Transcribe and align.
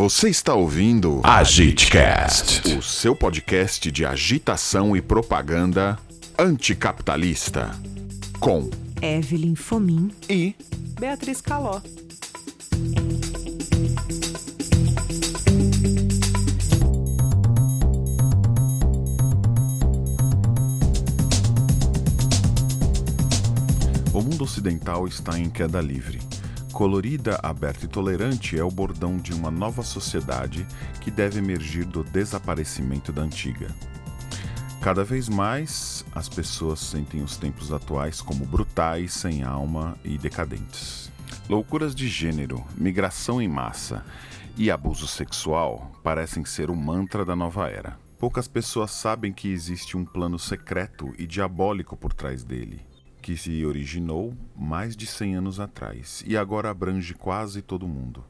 Você 0.00 0.30
está 0.30 0.54
ouvindo 0.54 1.20
AgiteCast. 1.22 2.66
o 2.74 2.80
seu 2.80 3.14
podcast 3.14 3.90
de 3.90 4.06
agitação 4.06 4.96
e 4.96 5.02
propaganda 5.02 5.98
anticapitalista. 6.38 7.70
Com 8.38 8.70
Evelyn 9.02 9.54
Fomin. 9.54 10.10
e 10.26 10.54
Beatriz 10.98 11.42
Caló. 11.42 11.82
O 24.14 24.22
mundo 24.22 24.44
ocidental 24.44 25.06
está 25.06 25.38
em 25.38 25.50
queda 25.50 25.78
livre. 25.82 26.29
Colorida, 26.72 27.38
aberta 27.42 27.84
e 27.84 27.88
tolerante 27.88 28.58
é 28.58 28.64
o 28.64 28.70
bordão 28.70 29.16
de 29.16 29.32
uma 29.32 29.50
nova 29.50 29.82
sociedade 29.82 30.66
que 31.00 31.10
deve 31.10 31.38
emergir 31.38 31.84
do 31.84 32.02
desaparecimento 32.04 33.12
da 33.12 33.22
antiga. 33.22 33.68
Cada 34.80 35.04
vez 35.04 35.28
mais, 35.28 36.06
as 36.14 36.28
pessoas 36.28 36.80
sentem 36.80 37.22
os 37.22 37.36
tempos 37.36 37.72
atuais 37.72 38.22
como 38.22 38.46
brutais, 38.46 39.12
sem 39.12 39.42
alma 39.42 39.98
e 40.02 40.16
decadentes. 40.16 41.10
Loucuras 41.48 41.94
de 41.94 42.08
gênero, 42.08 42.64
migração 42.76 43.42
em 43.42 43.48
massa 43.48 44.04
e 44.56 44.70
abuso 44.70 45.06
sexual 45.06 45.90
parecem 46.02 46.44
ser 46.44 46.70
o 46.70 46.76
mantra 46.76 47.24
da 47.24 47.36
nova 47.36 47.68
era. 47.68 47.98
Poucas 48.18 48.46
pessoas 48.46 48.90
sabem 48.92 49.32
que 49.32 49.48
existe 49.48 49.96
um 49.96 50.04
plano 50.04 50.38
secreto 50.38 51.12
e 51.18 51.26
diabólico 51.26 51.96
por 51.96 52.12
trás 52.12 52.44
dele, 52.44 52.80
que 53.20 53.36
se 53.36 53.64
originou 53.64 54.34
mais 54.56 54.96
de 54.96 55.06
100 55.06 55.36
anos 55.36 55.60
atrás 55.60 56.24
e 56.26 56.36
agora 56.36 56.70
abrange 56.70 57.14
quase 57.14 57.62
todo 57.62 57.86
mundo. 57.86 58.24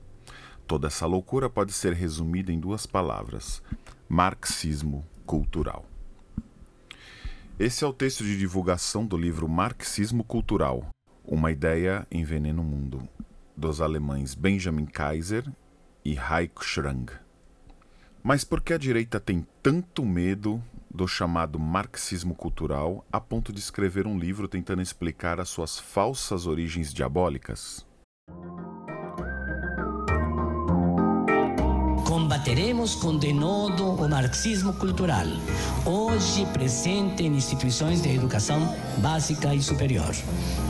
Toda 0.66 0.88
essa 0.88 1.06
loucura 1.06 1.48
pode 1.48 1.72
ser 1.72 1.92
resumida 1.94 2.52
em 2.52 2.60
duas 2.60 2.86
palavras: 2.86 3.62
marxismo 4.08 5.05
cultural. 5.24 5.86
Esse 7.58 7.84
é 7.84 7.86
o 7.86 7.92
texto 7.92 8.24
de 8.24 8.38
divulgação 8.38 9.05
do 9.05 9.16
livro 9.16 9.48
Marxismo 9.48 10.24
Cultural 10.24 10.88
Uma 11.24 11.52
Ideia 11.52 12.06
Envenena 12.11 12.61
o 12.61 12.64
Mundo, 12.64 13.06
dos 13.56 13.80
alemães 13.80 14.34
Benjamin 14.34 14.86
Kaiser 14.86 15.44
e 16.05 16.16
Heiko 16.16 16.64
Schrang. 16.64 17.12
Mas 18.22 18.44
por 18.44 18.61
que 18.61 18.72
a 18.72 18.78
direita 18.78 19.20
tem 19.20 19.46
tanto 19.62 20.05
medo 20.05 20.62
do 20.92 21.06
chamado 21.06 21.58
marxismo 21.58 22.34
cultural 22.34 23.05
a 23.12 23.20
ponto 23.20 23.52
de 23.52 23.60
escrever 23.60 24.06
um 24.06 24.19
livro 24.19 24.48
tentando 24.48 24.83
explicar 24.83 25.38
as 25.38 25.48
suas 25.48 25.78
falsas 25.78 26.46
origens 26.46 26.92
diabólicas? 26.92 27.86
Combateremos 32.06 32.96
com 32.96 33.16
denodo 33.16 33.91
o 33.91 34.08
marxismo 34.08 34.72
cultural, 34.72 35.27
hoje 35.84 36.44
presente 36.46 37.22
em 37.22 37.36
instituições 37.36 38.02
de 38.02 38.08
educação 38.08 38.74
básica 38.98 39.55
e 39.55 39.62
superior. 39.62 40.11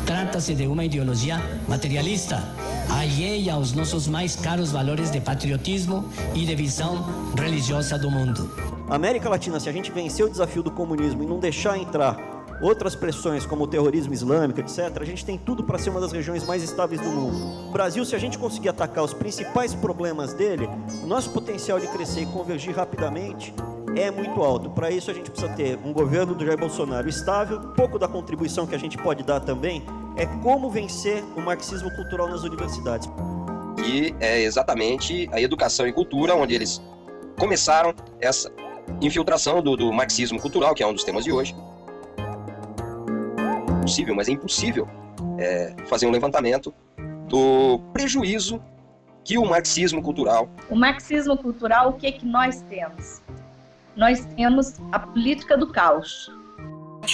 Trata-se 0.05 0.55
de 0.55 0.67
uma 0.67 0.85
ideologia 0.85 1.41
materialista, 1.67 2.43
alheia 2.91 3.55
aos 3.55 3.73
nossos 3.73 4.07
mais 4.07 4.37
caros 4.37 4.71
valores 4.71 5.11
de 5.11 5.21
patriotismo 5.21 6.11
e 6.35 6.45
de 6.45 6.55
visão 6.55 7.07
religiosa 7.35 7.99
do 7.99 8.11
mundo. 8.11 8.70
América 8.91 9.29
Latina, 9.29 9.61
se 9.61 9.69
a 9.69 9.73
gente 9.73 9.93
vencer 9.93 10.27
o 10.27 10.29
desafio 10.29 10.65
do 10.65 10.71
comunismo 10.73 11.23
e 11.23 11.27
não 11.27 11.39
deixar 11.39 11.79
entrar 11.79 12.19
outras 12.61 12.97
pressões 12.97 13.47
como 13.47 13.63
o 13.63 13.67
terrorismo 13.69 14.13
islâmico, 14.13 14.59
etc., 14.59 14.91
a 15.01 15.05
gente 15.05 15.25
tem 15.25 15.39
tudo 15.39 15.63
para 15.63 15.79
ser 15.79 15.91
uma 15.91 16.01
das 16.01 16.11
regiões 16.11 16.45
mais 16.45 16.61
estáveis 16.61 17.01
do 17.01 17.09
mundo. 17.09 17.69
O 17.69 17.71
Brasil, 17.71 18.05
se 18.05 18.17
a 18.17 18.19
gente 18.19 18.37
conseguir 18.37 18.69
atacar 18.69 19.05
os 19.05 19.15
principais 19.15 19.73
problemas 19.77 20.35
dele, 20.35 20.69
nosso 21.07 21.31
potencial 21.31 21.79
de 21.79 21.87
crescer 21.87 22.23
e 22.23 22.27
convergir 22.27 22.75
rapidamente 22.75 23.55
é 23.97 24.11
muito 24.11 24.43
alto. 24.43 24.71
Para 24.71 24.91
isso, 24.91 25.09
a 25.09 25.15
gente 25.15 25.31
precisa 25.31 25.53
ter 25.55 25.79
um 25.85 25.93
governo 25.93 26.35
do 26.35 26.45
Jair 26.45 26.59
Bolsonaro 26.59 27.09
estável. 27.09 27.61
Pouco 27.77 27.97
da 27.97 28.09
contribuição 28.09 28.67
que 28.67 28.75
a 28.75 28.79
gente 28.79 28.99
pode 28.99 29.23
dar 29.23 29.39
também 29.39 29.85
é 30.17 30.27
como 30.43 30.69
vencer 30.69 31.23
o 31.37 31.41
marxismo 31.41 31.91
cultural 31.95 32.29
nas 32.29 32.43
universidades. 32.43 33.09
E 33.87 34.13
é 34.19 34.43
exatamente 34.43 35.29
a 35.31 35.41
educação 35.41 35.87
e 35.87 35.93
cultura 35.93 36.35
onde 36.35 36.57
eles 36.57 36.83
começaram 37.39 37.95
essa 38.21 38.51
infiltração 39.01 39.63
do, 39.63 39.77
do 39.77 39.93
marxismo 39.93 40.41
cultural, 40.41 40.75
que 40.75 40.83
é 40.83 40.87
um 40.87 40.93
dos 40.93 41.05
temas 41.05 41.25
de 41.25 41.33
hoje. 41.33 41.55
Possível, 43.83 44.15
mas 44.15 44.29
é 44.29 44.33
impossível 44.33 44.89
é, 45.39 45.75
fazer 45.87 46.07
um 46.07 46.11
levantamento 46.11 46.73
do 47.27 47.81
prejuízo 47.93 48.63
que 49.25 49.39
o 49.39 49.45
marxismo 49.45 50.03
cultural 50.03 50.49
O 50.69 50.75
marxismo 50.75 51.37
cultural, 51.37 51.91
o 51.91 51.93
que 51.93 52.11
que 52.11 52.27
nós 52.27 52.63
temos? 52.63 53.23
Nós 53.97 54.25
temos 54.25 54.77
a 54.93 54.99
política 54.99 55.57
do 55.57 55.67
caos. 55.67 56.31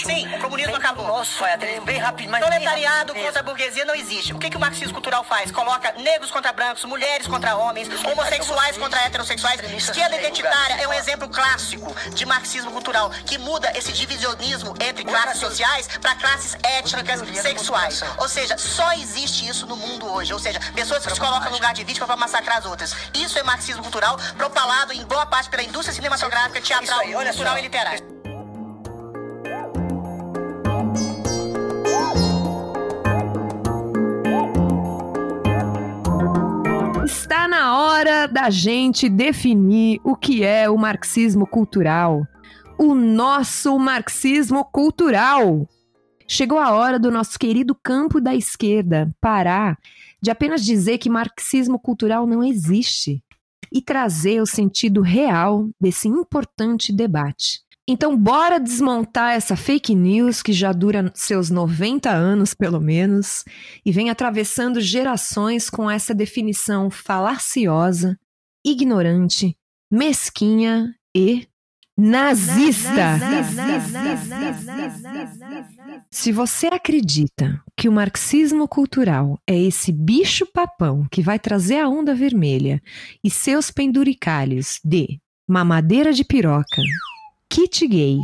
Sim, 0.03 0.27
o 0.35 0.39
comunismo 0.39 0.75
acabou. 0.75 1.07
Nossa, 1.07 1.45
é 1.45 1.79
bem 1.81 1.97
rápido, 1.97 2.29
mas 2.29 2.43
Proletariado 2.43 3.13
contra 3.13 3.39
a 3.39 3.43
burguesia 3.43 3.85
não 3.85 3.95
existe. 3.95 4.33
O 4.33 4.39
que, 4.39 4.49
que 4.49 4.57
o 4.57 4.59
marxismo 4.59 4.93
cultural 4.93 5.23
faz? 5.23 5.51
Coloca 5.51 5.93
negros 5.93 6.31
contra 6.31 6.51
brancos, 6.53 6.83
mulheres 6.85 7.27
contra 7.27 7.55
homens, 7.55 7.87
homossexuais 8.05 8.77
contra 8.77 8.99
heterossexuais. 9.01 9.61
Esquerda 9.73 10.15
identitária 10.17 10.75
é 10.81 10.87
um 10.87 10.93
exemplo 10.93 11.27
clássico 11.29 11.95
de 12.13 12.25
marxismo 12.25 12.71
cultural 12.71 13.09
que 13.25 13.37
muda 13.37 13.71
esse 13.75 13.91
divisionismo 13.91 14.73
entre 14.79 15.03
classes 15.03 15.39
sociais 15.39 15.87
para 16.01 16.15
classes 16.15 16.55
étnicas 16.63 17.21
sexuais. 17.41 18.01
Ou 18.17 18.27
seja, 18.27 18.57
só 18.57 18.91
existe 18.93 19.47
isso 19.47 19.65
no 19.65 19.75
mundo 19.75 20.11
hoje. 20.11 20.33
Ou 20.33 20.39
seja, 20.39 20.59
pessoas 20.73 21.05
que 21.05 21.13
se 21.13 21.19
colocam 21.19 21.49
no 21.49 21.55
lugar 21.55 21.73
de 21.73 21.83
vítima 21.83 22.05
para 22.05 22.15
massacrar 22.15 22.57
as 22.57 22.65
outras. 22.65 22.95
Isso 23.13 23.37
é 23.39 23.43
marxismo 23.43 23.81
cultural 23.81 24.17
propalado 24.37 24.93
em 24.93 25.03
boa 25.05 25.25
parte 25.25 25.49
pela 25.49 25.63
indústria 25.63 25.93
cinematográfica, 25.93 26.61
teatral, 26.61 27.01
cultural 27.01 27.57
e 27.57 27.61
literária. 27.61 28.16
Está 37.27 37.45
na 37.45 37.77
hora 37.77 38.25
da 38.25 38.49
gente 38.49 39.09
definir 39.09 39.99
o 40.01 40.15
que 40.15 40.45
é 40.45 40.69
o 40.69 40.77
marxismo 40.77 41.45
cultural. 41.45 42.25
O 42.79 42.95
nosso 42.95 43.77
marxismo 43.77 44.63
cultural. 44.63 45.67
Chegou 46.25 46.57
a 46.57 46.71
hora 46.71 46.97
do 46.97 47.11
nosso 47.11 47.37
querido 47.37 47.75
campo 47.83 48.21
da 48.21 48.33
esquerda 48.33 49.13
parar 49.19 49.77
de 50.21 50.31
apenas 50.31 50.63
dizer 50.63 50.99
que 50.99 51.09
marxismo 51.09 51.77
cultural 51.77 52.25
não 52.25 52.41
existe 52.41 53.21
e 53.73 53.81
trazer 53.81 54.41
o 54.41 54.45
sentido 54.45 55.01
real 55.01 55.69
desse 55.81 56.07
importante 56.07 56.93
debate. 56.93 57.59
Então, 57.89 58.17
bora 58.17 58.59
desmontar 58.59 59.33
essa 59.33 59.55
fake 59.55 59.95
news 59.95 60.43
que 60.43 60.51
já 60.51 60.73
dura 60.73 61.09
seus 61.15 61.49
90 61.49 62.09
anos, 62.09 62.53
pelo 62.53 62.81
menos, 62.81 63.45
e 63.85 63.93
vem 63.93 64.09
atravessando 64.09 64.81
gerações 64.81 65.69
com 65.69 65.89
essa 65.89 66.13
definição 66.13 66.89
falaciosa, 66.89 68.19
ignorante, 68.65 69.55
mesquinha 69.89 70.93
e 71.15 71.47
nazista. 71.97 73.19
Se 76.11 76.33
você 76.33 76.67
acredita 76.67 77.63
que 77.75 77.87
o 77.87 77.91
marxismo 77.91 78.67
cultural 78.67 79.39
é 79.47 79.57
esse 79.57 79.93
bicho-papão 79.93 81.07
que 81.09 81.21
vai 81.21 81.39
trazer 81.39 81.79
a 81.79 81.87
onda 81.87 82.13
vermelha 82.13 82.81
e 83.23 83.31
seus 83.31 83.71
penduricalhos 83.71 84.79
de 84.83 85.19
mamadeira 85.49 86.11
de 86.11 86.25
piroca, 86.25 86.81
kit 87.49 87.87
gay 87.87 88.19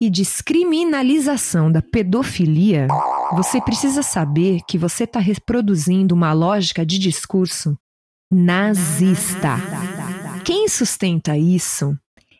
e 0.00 0.10
descriminalização 0.10 1.70
da 1.72 1.80
pedofilia, 1.80 2.86
você 3.34 3.60
precisa 3.60 4.02
saber 4.02 4.60
que 4.68 4.76
você 4.76 5.04
está 5.04 5.18
reproduzindo 5.18 6.14
uma 6.14 6.32
lógica 6.32 6.84
de 6.84 6.98
discurso 6.98 7.76
nazista. 8.30 9.56
Quem 10.44 10.68
sustenta 10.68 11.36
isso 11.36 11.96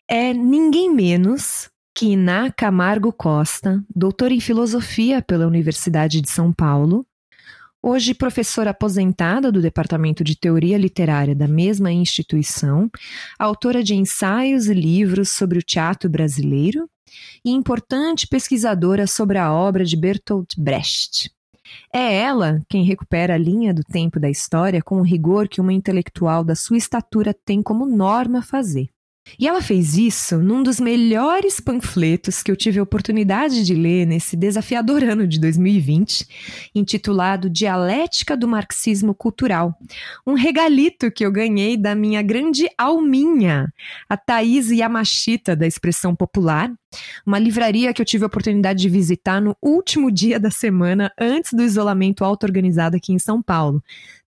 é 0.09 0.33
ninguém 0.33 0.93
menos 0.93 1.71
que 1.95 2.13
Iná 2.13 2.51
Camargo 2.51 3.11
Costa, 3.11 3.83
doutora 3.95 4.35
em 4.35 4.41
filosofia 4.41 5.23
pela 5.23 5.47
Universidade 5.47 6.21
de 6.21 6.31
São 6.31 6.53
Paulo, 6.53 7.07
hoje 7.87 8.13
professora 8.15 8.71
aposentada 8.71 9.53
do 9.53 9.63
Departamento 9.63 10.25
de 10.25 10.37
Teoria 10.37 10.77
Literária 10.77 11.37
da 11.37 11.47
mesma 11.47 11.93
instituição, 11.93 12.91
autora 13.39 13.81
de 13.81 13.95
ensaios 13.95 14.67
e 14.67 14.75
livros 14.75 15.31
sobre 15.31 15.57
o 15.57 15.63
teatro 15.63 16.11
brasileiro 16.11 16.91
e 17.45 17.51
importante 17.51 18.27
pesquisadora 18.27 19.07
sobre 19.07 19.39
a 19.39 19.53
obra 19.53 19.85
de 19.85 19.97
Bertolt 19.97 20.55
Brecht. 20.59 21.31
É 21.95 22.13
ela 22.13 22.61
quem 22.69 22.83
recupera 22.83 23.35
a 23.35 23.39
linha 23.39 23.73
do 23.73 23.85
tempo 23.85 24.19
da 24.19 24.29
história 24.29 24.83
com 24.83 24.99
o 24.99 25.05
rigor 25.05 25.47
que 25.47 25.61
uma 25.61 25.73
intelectual 25.73 26.43
da 26.43 26.57
sua 26.57 26.77
estatura 26.77 27.33
tem 27.33 27.63
como 27.63 27.87
norma 27.87 28.43
fazer. 28.43 28.89
E 29.39 29.47
ela 29.47 29.61
fez 29.61 29.97
isso 29.99 30.39
num 30.39 30.63
dos 30.63 30.79
melhores 30.79 31.61
panfletos 31.61 32.43
que 32.43 32.51
eu 32.51 32.57
tive 32.57 32.79
a 32.79 32.83
oportunidade 32.83 33.65
de 33.65 33.75
ler 33.75 34.07
nesse 34.07 34.37
desafiador 34.37 35.03
ano 35.03 35.27
de 35.27 35.41
2020, 35.41 36.27
intitulado 36.75 37.51
Dialética 37.51 38.37
do 38.37 38.47
Marxismo 38.47 39.15
Cultural. 39.15 39.77
Um 40.27 40.35
regalito 40.35 41.11
que 41.11 41.27
eu 41.27 41.33
ganhei 41.33 41.77
da 41.77 41.95
minha 41.95 42.23
grande 42.23 42.69
alminha, 42.79 43.73
a 44.09 44.17
Thaís 44.17 44.71
Yamashita, 44.71 45.57
da 45.57 45.67
Expressão 45.67 46.15
Popular, 46.15 46.73
uma 47.27 47.39
livraria 47.39 47.93
que 47.93 48.01
eu 48.01 48.07
tive 48.07 48.25
a 48.25 48.29
oportunidade 48.29 48.81
de 48.81 48.89
visitar 48.89 49.41
no 49.41 49.57
último 49.61 50.11
dia 50.11 50.39
da 50.39 50.51
semana 50.51 51.13
antes 51.19 51.53
do 51.53 51.63
isolamento 51.63 52.25
auto-organizado 52.25 52.97
aqui 52.97 53.13
em 53.13 53.19
São 53.19 53.43
Paulo. 53.43 53.83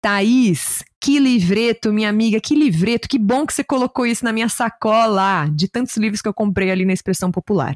Thaís, 0.04 0.84
que 1.00 1.18
livreto, 1.18 1.90
minha 1.90 2.10
amiga, 2.10 2.38
que 2.38 2.54
livreto, 2.54 3.08
que 3.08 3.18
bom 3.18 3.46
que 3.46 3.54
você 3.54 3.64
colocou 3.64 4.04
isso 4.04 4.22
na 4.22 4.34
minha 4.34 4.50
sacola 4.50 5.48
de 5.48 5.66
tantos 5.66 5.96
livros 5.96 6.20
que 6.20 6.28
eu 6.28 6.34
comprei 6.34 6.70
ali 6.70 6.84
na 6.84 6.92
expressão 6.92 7.32
popular. 7.32 7.74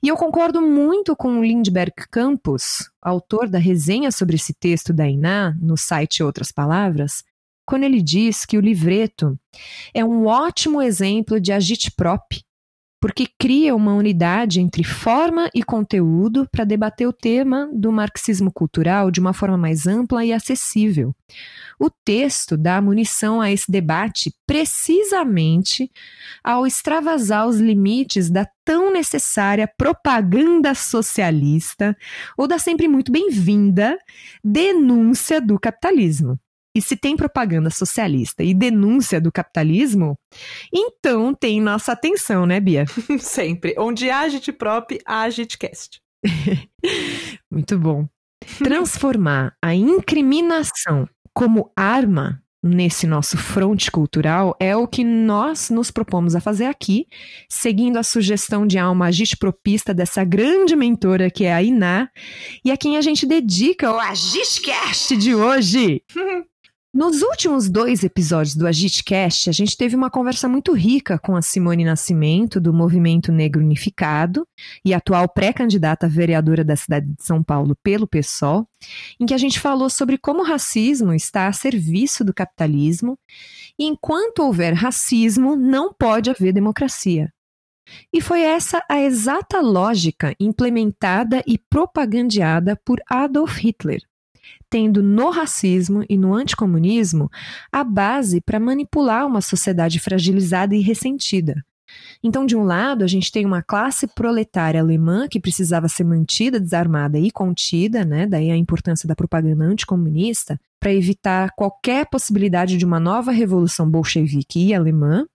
E 0.00 0.06
eu 0.06 0.16
concordo 0.16 0.62
muito 0.62 1.16
com 1.16 1.40
o 1.40 1.44
Lindbergh 1.44 2.06
Campos, 2.12 2.88
autor 3.02 3.48
da 3.48 3.58
resenha 3.58 4.12
sobre 4.12 4.36
esse 4.36 4.54
texto 4.54 4.92
da 4.92 5.08
Iná, 5.08 5.52
no 5.60 5.76
site 5.76 6.22
Outras 6.22 6.52
Palavras, 6.52 7.24
quando 7.66 7.82
ele 7.82 8.00
diz 8.00 8.46
que 8.46 8.56
o 8.56 8.60
livreto 8.60 9.36
é 9.92 10.04
um 10.04 10.26
ótimo 10.26 10.80
exemplo 10.80 11.40
de 11.40 11.50
agitprop, 11.50 12.40
porque 13.00 13.26
cria 13.38 13.74
uma 13.74 13.94
unidade 13.94 14.60
entre 14.60 14.82
forma 14.82 15.50
e 15.54 15.62
conteúdo 15.62 16.48
para 16.50 16.64
debater 16.64 17.06
o 17.06 17.12
tema 17.12 17.68
do 17.72 17.92
marxismo 17.92 18.50
cultural 18.52 19.10
de 19.10 19.20
uma 19.20 19.32
forma 19.32 19.56
mais 19.56 19.86
ampla 19.86 20.24
e 20.24 20.32
acessível. 20.32 21.14
O 21.78 21.90
texto 21.90 22.56
dá 22.56 22.80
munição 22.80 23.40
a 23.40 23.50
esse 23.50 23.70
debate 23.70 24.34
precisamente 24.46 25.90
ao 26.42 26.66
extravasar 26.66 27.46
os 27.46 27.58
limites 27.58 28.30
da 28.30 28.46
tão 28.64 28.92
necessária 28.92 29.70
propaganda 29.76 30.74
socialista 30.74 31.96
ou 32.36 32.48
da 32.48 32.58
sempre 32.58 32.88
muito 32.88 33.12
bem-vinda 33.12 33.98
denúncia 34.42 35.40
do 35.40 35.58
capitalismo. 35.58 36.38
E 36.76 36.82
se 36.82 36.94
tem 36.94 37.16
propaganda 37.16 37.70
socialista 37.70 38.44
e 38.44 38.52
denúncia 38.52 39.18
do 39.18 39.32
capitalismo, 39.32 40.14
então 40.70 41.32
tem 41.32 41.58
nossa 41.58 41.92
atenção, 41.92 42.44
né, 42.44 42.60
Bia? 42.60 42.84
Sempre. 43.18 43.74
Onde 43.78 44.10
há 44.10 44.20
agitprop, 44.20 45.00
há 45.06 45.22
agitcast. 45.22 46.02
Muito 47.50 47.78
bom. 47.78 48.06
Transformar 48.58 49.56
a 49.64 49.74
incriminação 49.74 51.08
como 51.32 51.72
arma 51.74 52.42
nesse 52.62 53.06
nosso 53.06 53.38
fronte 53.38 53.90
cultural 53.90 54.54
é 54.60 54.76
o 54.76 54.86
que 54.86 55.02
nós 55.02 55.70
nos 55.70 55.90
propomos 55.90 56.34
a 56.34 56.40
fazer 56.40 56.66
aqui, 56.66 57.06
seguindo 57.48 57.96
a 57.96 58.02
sugestão 58.02 58.66
de 58.66 58.76
alma 58.76 59.06
agitpropista 59.06 59.94
dessa 59.94 60.24
grande 60.24 60.76
mentora 60.76 61.30
que 61.30 61.44
é 61.44 61.54
a 61.54 61.62
Iná, 61.62 62.10
e 62.62 62.70
a 62.70 62.76
quem 62.76 62.98
a 62.98 63.00
gente 63.00 63.24
dedica 63.24 63.90
o 63.90 63.98
Agitcast 63.98 65.16
de 65.16 65.34
hoje. 65.34 66.02
Nos 66.96 67.20
últimos 67.20 67.68
dois 67.68 68.02
episódios 68.02 68.56
do 68.56 68.66
Agitcast, 68.66 69.50
a 69.50 69.52
gente 69.52 69.76
teve 69.76 69.94
uma 69.94 70.08
conversa 70.08 70.48
muito 70.48 70.72
rica 70.72 71.18
com 71.18 71.36
a 71.36 71.42
Simone 71.42 71.84
Nascimento, 71.84 72.58
do 72.58 72.72
Movimento 72.72 73.30
Negro 73.30 73.62
Unificado, 73.62 74.48
e 74.82 74.94
atual 74.94 75.28
pré-candidata 75.28 76.08
vereadora 76.08 76.64
da 76.64 76.74
cidade 76.74 77.06
de 77.08 77.22
São 77.22 77.42
Paulo 77.42 77.76
pelo 77.82 78.06
PSOL, 78.06 78.66
em 79.20 79.26
que 79.26 79.34
a 79.34 79.38
gente 79.38 79.60
falou 79.60 79.90
sobre 79.90 80.16
como 80.16 80.40
o 80.40 80.46
racismo 80.46 81.12
está 81.12 81.48
a 81.48 81.52
serviço 81.52 82.24
do 82.24 82.32
capitalismo, 82.32 83.18
e 83.78 83.84
enquanto 83.84 84.38
houver 84.38 84.72
racismo, 84.72 85.54
não 85.54 85.92
pode 85.92 86.30
haver 86.30 86.54
democracia. 86.54 87.30
E 88.10 88.22
foi 88.22 88.40
essa 88.40 88.82
a 88.88 88.98
exata 89.02 89.60
lógica 89.60 90.34
implementada 90.40 91.42
e 91.46 91.58
propagandeada 91.58 92.74
por 92.74 93.02
Adolf 93.06 93.58
Hitler 93.58 94.00
tendo 94.70 95.02
no 95.02 95.30
racismo 95.30 96.04
e 96.08 96.16
no 96.16 96.34
anticomunismo 96.34 97.30
a 97.72 97.84
base 97.84 98.40
para 98.40 98.60
manipular 98.60 99.26
uma 99.26 99.40
sociedade 99.40 99.98
fragilizada 99.98 100.74
e 100.74 100.80
ressentida. 100.80 101.64
Então, 102.22 102.44
de 102.44 102.56
um 102.56 102.64
lado, 102.64 103.04
a 103.04 103.06
gente 103.06 103.30
tem 103.30 103.44
uma 103.46 103.62
classe 103.62 104.06
proletária 104.08 104.80
alemã 104.80 105.28
que 105.28 105.40
precisava 105.40 105.88
ser 105.88 106.04
mantida, 106.04 106.58
desarmada 106.58 107.18
e 107.18 107.30
contida, 107.30 108.04
né? 108.04 108.26
Daí 108.26 108.50
a 108.50 108.56
importância 108.56 109.06
da 109.06 109.14
propaganda 109.14 109.64
anticomunista, 109.64 110.58
para 110.80 110.92
evitar 110.92 111.52
qualquer 111.56 112.06
possibilidade 112.06 112.76
de 112.76 112.84
uma 112.84 113.00
nova 113.00 113.30
revolução 113.30 113.88
bolchevique 113.88 114.66
e 114.66 114.74
alemã. 114.74 115.26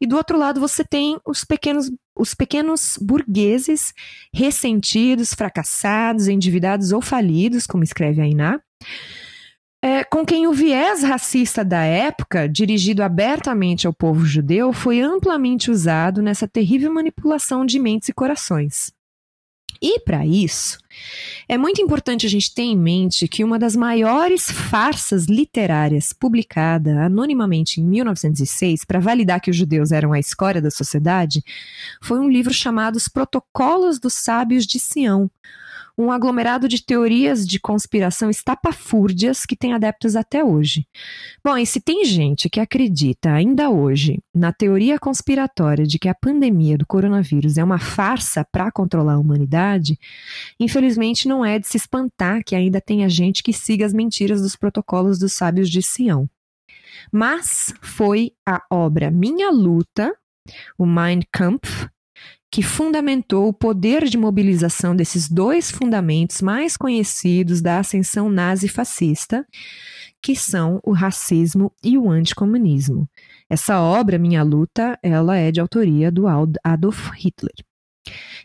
E 0.00 0.06
do 0.06 0.16
outro 0.16 0.38
lado, 0.38 0.60
você 0.60 0.84
tem 0.84 1.18
os 1.26 1.42
pequenos, 1.42 1.90
os 2.16 2.34
pequenos 2.34 2.98
burgueses 3.00 3.94
ressentidos, 4.32 5.32
fracassados, 5.32 6.28
endividados 6.28 6.92
ou 6.92 7.00
falidos, 7.00 7.66
como 7.66 7.82
escreve 7.82 8.20
a 8.20 8.26
Iná, 8.26 8.60
é, 9.82 10.02
com 10.02 10.24
quem 10.24 10.46
o 10.46 10.52
viés 10.52 11.02
racista 11.02 11.62
da 11.62 11.82
época, 11.84 12.48
dirigido 12.48 13.02
abertamente 13.02 13.86
ao 13.86 13.92
povo 13.92 14.24
judeu, 14.24 14.72
foi 14.72 15.00
amplamente 15.00 15.70
usado 15.70 16.22
nessa 16.22 16.48
terrível 16.48 16.90
manipulação 16.90 17.66
de 17.66 17.78
mentes 17.78 18.08
e 18.08 18.14
corações. 18.14 18.94
E 19.82 20.00
para 20.00 20.24
isso, 20.24 20.78
é 21.46 21.58
muito 21.58 21.82
importante 21.82 22.24
a 22.24 22.28
gente 22.30 22.54
ter 22.54 22.62
em 22.62 22.78
mente 22.78 23.28
que 23.28 23.44
uma 23.44 23.58
das 23.58 23.76
maiores 23.76 24.50
farsas 24.50 25.26
literárias 25.26 26.14
publicada 26.14 27.04
anonimamente 27.04 27.82
em 27.82 27.84
1906 27.84 28.86
para 28.86 29.00
validar 29.00 29.42
que 29.42 29.50
os 29.50 29.56
judeus 29.56 29.92
eram 29.92 30.14
a 30.14 30.18
escória 30.18 30.62
da 30.62 30.70
sociedade 30.70 31.44
foi 32.00 32.18
um 32.18 32.30
livro 32.30 32.54
chamado 32.54 32.96
Os 32.96 33.08
Protocolos 33.08 33.98
dos 33.98 34.14
Sábios 34.14 34.66
de 34.66 34.78
Sião, 34.78 35.30
um 35.96 36.10
aglomerado 36.10 36.68
de 36.68 36.84
teorias 36.84 37.46
de 37.46 37.60
conspiração 37.60 38.28
estapafúrdias 38.28 39.46
que 39.46 39.56
tem 39.56 39.72
adeptos 39.72 40.16
até 40.16 40.42
hoje. 40.42 40.86
Bom, 41.44 41.56
e 41.56 41.64
se 41.64 41.80
tem 41.80 42.04
gente 42.04 42.50
que 42.50 42.60
acredita 42.60 43.32
ainda 43.32 43.70
hoje 43.70 44.18
na 44.34 44.52
teoria 44.52 44.98
conspiratória 44.98 45.86
de 45.86 45.98
que 45.98 46.08
a 46.08 46.14
pandemia 46.14 46.76
do 46.76 46.86
coronavírus 46.86 47.56
é 47.56 47.64
uma 47.64 47.78
farsa 47.78 48.44
para 48.44 48.72
controlar 48.72 49.14
a 49.14 49.18
humanidade, 49.18 49.98
infelizmente 50.58 51.28
não 51.28 51.44
é 51.44 51.58
de 51.58 51.68
se 51.68 51.76
espantar 51.76 52.42
que 52.44 52.56
ainda 52.56 52.80
tenha 52.80 53.08
gente 53.08 53.42
que 53.42 53.52
siga 53.52 53.86
as 53.86 53.92
mentiras 53.92 54.42
dos 54.42 54.56
protocolos 54.56 55.18
dos 55.18 55.32
sábios 55.32 55.70
de 55.70 55.82
Sião. 55.82 56.28
Mas 57.12 57.72
foi 57.80 58.32
a 58.46 58.62
obra 58.70 59.10
Minha 59.10 59.50
Luta, 59.50 60.14
o 60.78 60.86
Mein 60.86 61.20
Kampf, 61.32 61.88
que 62.54 62.62
fundamentou 62.62 63.48
o 63.48 63.52
poder 63.52 64.04
de 64.04 64.16
mobilização 64.16 64.94
desses 64.94 65.28
dois 65.28 65.72
fundamentos 65.72 66.40
mais 66.40 66.76
conhecidos 66.76 67.60
da 67.60 67.80
ascensão 67.80 68.28
nazi-fascista, 68.28 69.44
que 70.22 70.36
são 70.36 70.78
o 70.84 70.92
racismo 70.92 71.72
e 71.82 71.98
o 71.98 72.08
anticomunismo. 72.08 73.08
Essa 73.50 73.80
obra, 73.80 74.20
Minha 74.20 74.44
Luta, 74.44 74.96
ela 75.02 75.36
é 75.36 75.50
de 75.50 75.58
autoria 75.58 76.12
do 76.12 76.26
Adolf 76.62 77.10
Hitler. 77.16 77.56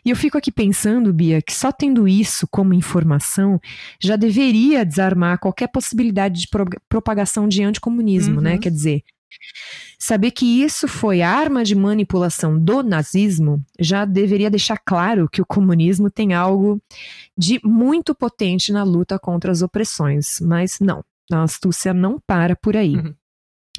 E 0.04 0.10
eu 0.10 0.16
fico 0.16 0.36
aqui 0.36 0.50
pensando, 0.50 1.12
Bia, 1.12 1.40
que 1.40 1.54
só 1.54 1.70
tendo 1.70 2.08
isso 2.08 2.48
como 2.50 2.74
informação 2.74 3.60
já 4.02 4.16
deveria 4.16 4.84
desarmar 4.84 5.38
qualquer 5.38 5.68
possibilidade 5.68 6.40
de 6.40 6.48
pro 6.48 6.64
propagação 6.88 7.46
de 7.46 7.62
anticomunismo, 7.62 8.40
né? 8.40 8.50
uhum. 8.50 8.56
né? 8.56 8.58
Quer 8.58 8.72
dizer, 8.72 9.04
Saber 9.98 10.30
que 10.30 10.62
isso 10.62 10.88
foi 10.88 11.22
arma 11.22 11.62
de 11.62 11.74
manipulação 11.74 12.58
do 12.58 12.82
nazismo 12.82 13.62
já 13.78 14.04
deveria 14.04 14.50
deixar 14.50 14.78
claro 14.78 15.28
que 15.28 15.42
o 15.42 15.46
comunismo 15.46 16.10
tem 16.10 16.32
algo 16.32 16.80
de 17.36 17.60
muito 17.64 18.14
potente 18.14 18.72
na 18.72 18.82
luta 18.82 19.18
contra 19.18 19.52
as 19.52 19.62
opressões, 19.62 20.40
mas 20.40 20.80
não, 20.80 21.04
a 21.30 21.42
astúcia 21.42 21.92
não 21.92 22.18
para 22.18 22.56
por 22.56 22.76
aí. 22.76 22.96
Uhum. 22.96 23.14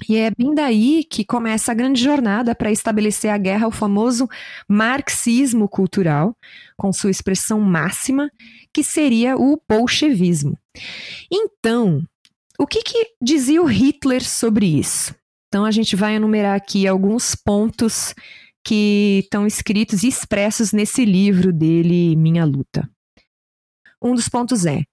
E 0.07 0.17
é 0.17 0.31
bem 0.31 0.53
daí 0.53 1.03
que 1.03 1.23
começa 1.23 1.71
a 1.71 1.75
grande 1.75 2.01
jornada 2.01 2.55
para 2.55 2.71
estabelecer 2.71 3.29
a 3.29 3.37
guerra 3.37 3.65
ao 3.65 3.71
famoso 3.71 4.27
marxismo 4.67 5.67
cultural, 5.67 6.35
com 6.75 6.91
sua 6.91 7.11
expressão 7.11 7.59
máxima, 7.59 8.31
que 8.73 8.83
seria 8.83 9.37
o 9.37 9.61
bolchevismo. 9.69 10.57
Então, 11.31 12.03
o 12.57 12.65
que, 12.65 12.81
que 12.81 13.13
dizia 13.21 13.61
o 13.61 13.65
Hitler 13.65 14.23
sobre 14.23 14.65
isso? 14.65 15.13
Então 15.51 15.65
a 15.65 15.71
gente 15.71 15.97
vai 15.97 16.15
enumerar 16.15 16.55
aqui 16.55 16.87
alguns 16.87 17.35
pontos 17.35 18.15
que 18.63 19.19
estão 19.21 19.45
escritos 19.45 20.01
e 20.01 20.07
expressos 20.07 20.71
nesse 20.71 21.03
livro 21.03 21.51
dele, 21.51 22.15
Minha 22.15 22.45
Luta. 22.45 22.89
Um 24.01 24.15
dos 24.15 24.29
pontos 24.29 24.65
é 24.65 24.83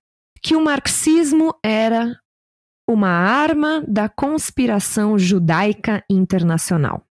que 0.42 0.56
o 0.56 0.60
marxismo 0.60 1.54
era 1.64 2.18
uma 2.90 3.08
arma 3.08 3.84
da 3.86 4.08
conspiração 4.08 5.16
judaica 5.16 6.02
internacional. 6.10 7.06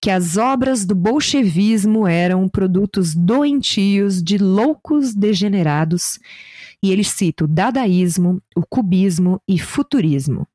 Que 0.00 0.08
as 0.08 0.38
obras 0.38 0.86
do 0.86 0.94
bolchevismo 0.94 2.06
eram 2.06 2.48
produtos 2.48 3.14
doentios 3.14 4.22
de 4.22 4.38
loucos 4.38 5.14
degenerados, 5.14 6.18
e 6.82 6.90
ele 6.90 7.04
cita 7.04 7.44
o 7.44 7.48
dadaísmo, 7.48 8.40
o 8.56 8.64
cubismo 8.66 9.38
e 9.46 9.58
futurismo. 9.58 10.48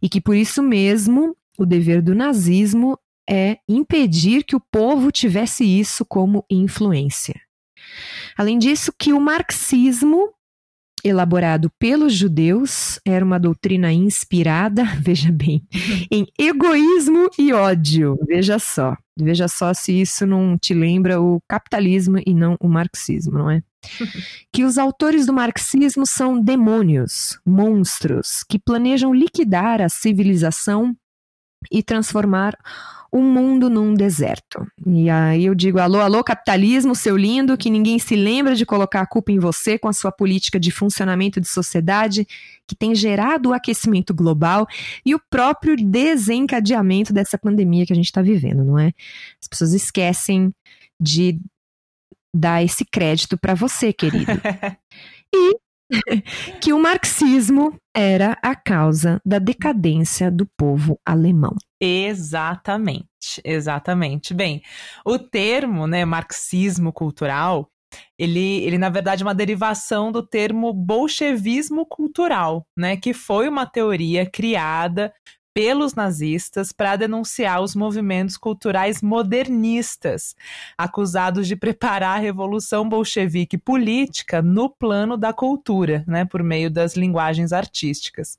E 0.00 0.08
que 0.08 0.20
por 0.20 0.36
isso 0.36 0.62
mesmo 0.62 1.36
o 1.58 1.66
dever 1.66 2.00
do 2.00 2.14
nazismo 2.14 2.98
é 3.28 3.58
impedir 3.68 4.44
que 4.44 4.56
o 4.56 4.62
povo 4.72 5.10
tivesse 5.10 5.64
isso 5.64 6.04
como 6.04 6.44
influência. 6.48 7.38
Além 8.36 8.58
disso, 8.58 8.92
que 8.96 9.12
o 9.12 9.20
marxismo 9.20 10.32
elaborado 11.04 11.70
pelos 11.78 12.12
judeus, 12.12 12.98
era 13.04 13.24
uma 13.24 13.38
doutrina 13.38 13.92
inspirada, 13.92 14.84
veja 15.00 15.30
bem, 15.30 15.62
em 16.10 16.26
egoísmo 16.38 17.28
e 17.38 17.52
ódio. 17.52 18.18
Veja 18.26 18.58
só. 18.58 18.96
Veja 19.20 19.48
só 19.48 19.74
se 19.74 20.00
isso 20.00 20.24
não 20.26 20.56
te 20.56 20.72
lembra 20.72 21.20
o 21.20 21.40
capitalismo 21.48 22.20
e 22.24 22.32
não 22.32 22.56
o 22.60 22.68
marxismo, 22.68 23.38
não 23.38 23.50
é? 23.50 23.62
que 24.52 24.64
os 24.64 24.78
autores 24.78 25.26
do 25.26 25.32
marxismo 25.32 26.06
são 26.06 26.40
demônios, 26.40 27.38
monstros, 27.44 28.44
que 28.48 28.58
planejam 28.58 29.12
liquidar 29.12 29.80
a 29.80 29.88
civilização 29.88 30.96
e 31.70 31.82
transformar 31.82 32.56
o 33.10 33.22
mundo 33.22 33.70
num 33.70 33.94
deserto. 33.94 34.66
E 34.86 35.08
aí 35.08 35.46
eu 35.46 35.54
digo: 35.54 35.78
alô, 35.78 36.00
alô, 36.00 36.22
capitalismo, 36.22 36.94
seu 36.94 37.16
lindo, 37.16 37.56
que 37.56 37.70
ninguém 37.70 37.98
se 37.98 38.14
lembra 38.14 38.54
de 38.54 38.66
colocar 38.66 39.00
a 39.00 39.06
culpa 39.06 39.32
em 39.32 39.38
você 39.38 39.78
com 39.78 39.88
a 39.88 39.92
sua 39.92 40.12
política 40.12 40.60
de 40.60 40.70
funcionamento 40.70 41.40
de 41.40 41.48
sociedade 41.48 42.26
que 42.66 42.74
tem 42.74 42.94
gerado 42.94 43.48
o 43.48 43.52
aquecimento 43.54 44.12
global 44.12 44.66
e 45.04 45.14
o 45.14 45.20
próprio 45.30 45.74
desencadeamento 45.76 47.12
dessa 47.12 47.38
pandemia 47.38 47.86
que 47.86 47.92
a 47.92 47.96
gente 47.96 48.06
está 48.06 48.20
vivendo, 48.20 48.62
não 48.62 48.78
é? 48.78 48.92
As 49.40 49.48
pessoas 49.48 49.72
esquecem 49.72 50.52
de 51.00 51.40
dar 52.34 52.62
esse 52.62 52.84
crédito 52.84 53.38
para 53.38 53.54
você, 53.54 53.92
querido. 53.92 54.32
e 55.34 55.56
que 56.60 56.72
o 56.72 56.78
marxismo 56.78 57.74
era 57.94 58.36
a 58.42 58.54
causa 58.54 59.20
da 59.24 59.38
decadência 59.38 60.30
do 60.30 60.46
povo 60.56 60.98
alemão. 61.04 61.54
Exatamente, 61.80 63.40
exatamente. 63.44 64.34
Bem, 64.34 64.62
o 65.04 65.18
termo, 65.18 65.86
né, 65.86 66.04
marxismo 66.04 66.92
cultural, 66.92 67.70
ele, 68.18 68.62
ele 68.64 68.78
na 68.78 68.90
verdade 68.90 69.22
é 69.22 69.26
uma 69.26 69.34
derivação 69.34 70.12
do 70.12 70.26
termo 70.26 70.72
bolchevismo 70.72 71.86
cultural, 71.86 72.66
né, 72.76 72.96
que 72.96 73.14
foi 73.14 73.48
uma 73.48 73.66
teoria 73.66 74.28
criada 74.28 75.12
pelos 75.58 75.92
nazistas 75.92 76.70
para 76.70 76.94
denunciar 76.94 77.60
os 77.60 77.74
movimentos 77.74 78.36
culturais 78.36 79.02
modernistas, 79.02 80.36
acusados 80.78 81.48
de 81.48 81.56
preparar 81.56 82.16
a 82.16 82.20
revolução 82.20 82.88
bolchevique 82.88 83.58
política 83.58 84.40
no 84.40 84.70
plano 84.70 85.16
da 85.16 85.32
cultura, 85.32 86.04
né, 86.06 86.24
por 86.24 86.44
meio 86.44 86.70
das 86.70 86.94
linguagens 86.94 87.52
artísticas. 87.52 88.38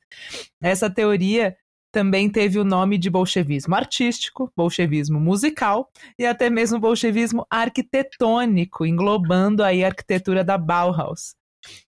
Essa 0.61 0.89
teoria 0.89 1.57
também 1.91 2.29
teve 2.29 2.57
o 2.57 2.63
nome 2.63 2.97
de 2.97 3.09
bolchevismo 3.09 3.75
artístico, 3.75 4.49
bolchevismo 4.55 5.19
musical 5.19 5.91
e 6.17 6.25
até 6.25 6.49
mesmo 6.49 6.79
bolchevismo 6.79 7.45
arquitetônico, 7.49 8.85
englobando 8.85 9.61
aí 9.61 9.83
a 9.83 9.87
arquitetura 9.87 10.41
da 10.41 10.57
Bauhaus. 10.57 11.35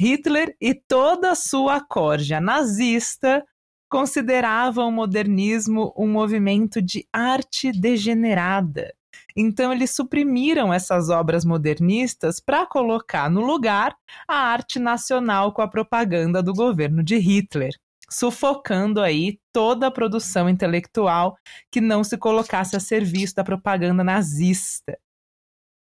Hitler 0.00 0.56
e 0.58 0.72
toda 0.72 1.32
a 1.32 1.34
sua 1.34 1.78
corja 1.78 2.40
nazista 2.40 3.44
consideravam 3.90 4.88
o 4.88 4.92
modernismo 4.92 5.92
um 5.97 6.06
movimento 6.06 6.80
de 6.80 7.06
arte 7.12 7.73
degenerada. 7.73 8.94
Então, 9.37 9.73
eles 9.73 9.90
suprimiram 9.90 10.73
essas 10.73 11.11
obras 11.11 11.44
modernistas 11.44 12.40
para 12.40 12.66
colocar 12.66 13.28
no 13.28 13.40
lugar 13.40 13.97
a 14.26 14.37
arte 14.37 14.78
nacional 14.78 15.52
com 15.52 15.61
a 15.61 15.68
propaganda 15.68 16.42
do 16.42 16.54
governo 16.54 17.02
de 17.02 17.16
Hitler, 17.16 17.73
sufocando 18.09 19.00
aí 19.00 19.38
toda 19.52 19.88
a 19.88 19.90
produção 19.90 20.49
intelectual 20.49 21.37
que 21.70 21.80
não 21.80 22.02
se 22.04 22.16
colocasse 22.16 22.76
a 22.76 22.80
serviço 22.80 23.35
da 23.35 23.44
propaganda 23.44 24.04
nazista. 24.04 24.99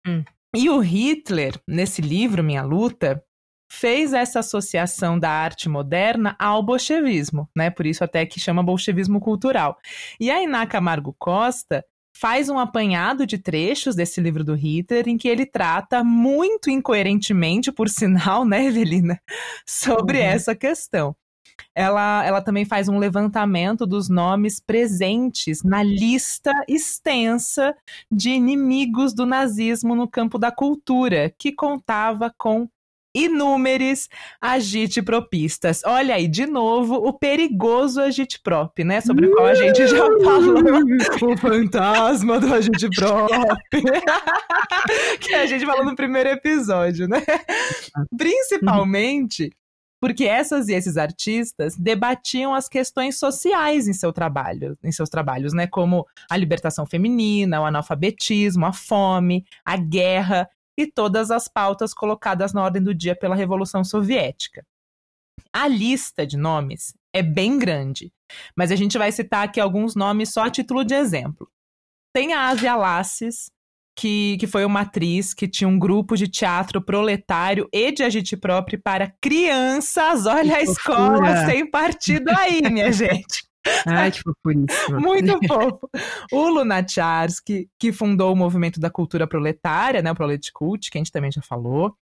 Hum. 0.08 0.24
E 0.56 0.70
o 0.70 0.80
Hitler, 0.80 1.62
nesse 1.68 2.02
livro, 2.02 2.44
Minha 2.44 2.64
Luta, 2.64 3.24
fez 3.70 4.14
essa 4.14 4.40
associação 4.40 5.18
da 5.20 5.30
arte 5.30 5.70
moderna 5.70 6.36
ao 6.40 6.64
bolchevismo, 6.64 7.48
né? 7.56 7.70
Por 7.70 7.86
isso 7.86 8.04
até 8.04 8.26
que 8.26 8.40
chama 8.40 8.64
bolchevismo 8.64 9.20
cultural. 9.20 9.78
E 10.20 10.32
a 10.32 10.42
Iná 10.42 10.66
Camargo 10.66 11.16
Costa 11.18 11.86
faz 12.12 12.50
um 12.50 12.58
apanhado 12.58 13.26
de 13.26 13.38
trechos 13.38 13.96
desse 13.96 14.20
livro 14.20 14.44
do 14.44 14.56
Hitler 14.56 15.08
em 15.08 15.18
que 15.18 15.28
ele 15.28 15.46
trata 15.46 16.04
muito 16.04 16.70
incoerentemente, 16.70 17.72
por 17.72 17.88
sinal, 17.90 18.44
né, 18.44 18.66
Evelina, 18.66 19.22
sobre 19.66 20.18
uhum. 20.18 20.26
essa 20.26 20.56
questão. 20.56 21.16
Ela, 21.76 22.26
ela 22.26 22.42
também 22.42 22.66
faz 22.66 22.90
um 22.90 22.98
levantamento 22.98 23.86
dos 23.86 24.10
nomes 24.10 24.60
presentes 24.60 25.62
na 25.64 25.84
lista 25.84 26.52
extensa 26.68 27.76
de 28.12 28.32
inimigos 28.32 29.14
do 29.14 29.26
nazismo 29.26 29.96
no 29.96 30.08
campo 30.08 30.38
da 30.38 30.52
cultura, 30.52 31.34
que 31.38 31.52
contava 31.52 32.34
com 32.38 32.68
inúmeros 33.14 34.08
agite-propistas. 34.42 35.82
Olha 35.86 36.16
aí, 36.16 36.28
de 36.28 36.46
novo, 36.46 36.96
o 36.96 37.14
perigoso 37.14 38.02
agite-prop, 38.02 38.84
né? 38.84 39.02
Sobre 39.02 39.28
o 39.28 39.32
qual 39.32 39.48
a 39.48 39.56
gente 39.56 39.88
já 39.88 39.98
falou. 39.98 40.60
o 41.34 41.38
fantasma 41.38 42.40
do 42.40 42.54
agite-prop. 42.54 43.30
que 45.20 45.34
a 45.34 45.46
gente 45.46 45.66
falou 45.66 45.86
no 45.86 45.96
primeiro 45.96 46.30
episódio, 46.30 47.08
né? 47.08 47.24
Principalmente 48.18 49.52
porque 50.00 50.24
essas 50.24 50.70
e 50.70 50.74
esses 50.74 50.96
artistas 50.98 51.76
debatiam 51.76 52.54
as 52.54 52.70
questões 52.70 53.20
sociais 53.20 53.88
em 53.88 53.94
seu 53.94 54.14
trabalho, 54.14 54.78
em 54.84 54.92
seus 54.92 55.10
trabalhos, 55.10 55.54
né, 55.54 55.68
como 55.68 56.06
a 56.30 56.38
libertação 56.38 56.86
feminina, 56.86 57.60
o 57.60 57.66
analfabetismo, 57.66 58.66
a 58.66 58.72
fome, 58.72 59.44
a 59.66 59.76
guerra 59.76 60.50
e 60.80 60.88
todas 60.88 61.30
as 61.30 61.50
pautas 61.50 61.94
colocadas 61.94 62.54
na 62.54 62.64
ordem 62.64 62.82
do 62.82 62.96
dia 62.96 63.14
pela 63.14 63.36
Revolução 63.36 63.84
Soviética. 63.84 64.66
A 65.52 65.68
lista 65.68 66.26
de 66.26 66.38
nomes 66.38 66.94
é 67.14 67.22
bem 67.22 67.60
grande, 67.60 68.14
mas 68.56 68.72
a 68.72 68.76
gente 68.78 68.98
vai 68.98 69.12
citar 69.12 69.44
aqui 69.44 69.60
alguns 69.60 69.94
nomes 69.94 70.32
só 70.32 70.44
a 70.44 70.50
título 70.50 70.86
de 70.86 70.94
exemplo. 70.94 71.50
Tem 72.16 72.34
a 72.34 72.48
Asia 72.48 72.76
Lasses, 72.76 73.52
que, 73.94 74.38
que 74.38 74.48
foi 74.48 74.64
uma 74.64 74.82
atriz 74.82 75.34
que 75.34 75.50
tinha 75.50 75.68
um 75.68 75.78
grupo 75.78 76.16
de 76.16 76.30
teatro 76.30 76.82
proletário 76.82 77.68
e 77.74 77.92
de 77.92 78.04
agite 78.04 78.38
próprio 78.38 78.82
para 78.82 79.14
crianças. 79.22 80.26
Olha 80.26 80.56
que 80.56 80.64
a 80.64 80.66
fofura. 80.66 80.72
escola 80.72 81.46
sem 81.46 81.70
partido 81.70 82.30
aí, 82.30 82.62
minha 82.72 82.92
gente. 82.94 83.49
Ai, 83.86 84.12
que 84.12 84.22
fofuríssima. 84.22 85.00
Muito 85.00 85.40
fofo. 85.48 85.90
O 86.32 86.50
Lunacharsky, 86.50 87.70
que 87.78 87.92
fundou 87.92 88.34
o 88.34 88.36
movimento 88.36 88.80
da 88.80 88.90
cultura 88.90 89.28
proletária, 89.28 90.02
né, 90.02 90.12
o 90.12 90.16
Proletkult, 90.16 90.90
que 90.90 90.98
a 90.98 91.00
gente 91.00 91.12
também 91.12 91.32
já 91.32 91.42
falou. 91.42 91.96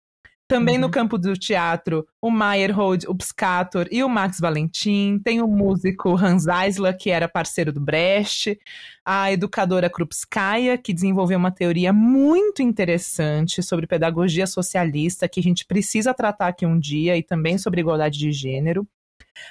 Também 0.46 0.74
uhum. 0.74 0.82
no 0.82 0.90
campo 0.90 1.16
do 1.16 1.32
teatro, 1.32 2.06
o 2.20 2.30
Meyerhold, 2.30 3.06
o 3.08 3.14
Piscator 3.14 3.88
e 3.90 4.04
o 4.04 4.08
Max 4.10 4.38
Valentin. 4.38 5.18
Tem 5.24 5.40
o 5.40 5.48
músico 5.48 6.14
Hans 6.14 6.46
Eisler, 6.46 6.96
que 6.98 7.08
era 7.08 7.26
parceiro 7.26 7.72
do 7.72 7.80
Brecht. 7.80 8.58
A 9.02 9.32
educadora 9.32 9.88
Krupskaya, 9.88 10.76
que 10.76 10.92
desenvolveu 10.92 11.38
uma 11.38 11.50
teoria 11.50 11.94
muito 11.94 12.60
interessante 12.60 13.62
sobre 13.62 13.86
pedagogia 13.86 14.46
socialista, 14.46 15.26
que 15.26 15.40
a 15.40 15.42
gente 15.42 15.64
precisa 15.64 16.12
tratar 16.12 16.48
aqui 16.48 16.66
um 16.66 16.78
dia, 16.78 17.16
e 17.16 17.22
também 17.22 17.56
sobre 17.56 17.80
igualdade 17.80 18.18
de 18.18 18.30
gênero. 18.30 18.86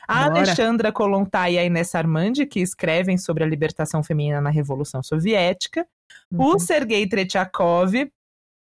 A 0.08 0.30
Bora. 0.30 0.40
Alexandra 0.40 0.92
Kolontai 0.92 1.54
e 1.54 1.58
a 1.58 1.64
Inés 1.64 1.94
Armandi, 1.96 2.46
que 2.46 2.60
escrevem 2.60 3.18
sobre 3.18 3.44
a 3.44 3.48
libertação 3.48 4.04
feminina 4.04 4.42
na 4.42 4.50
Revolução 4.50 5.02
Soviética. 5.02 5.88
Uhum. 6.32 6.46
O 6.46 6.60
Sergei 6.60 7.08
Tretyakov, 7.08 7.94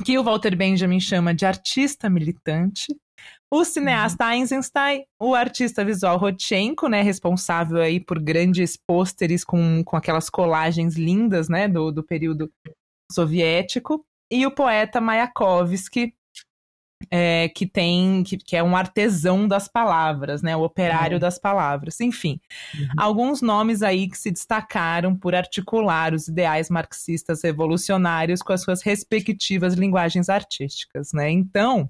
que 0.04 0.18
o 0.18 0.24
Walter 0.24 0.56
Benjamin 0.56 1.00
chama 1.00 1.34
de 1.34 1.46
artista 1.46 2.10
militante. 2.10 2.96
O 3.51 3.63
cineasta 3.63 4.25
uhum. 4.25 4.32
Eisenstein, 4.32 5.06
o 5.20 5.34
artista 5.34 5.86
visual 5.86 6.18
Rodchenko, 6.18 6.88
né, 6.88 7.01
responsável 7.01 7.82
aí 7.82 8.00
por 8.00 8.20
grandes 8.20 8.77
pôsteres 8.77 9.44
com, 9.44 9.84
com 9.84 9.96
aquelas 9.96 10.30
colagens 10.30 10.96
lindas, 10.96 11.48
né, 11.48 11.68
do, 11.68 11.92
do 11.92 12.04
período 12.04 12.51
soviético, 13.12 14.04
e 14.32 14.46
o 14.46 14.51
poeta 14.51 15.00
Mayakovsky, 15.00 16.13
é, 17.12 17.50
que 17.50 17.65
tem 17.65 18.24
que, 18.24 18.38
que, 18.38 18.55
é 18.55 18.63
um 18.63 18.75
artesão 18.75 19.47
das 19.47 19.67
palavras, 19.67 20.41
né, 20.41 20.55
o 20.55 20.63
operário 20.63 21.15
uhum. 21.15 21.19
das 21.19 21.39
palavras. 21.39 22.00
Enfim, 22.00 22.39
uhum. 22.74 22.88
alguns 22.97 23.41
nomes 23.41 23.81
aí 23.81 24.09
que 24.09 24.17
se 24.17 24.31
destacaram 24.31 25.15
por 25.15 25.35
articular 25.35 26.13
os 26.13 26.27
ideais 26.27 26.69
marxistas 26.69 27.43
revolucionários 27.43 28.41
com 28.41 28.53
as 28.53 28.62
suas 28.62 28.81
respectivas 28.81 29.74
linguagens 29.74 30.29
artísticas, 30.29 31.12
né? 31.13 31.29
Então, 31.29 31.89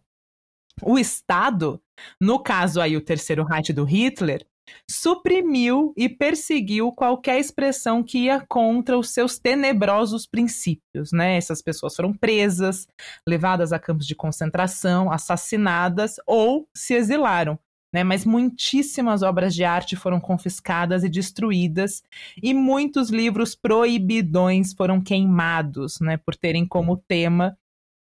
o 0.81 0.97
Estado, 0.99 1.81
no 2.19 2.39
caso 2.39 2.81
aí 2.81 2.97
o 2.97 3.01
terceiro 3.01 3.43
Reich 3.43 3.71
do 3.71 3.83
Hitler, 3.83 4.45
suprimiu 4.89 5.93
e 5.95 6.09
perseguiu 6.09 6.91
qualquer 6.91 7.39
expressão 7.39 8.03
que 8.03 8.25
ia 8.25 8.43
contra 8.47 8.97
os 8.97 9.09
seus 9.09 9.37
tenebrosos 9.37 10.25
princípios, 10.25 11.11
né? 11.11 11.37
Essas 11.37 11.61
pessoas 11.61 11.95
foram 11.95 12.13
presas, 12.13 12.87
levadas 13.27 13.71
a 13.71 13.79
campos 13.79 14.07
de 14.07 14.15
concentração, 14.15 15.11
assassinadas 15.11 16.15
ou 16.25 16.67
se 16.75 16.93
exilaram. 16.93 17.59
né? 17.93 18.03
Mas 18.03 18.25
muitíssimas 18.25 19.21
obras 19.21 19.55
de 19.55 19.63
arte 19.63 19.95
foram 19.95 20.19
confiscadas 20.19 21.03
e 21.03 21.09
destruídas, 21.09 22.03
e 22.43 22.53
muitos 22.53 23.09
livros 23.09 23.55
proibidões 23.55 24.73
foram 24.73 25.01
queimados, 25.01 25.99
né? 26.01 26.17
Por 26.17 26.35
terem 26.35 26.65
como 26.65 26.97
tema 26.97 27.57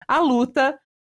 a 0.07 0.19
luta 0.19 0.79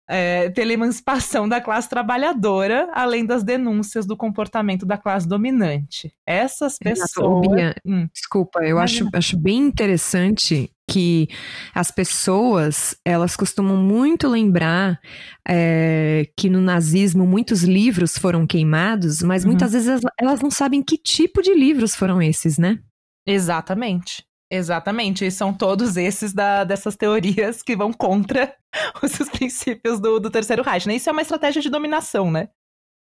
é, 0.10 0.50
pela 0.50 0.74
emancipação 0.74 1.48
da 1.48 1.62
classe 1.62 1.90
trabalhadora, 1.90 2.90
além 2.94 3.26
das 3.26 3.44
denúncias 3.44 4.06
do 4.06 4.18
comportamento 4.18 4.86
da 4.86 4.98
classe 4.98 5.28
dominante. 5.28 6.14
Essas 6.26 6.78
pessoas. 6.78 7.48
Bia, 7.48 7.76
hum. 7.86 8.08
Desculpa, 8.14 8.60
eu 8.64 8.78
acho, 8.78 9.08
acho 9.14 9.38
bem 9.38 9.60
interessante 9.60 10.70
que 10.90 11.30
as 11.74 11.90
pessoas 11.90 12.96
elas 13.06 13.38
costumam 13.38 13.78
muito 13.78 14.28
lembrar 14.28 15.00
é, 15.48 16.30
que 16.38 16.50
no 16.50 16.60
nazismo 16.60 17.26
muitos 17.26 17.64
livros 17.64 18.18
foram 18.18 18.46
queimados, 18.46 19.22
mas 19.22 19.44
uhum. 19.44 19.52
muitas 19.52 19.72
vezes 19.72 19.88
elas, 19.88 20.02
elas 20.20 20.42
não 20.42 20.52
sabem 20.52 20.84
que 20.84 20.98
tipo 20.98 21.42
de 21.42 21.54
livros 21.54 21.96
foram 21.96 22.22
esses, 22.22 22.58
né? 22.58 22.80
Exatamente. 23.26 24.26
Exatamente, 24.54 25.26
e 25.26 25.32
são 25.32 25.54
todos 25.54 25.96
esses 25.96 26.34
da, 26.34 26.66
dessas 26.66 26.98
teorias 26.98 27.64
que 27.64 27.74
vão 27.74 27.94
contra 27.94 28.54
os, 29.02 29.18
os 29.18 29.30
princípios 29.30 29.98
do, 29.98 30.20
do 30.20 30.30
Terceiro 30.30 30.62
Reich. 30.62 30.86
Né? 30.86 30.96
Isso 30.96 31.10
é 31.10 31.14
uma 31.14 31.22
estratégia 31.22 31.62
de 31.62 31.70
dominação, 31.70 32.30
né? 32.30 32.50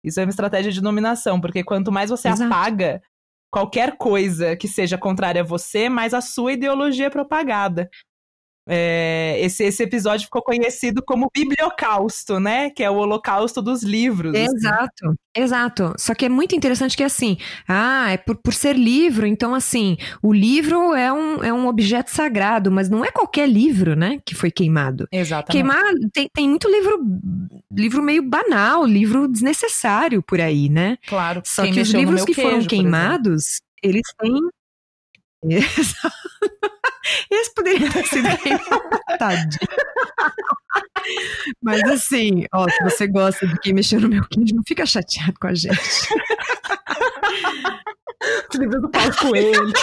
Isso 0.03 0.19
é 0.19 0.25
uma 0.25 0.31
estratégia 0.31 0.73
de 0.73 0.81
dominação, 0.81 1.41
porque 1.41 1.63
quanto 1.63 1.93
mais 1.93 2.11
você 2.11 2.29
Exato. 2.29 2.53
apaga 2.53 3.01
qualquer 3.53 3.97
coisa 3.97 4.57
que 4.57 4.67
seja 4.67 4.99
contrária 4.99 5.43
a 5.43 5.45
você, 5.45 5.89
mais 5.89 6.13
a 6.13 6.21
sua 6.21 6.55
ideologia 6.55 7.07
é 7.07 7.11
propagada. 7.11 7.89
É, 8.71 9.39
esse, 9.41 9.65
esse 9.65 9.83
episódio 9.83 10.27
ficou 10.27 10.43
conhecido 10.43 11.03
como 11.03 11.31
Bibliocausto, 11.35 12.39
né? 12.39 12.69
Que 12.69 12.85
é 12.85 12.91
o 12.91 12.97
holocausto 12.97 13.63
dos 13.63 13.83
livros. 13.83 14.35
Assim. 14.35 14.45
Exato, 14.45 15.07
assim. 15.07 15.15
exato. 15.35 15.95
Só 15.97 16.15
que 16.15 16.27
é 16.27 16.29
muito 16.29 16.55
interessante 16.55 16.95
que 16.95 17.03
assim, 17.03 17.39
ah, 17.67 18.11
é 18.11 18.19
por, 18.19 18.37
por 18.37 18.53
ser 18.53 18.77
livro, 18.77 19.27
então 19.27 19.55
assim, 19.55 19.97
o 20.23 20.35
livro 20.35 20.95
é 20.95 21.11
um, 21.11 21.43
é 21.43 21.53
um 21.53 21.67
objeto 21.67 22.11
sagrado, 22.11 22.71
mas 22.71 22.91
não 22.91 23.03
é 23.03 23.11
qualquer 23.11 23.49
livro, 23.49 23.97
né? 23.97 24.19
Que 24.25 24.35
foi 24.35 24.51
queimado. 24.51 25.09
Exatamente. 25.11 25.53
Queimar, 25.53 25.95
tem, 26.13 26.29
tem 26.35 26.49
muito 26.49 26.69
livro, 26.69 27.01
livro 27.73 28.03
meio 28.03 28.23
banal, 28.23 28.85
livro 28.85 29.27
desnecessário 29.27 30.23
por 30.23 30.41
aí, 30.41 30.69
né? 30.69 30.99
Claro. 31.07 31.41
Só 31.45 31.63
que 31.63 31.81
os 31.81 31.91
livros 31.91 32.25
que 32.25 32.35
queijo, 32.35 32.51
foram 32.51 32.67
queimados, 32.67 33.61
eles 33.83 34.03
têm. 34.21 34.39
Esse 37.31 37.55
poderia 37.55 37.91
ter 37.93 38.07
sido 38.07 38.29
queimado. 38.39 39.59
Mas 41.63 41.83
assim, 41.85 42.45
ó, 42.53 42.69
se 42.69 42.83
você 42.83 43.07
gosta 43.07 43.47
de 43.47 43.59
quem 43.61 43.73
mexeu 43.75 44.01
no 44.01 44.09
meu 44.09 44.27
queijo, 44.29 44.55
não 44.55 44.63
fica 44.67 44.85
chateado 44.87 45.35
com 45.41 45.47
a 45.49 45.55
gente. 45.55 45.79
Os 48.51 48.57
livros 48.59 48.83
do 48.83 48.91
Paulo 48.91 49.15
Coelho. 49.17 49.73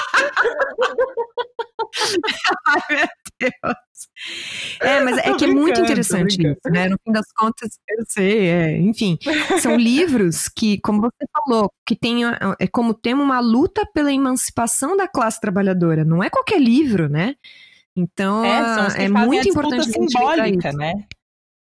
Ai, 2.67 2.81
meu 2.89 3.07
Deus. 3.39 3.75
É, 4.81 4.99
mas 5.03 5.17
é 5.17 5.33
que 5.33 5.45
é 5.45 5.47
muito 5.47 5.79
interessante 5.79 6.41
isso, 6.41 6.69
né? 6.69 6.89
No 6.89 6.97
fim 7.03 7.11
das 7.11 7.31
contas, 7.33 7.79
eu 7.89 8.05
sei, 8.07 8.47
é, 8.47 8.77
enfim, 8.77 9.17
são 9.61 9.75
livros 9.77 10.47
que, 10.47 10.79
como 10.81 11.01
você 11.01 11.25
falou, 11.31 11.71
que 11.85 11.95
tem 11.95 12.21
é 12.59 12.67
como 12.67 12.93
tema 12.93 13.23
uma 13.23 13.39
luta 13.39 13.85
pela 13.93 14.11
emancipação 14.11 14.95
da 14.95 15.07
classe 15.07 15.39
trabalhadora. 15.39 16.03
Não 16.03 16.23
é 16.23 16.29
qualquer 16.29 16.61
livro, 16.61 17.09
né? 17.09 17.35
Então, 17.95 18.43
é, 18.43 19.05
é 19.05 19.09
muito 19.09 19.47
importante 19.47 19.89
simbólica, 19.89 20.71
né? 20.73 20.93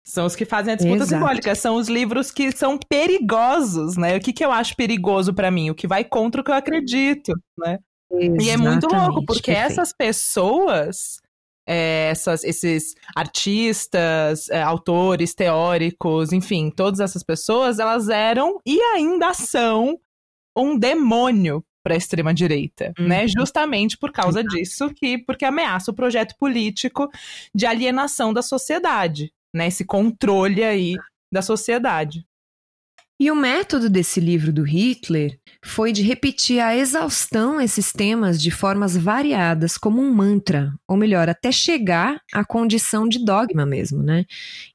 São 0.05 0.25
os 0.25 0.35
que 0.35 0.43
fazem 0.43 0.73
a 0.73 0.75
disputa 0.75 1.03
Exato. 1.03 1.13
simbólica, 1.13 1.55
são 1.55 1.75
os 1.75 1.87
livros 1.87 2.29
que 2.29 2.51
são 2.51 2.77
perigosos, 2.77 3.95
né? 3.95 4.17
O 4.17 4.19
que, 4.19 4.33
que 4.33 4.43
eu 4.43 4.51
acho 4.51 4.75
perigoso 4.75 5.33
para 5.33 5.49
mim? 5.49 5.69
O 5.69 5.75
que 5.75 5.87
vai 5.87 6.03
contra 6.03 6.41
o 6.41 6.43
que 6.43 6.51
eu 6.51 6.55
acredito, 6.55 7.31
né? 7.57 7.79
Exatamente, 8.11 8.45
e 8.45 8.49
é 8.49 8.57
muito 8.57 8.87
louco, 8.87 9.25
porque 9.25 9.51
perfeito. 9.51 9.71
essas 9.71 9.93
pessoas, 9.93 11.19
é, 11.67 12.09
essas, 12.11 12.43
esses 12.43 12.95
artistas, 13.15 14.49
é, 14.49 14.61
autores, 14.61 15.33
teóricos, 15.33 16.33
enfim, 16.33 16.69
todas 16.69 16.99
essas 16.99 17.23
pessoas, 17.23 17.79
elas 17.79 18.09
eram 18.09 18.59
e 18.65 18.79
ainda 18.81 19.33
são 19.33 19.99
um 20.55 20.77
demônio 20.77 21.63
para 21.83 21.95
a 21.95 21.97
extrema 21.97 22.33
direita, 22.33 22.85
né? 22.85 22.93
uhum. 22.99 23.07
né? 23.07 23.27
Justamente 23.27 23.97
por 23.97 24.11
causa 24.11 24.39
Exato. 24.39 24.55
disso 24.55 24.89
que 24.93 25.17
porque 25.17 25.43
ameaça 25.43 25.91
o 25.91 25.93
projeto 25.93 26.35
político 26.37 27.09
de 27.53 27.65
alienação 27.65 28.33
da 28.33 28.41
sociedade, 28.41 29.33
né? 29.53 29.67
Esse 29.67 29.83
controle 29.83 30.63
aí 30.63 30.95
da 31.31 31.41
sociedade. 31.41 32.25
E 33.19 33.29
o 33.29 33.35
método 33.35 33.89
desse 33.89 34.19
livro 34.19 34.51
do 34.51 34.63
Hitler 34.63 35.37
foi 35.63 35.93
de 35.93 36.01
repetir 36.01 36.59
a 36.59 36.75
exaustão 36.75 37.61
esses 37.61 37.93
temas 37.93 38.41
de 38.41 38.51
formas 38.51 38.97
variadas, 38.97 39.77
como 39.77 40.01
um 40.01 40.11
mantra, 40.13 40.73
ou 40.87 40.97
melhor, 40.97 41.29
até 41.29 41.51
chegar 41.51 42.19
à 42.33 42.43
condição 42.43 43.07
de 43.07 43.23
dogma 43.23 43.65
mesmo, 43.65 44.01
né? 44.01 44.25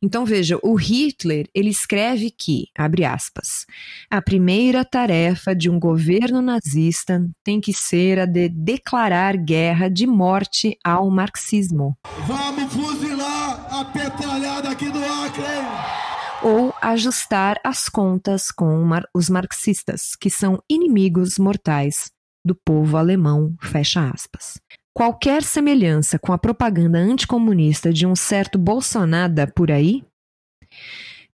Então 0.01 0.25
veja, 0.25 0.59
o 0.63 0.75
Hitler, 0.77 1.47
ele 1.55 1.69
escreve 1.69 2.31
que, 2.31 2.69
abre 2.77 3.05
aspas, 3.05 3.67
a 4.09 4.23
primeira 4.23 4.85
tarefa 4.85 5.55
de 5.55 5.69
um 5.69 5.79
governo 5.79 6.41
nazista 6.41 7.29
tem 7.45 7.61
que 7.61 7.73
ser 7.73 8.21
a 8.21 8.25
de 8.25 8.49
declarar 8.49 9.37
guerra 9.37 9.89
de 9.89 10.07
morte 10.07 10.79
ao 10.83 11.11
marxismo. 11.11 11.99
Vamos 12.27 12.73
fuzilar 12.73 13.67
a 13.71 13.85
petralhada 13.85 14.71
aqui 14.71 14.91
do 14.91 15.05
Acre! 15.05 16.08
Ou 16.43 16.75
ajustar 16.81 17.61
as 17.65 17.89
contas 17.89 18.51
com 18.51 18.89
os 19.15 19.29
marxistas, 19.29 20.15
que 20.15 20.31
são 20.31 20.63
inimigos 20.69 21.39
mortais 21.39 22.11
do 22.45 22.55
povo 22.55 22.97
alemão, 22.97 23.55
fecha 23.61 24.11
aspas. 24.11 24.59
Qualquer 24.95 25.43
semelhança 25.43 26.19
com 26.19 26.33
a 26.33 26.39
propaganda 26.39 26.99
anticomunista 26.99 27.93
de 27.93 28.07
um 28.07 28.17
certo 28.17 28.59
Bolsonaro 28.59 29.35
por 29.55 29.71
aí? 29.71 30.03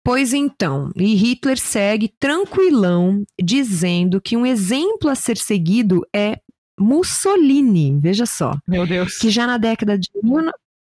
Pois 0.04 0.34
então, 0.34 0.92
e 0.98 1.16
Hitler 1.16 1.58
segue 1.58 2.14
tranquilão, 2.20 3.24
dizendo 3.42 4.20
que 4.20 4.36
um 4.36 4.46
exemplo 4.46 5.10
a 5.10 5.16
ser 5.16 5.38
seguido 5.38 6.06
é 6.14 6.40
Mussolini, 6.78 7.98
veja 8.02 8.26
só. 8.26 8.58
Meu 8.68 8.86
Deus. 8.86 9.18
Que 9.18 9.30
já 9.30 9.48
na 9.48 9.58
década 9.58 9.98
de 9.98 10.10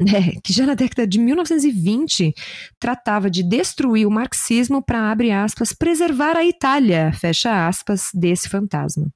é, 0.01 0.39
que 0.41 0.53
já 0.53 0.65
na 0.65 0.75
década 0.75 1.05
de 1.05 1.19
1920 1.19 2.33
tratava 2.79 3.29
de 3.29 3.43
destruir 3.43 4.07
o 4.07 4.11
marxismo 4.11 4.81
para, 4.81 5.11
abre 5.11 5.31
aspas, 5.31 5.73
preservar 5.73 6.37
a 6.37 6.45
Itália, 6.45 7.11
fecha 7.11 7.67
aspas, 7.67 8.09
desse 8.13 8.47
fantasma. 8.47 9.07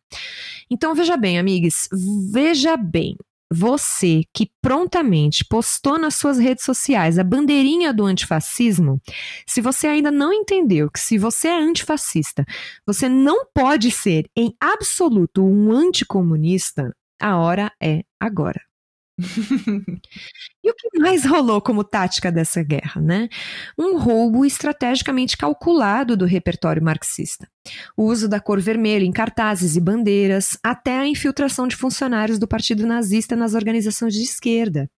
Então 0.69 0.93
veja 0.93 1.15
bem, 1.15 1.39
amigos, 1.39 1.87
veja 2.31 2.75
bem. 2.75 3.15
Você 3.55 4.23
que 4.33 4.49
prontamente 4.61 5.45
postou 5.45 5.99
nas 5.99 6.15
suas 6.15 6.39
redes 6.39 6.65
sociais 6.65 7.19
a 7.19 7.23
bandeirinha 7.23 7.93
do 7.93 8.03
antifascismo, 8.03 8.99
se 9.45 9.61
você 9.61 9.85
ainda 9.85 10.09
não 10.09 10.33
entendeu 10.33 10.89
que 10.89 10.99
se 10.99 11.19
você 11.19 11.49
é 11.49 11.59
antifascista, 11.59 12.43
você 12.85 13.07
não 13.07 13.45
pode 13.53 13.91
ser 13.91 14.25
em 14.35 14.55
absoluto 14.59 15.45
um 15.45 15.71
anticomunista, 15.71 16.95
a 17.21 17.37
hora 17.37 17.71
é 17.79 18.01
agora 18.19 18.59
e 19.19 20.69
o 20.69 20.73
que 20.73 20.99
mais 20.99 21.23
rolou 21.23 21.62
como 21.62 21.84
tática 21.84 22.32
dessa 22.32 22.63
guerra, 22.63 22.99
né? 22.99 23.30
Um 23.78 23.97
roubo 23.97 24.45
estrategicamente 24.45 25.38
calculado 25.38 26.17
do 26.17 26.26
repertório 26.26 26.84
marxista. 26.84 27.47
O 27.95 28.06
uso 28.06 28.28
da 28.28 28.39
cor 28.39 28.60
vermelha 28.60 29.06
em 29.06 29.12
cartazes 29.12 29.76
e 29.76 29.82
bandeiras, 29.82 30.58
até 30.63 30.97
a 30.97 31.08
infiltração 31.08 31.67
de 31.67 31.76
funcionários 31.76 32.39
do 32.39 32.47
partido 32.47 32.88
nazista 32.88 33.36
nas 33.36 33.54
organizações 33.54 34.13
de 34.13 34.23
esquerda. 34.23 34.89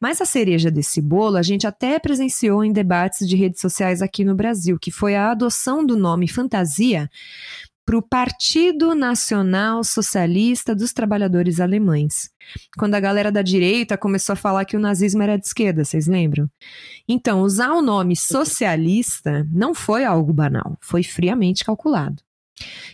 Mas 0.00 0.20
a 0.20 0.24
cereja 0.24 0.70
desse 0.70 1.00
bolo 1.00 1.36
a 1.36 1.42
gente 1.42 1.66
até 1.66 1.98
presenciou 1.98 2.64
em 2.64 2.72
debates 2.72 3.28
de 3.28 3.36
redes 3.36 3.60
sociais 3.60 4.02
aqui 4.02 4.24
no 4.24 4.34
Brasil, 4.34 4.78
que 4.80 4.90
foi 4.90 5.14
a 5.14 5.30
adoção 5.30 5.84
do 5.84 5.96
nome 5.96 6.28
fantasia 6.28 7.08
para 7.84 7.96
o 7.96 8.02
Partido 8.02 8.94
Nacional 8.94 9.82
Socialista 9.82 10.74
dos 10.74 10.92
Trabalhadores 10.92 11.58
Alemães. 11.58 12.30
Quando 12.78 12.94
a 12.94 13.00
galera 13.00 13.32
da 13.32 13.42
direita 13.42 13.98
começou 13.98 14.34
a 14.34 14.36
falar 14.36 14.64
que 14.64 14.76
o 14.76 14.80
nazismo 14.80 15.22
era 15.22 15.36
de 15.36 15.46
esquerda, 15.46 15.84
vocês 15.84 16.06
lembram? 16.06 16.48
Então, 17.08 17.42
usar 17.42 17.72
o 17.72 17.82
nome 17.82 18.16
socialista 18.16 19.46
não 19.50 19.74
foi 19.74 20.04
algo 20.04 20.32
banal, 20.32 20.78
foi 20.80 21.02
friamente 21.02 21.64
calculado. 21.64 22.22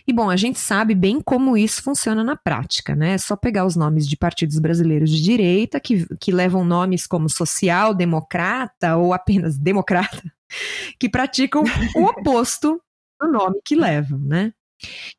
E 0.07 0.13
bom, 0.13 0.29
a 0.29 0.35
gente 0.35 0.57
sabe 0.57 0.95
bem 0.95 1.21
como 1.21 1.55
isso 1.55 1.83
funciona 1.83 2.23
na 2.23 2.35
prática, 2.35 2.95
né? 2.95 3.13
É 3.13 3.17
só 3.17 3.35
pegar 3.35 3.65
os 3.65 3.75
nomes 3.75 4.07
de 4.07 4.17
partidos 4.17 4.57
brasileiros 4.57 5.11
de 5.11 5.21
direita, 5.21 5.79
que, 5.79 6.07
que 6.17 6.31
levam 6.31 6.65
nomes 6.65 7.05
como 7.05 7.29
social-democrata 7.29 8.95
ou 8.95 9.13
apenas 9.13 9.57
democrata, 9.57 10.23
que 10.99 11.07
praticam 11.07 11.63
o 11.95 12.03
oposto 12.05 12.81
do 13.21 13.27
nome 13.31 13.59
que 13.63 13.75
levam, 13.75 14.17
né? 14.19 14.53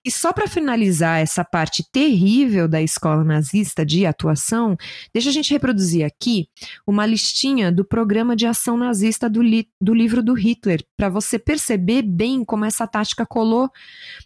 E 0.05 0.11
só 0.11 0.33
para 0.33 0.49
finalizar 0.49 1.21
essa 1.21 1.45
parte 1.45 1.85
terrível 1.91 2.67
da 2.67 2.81
escola 2.81 3.23
nazista 3.23 3.85
de 3.85 4.07
atuação, 4.07 4.77
deixa 5.13 5.31
a 5.31 5.33
gente 5.33 5.53
reproduzir 5.53 6.05
aqui 6.05 6.49
uma 6.87 7.05
listinha 7.07 7.71
do 7.71 7.85
programa 7.85 8.35
de 8.35 8.47
ação 8.47 8.77
nazista 8.77 9.29
do, 9.29 9.43
li 9.43 9.69
do 9.81 9.95
livro 9.95 10.23
do 10.23 10.33
Hitler, 10.33 10.85
para 10.97 11.09
você 11.09 11.39
perceber 11.39 12.03
bem 12.03 12.45
como 12.45 12.65
essa 12.65 12.87
tática 12.87 13.27
colou 13.27 13.71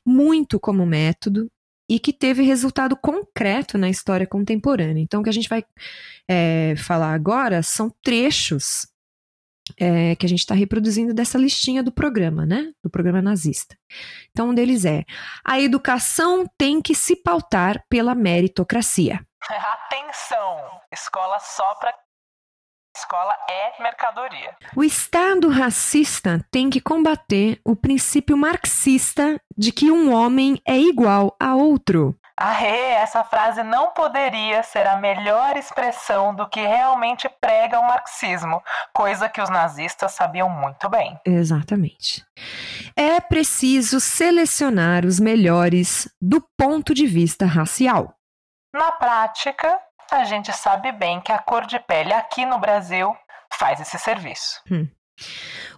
muito 0.07 0.61
como 0.61 0.87
método 0.87 1.51
e 1.89 1.99
que 1.99 2.13
teve 2.13 2.43
resultado 2.43 2.97
concreto 2.97 3.77
na 3.77 3.91
história 3.91 4.27
contemporânea. 4.27 5.03
Então, 5.03 5.21
o 5.21 5.25
que 5.25 5.29
a 5.29 5.33
gente 5.33 5.49
vai 5.49 5.65
é, 6.29 6.75
falar 6.77 7.13
agora 7.13 7.63
são 7.63 7.93
trechos 8.03 8.87
é, 9.79 10.15
que 10.17 10.27
a 10.27 10.29
gente 10.29 10.41
está 10.41 10.55
reproduzindo 10.55 11.15
dessa 11.15 11.39
listinha 11.39 11.83
do 11.83 11.93
programa, 11.93 12.45
né? 12.45 12.73
Do 12.83 12.91
programa 12.91 13.23
nazista. 13.23 13.77
Então, 14.31 14.51
um 14.51 14.55
deles 14.55 14.85
é: 14.85 15.05
a 15.45 15.61
educação 15.61 16.45
tem 16.59 16.81
que 16.81 16.95
se 16.95 17.17
pautar 17.17 17.85
pela 17.89 18.15
meritocracia. 18.15 19.25
Atenção! 19.49 20.81
Escola 20.93 21.39
só 21.41 21.75
para 21.75 21.95
Escola 22.97 23.35
é 23.51 23.83
mercadoria. 23.83 24.57
O 24.77 24.85
Estado 24.85 25.49
racista 25.49 26.47
tem 26.49 26.71
que 26.71 26.81
combater 26.81 27.61
o 27.65 27.75
princípio 27.75 28.37
marxista 28.37 29.41
de 29.59 29.73
que 29.73 29.91
um 29.91 30.15
homem 30.15 30.61
é 30.65 30.79
igual 30.79 31.35
a 31.41 31.57
outro. 31.57 32.17
Arre, 32.37 32.67
essa 32.67 33.23
frase 33.23 33.63
não 33.63 33.93
poderia 33.93 34.63
ser 34.65 34.87
a 34.89 34.97
melhor 34.97 35.57
expressão 35.57 36.35
do 36.35 36.49
que 36.49 36.61
realmente 36.61 37.29
prega 37.41 37.79
o 37.79 37.87
marxismo, 37.87 38.61
coisa 38.93 39.29
que 39.29 39.41
os 39.41 39.49
nazistas 39.49 40.13
sabiam 40.13 40.49
muito 40.49 40.89
bem. 40.89 41.17
Exatamente. 41.25 42.25
É 42.97 43.21
preciso 43.21 44.01
selecionar 44.01 45.07
os 45.07 45.21
melhores 45.21 46.09
do 46.21 46.45
ponto 46.59 46.93
de 46.93 47.07
vista 47.07 47.47
racial. 47.47 48.15
Na 48.75 48.91
prática, 48.91 49.79
a 50.11 50.25
gente 50.25 50.53
sabe 50.53 50.91
bem 50.91 51.21
que 51.21 51.31
a 51.31 51.39
cor 51.39 51.65
de 51.67 51.79
pele 51.79 52.13
aqui 52.13 52.45
no 52.45 52.59
Brasil 52.59 53.17
faz 53.53 53.81
esse 53.81 53.97
serviço. 53.97 54.61
Hum. 54.69 54.89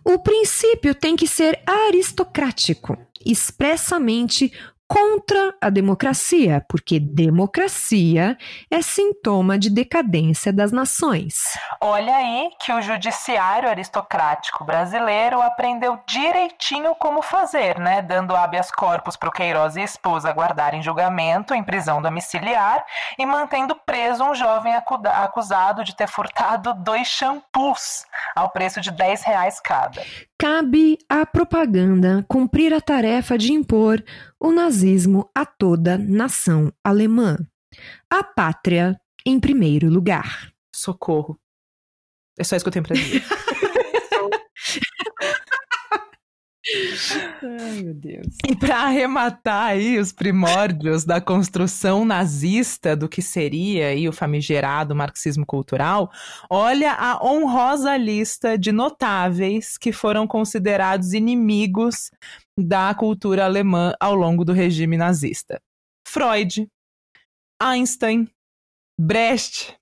O 0.02 0.18
princípio 0.18 0.94
tem 0.94 1.16
que 1.16 1.26
ser 1.26 1.62
aristocrático, 1.66 2.96
expressamente 3.24 4.52
contra 4.88 5.54
a 5.60 5.68
democracia, 5.68 6.64
porque 6.68 7.00
democracia 7.00 8.36
é 8.70 8.80
sintoma 8.80 9.58
de 9.58 9.68
decadência 9.68 10.52
das 10.52 10.70
nações. 10.70 11.58
Olha 11.80 12.14
aí 12.14 12.50
que 12.60 12.72
o 12.72 12.80
judiciário 12.80 13.68
aristocrático 13.68 14.64
brasileiro 14.64 15.40
aprendeu 15.42 15.98
direitinho 16.06 16.94
como 16.94 17.20
fazer, 17.20 17.78
né? 17.78 18.00
Dando 18.00 18.36
habeas 18.36 18.70
corpus 18.70 19.16
para 19.16 19.28
o 19.28 19.32
Queiroz 19.32 19.76
e 19.76 19.82
esposa 19.82 20.30
guardarem 20.30 20.82
julgamento 20.82 21.54
em 21.54 21.64
prisão 21.64 22.00
domiciliar 22.00 22.84
e 23.18 23.26
mantendo 23.26 23.74
preso 23.74 24.24
um 24.24 24.34
jovem 24.34 24.74
acusado 24.74 25.82
de 25.82 25.96
ter 25.96 26.08
furtado 26.08 26.72
dois 26.74 27.08
shampoos 27.08 28.06
ao 28.34 28.50
preço 28.50 28.80
de 28.80 28.90
10 28.90 29.22
reais 29.24 29.60
cada. 29.60 30.02
Cabe 30.38 30.98
à 31.08 31.24
propaganda 31.24 32.22
cumprir 32.28 32.74
a 32.74 32.80
tarefa 32.80 33.38
de 33.38 33.52
impor 33.52 34.04
o 34.38 34.52
nazismo 34.52 35.30
a 35.34 35.46
toda 35.46 35.96
nação 35.96 36.70
alemã. 36.84 37.38
A 38.10 38.22
pátria 38.22 39.00
em 39.24 39.40
primeiro 39.40 39.88
lugar. 39.88 40.52
Socorro. 40.74 41.38
É 42.38 42.44
só 42.44 42.54
isso 42.54 42.64
que 42.64 42.68
eu 42.68 42.72
tenho 42.72 42.84
pra 42.84 42.94
dizer. 42.94 43.24
Ai, 47.42 47.82
meu 47.82 47.94
Deus. 47.94 48.26
E 48.48 48.56
para 48.56 48.78
arrematar 48.78 49.70
aí 49.70 49.98
os 49.98 50.12
primórdios 50.12 51.04
da 51.04 51.20
construção 51.20 52.04
nazista 52.04 52.96
do 52.96 53.08
que 53.08 53.22
seria 53.22 53.88
aí 53.88 54.08
o 54.08 54.12
famigerado 54.12 54.94
marxismo 54.94 55.46
cultural, 55.46 56.10
olha 56.50 56.92
a 56.92 57.24
honrosa 57.24 57.96
lista 57.96 58.58
de 58.58 58.72
notáveis 58.72 59.78
que 59.78 59.92
foram 59.92 60.26
considerados 60.26 61.12
inimigos 61.12 62.10
da 62.58 62.92
cultura 62.94 63.44
alemã 63.44 63.94
ao 64.00 64.14
longo 64.14 64.44
do 64.44 64.52
regime 64.52 64.96
nazista. 64.96 65.60
Freud, 66.08 66.66
Einstein, 67.62 68.28
Brecht, 68.98 69.76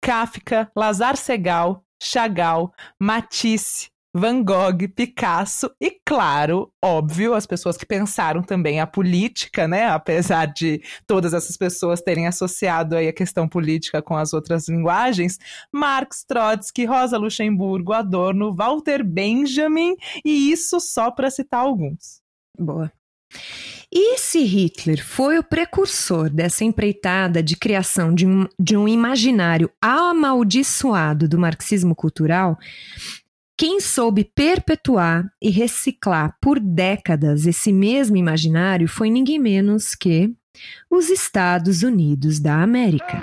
Kafka, 0.00 0.70
Lazar 0.74 1.16
Segal, 1.16 1.84
Chagall, 2.02 2.72
Matisse, 3.00 3.91
Van 4.14 4.42
Gogh, 4.42 4.88
Picasso 4.94 5.70
e, 5.80 5.90
claro, 6.04 6.70
óbvio, 6.84 7.34
as 7.34 7.46
pessoas 7.46 7.76
que 7.76 7.86
pensaram 7.86 8.42
também 8.42 8.78
a 8.78 8.86
política, 8.86 9.66
né? 9.66 9.86
Apesar 9.86 10.46
de 10.46 10.82
todas 11.06 11.32
essas 11.32 11.56
pessoas 11.56 12.02
terem 12.02 12.26
associado 12.26 12.94
aí 12.94 13.08
a 13.08 13.12
questão 13.12 13.48
política 13.48 14.02
com 14.02 14.16
as 14.16 14.34
outras 14.34 14.68
linguagens, 14.68 15.38
Marx, 15.72 16.24
Trotsky, 16.24 16.84
Rosa 16.84 17.16
Luxemburgo, 17.16 17.92
Adorno, 17.92 18.54
Walter 18.54 19.02
Benjamin 19.02 19.96
e 20.24 20.52
isso 20.52 20.78
só 20.78 21.10
para 21.10 21.30
citar 21.30 21.60
alguns. 21.60 22.20
Boa. 22.58 22.92
E 23.94 24.16
se 24.16 24.42
Hitler 24.42 25.04
foi 25.04 25.38
o 25.38 25.44
precursor 25.44 26.30
dessa 26.30 26.64
empreitada 26.64 27.42
de 27.42 27.56
criação 27.56 28.14
de 28.14 28.26
um, 28.26 28.46
de 28.58 28.74
um 28.74 28.88
imaginário 28.88 29.70
amaldiçoado 29.80 31.28
do 31.28 31.38
marxismo 31.38 31.94
cultural, 31.94 32.58
quem 33.62 33.78
soube 33.80 34.24
perpetuar 34.24 35.24
e 35.40 35.48
reciclar 35.48 36.36
por 36.40 36.58
décadas 36.58 37.46
esse 37.46 37.72
mesmo 37.72 38.16
imaginário 38.16 38.88
foi 38.88 39.08
ninguém 39.08 39.38
menos 39.38 39.94
que 39.94 40.34
os 40.90 41.08
Estados 41.08 41.84
Unidos 41.84 42.40
da 42.40 42.60
América. 42.60 43.22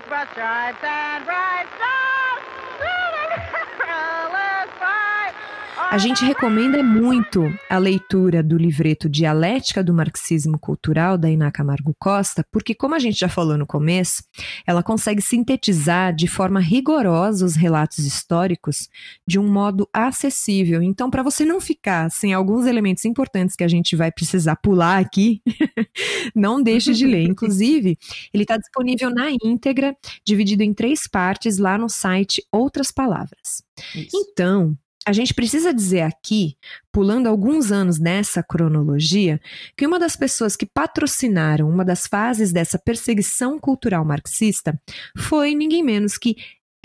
A 5.91 5.97
gente 5.97 6.23
recomenda 6.23 6.83
muito 6.83 7.51
a 7.67 7.79
leitura 7.79 8.43
do 8.43 8.55
livreto 8.55 9.09
Dialética 9.09 9.83
do 9.83 9.91
Marxismo 9.91 10.59
Cultural, 10.59 11.17
da 11.17 11.31
Iná 11.31 11.51
Camargo 11.51 11.95
Costa, 11.97 12.45
porque, 12.51 12.75
como 12.75 12.93
a 12.93 12.99
gente 12.99 13.19
já 13.19 13.27
falou 13.27 13.57
no 13.57 13.65
começo, 13.65 14.23
ela 14.67 14.83
consegue 14.83 15.19
sintetizar 15.19 16.13
de 16.13 16.27
forma 16.27 16.59
rigorosa 16.59 17.43
os 17.43 17.55
relatos 17.55 18.05
históricos 18.05 18.87
de 19.25 19.39
um 19.39 19.51
modo 19.51 19.89
acessível. 19.91 20.83
Então, 20.83 21.09
para 21.09 21.23
você 21.23 21.43
não 21.43 21.59
ficar 21.59 22.11
sem 22.11 22.35
alguns 22.35 22.67
elementos 22.67 23.03
importantes 23.03 23.55
que 23.55 23.63
a 23.63 23.67
gente 23.67 23.95
vai 23.95 24.11
precisar 24.11 24.57
pular 24.57 24.99
aqui, 24.99 25.41
não 26.35 26.61
deixe 26.61 26.93
de 26.93 27.07
ler. 27.07 27.23
Inclusive, 27.23 27.97
ele 28.31 28.43
está 28.43 28.57
disponível 28.57 29.09
na 29.09 29.31
íntegra, 29.43 29.97
dividido 30.23 30.61
em 30.61 30.71
três 30.71 31.07
partes, 31.07 31.57
lá 31.57 31.79
no 31.79 31.89
site 31.89 32.45
Outras 32.51 32.91
Palavras. 32.91 33.63
Isso. 33.95 34.15
Então, 34.15 34.77
a 35.09 35.11
gente 35.11 35.33
precisa 35.33 35.73
dizer 35.73 36.01
aqui, 36.01 36.55
pulando 36.91 37.25
alguns 37.25 37.71
anos 37.71 37.97
nessa 37.97 38.43
cronologia, 38.43 39.41
que 39.75 39.87
uma 39.87 39.97
das 39.97 40.15
pessoas 40.15 40.55
que 40.55 40.67
patrocinaram 40.67 41.67
uma 41.67 41.83
das 41.83 42.05
fases 42.05 42.51
dessa 42.53 42.77
perseguição 42.77 43.59
cultural 43.59 44.05
marxista 44.05 44.79
foi 45.17 45.55
ninguém 45.55 45.81
menos 45.81 46.15
que 46.15 46.35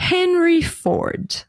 Henry 0.01 0.63
Ford. 0.63 1.45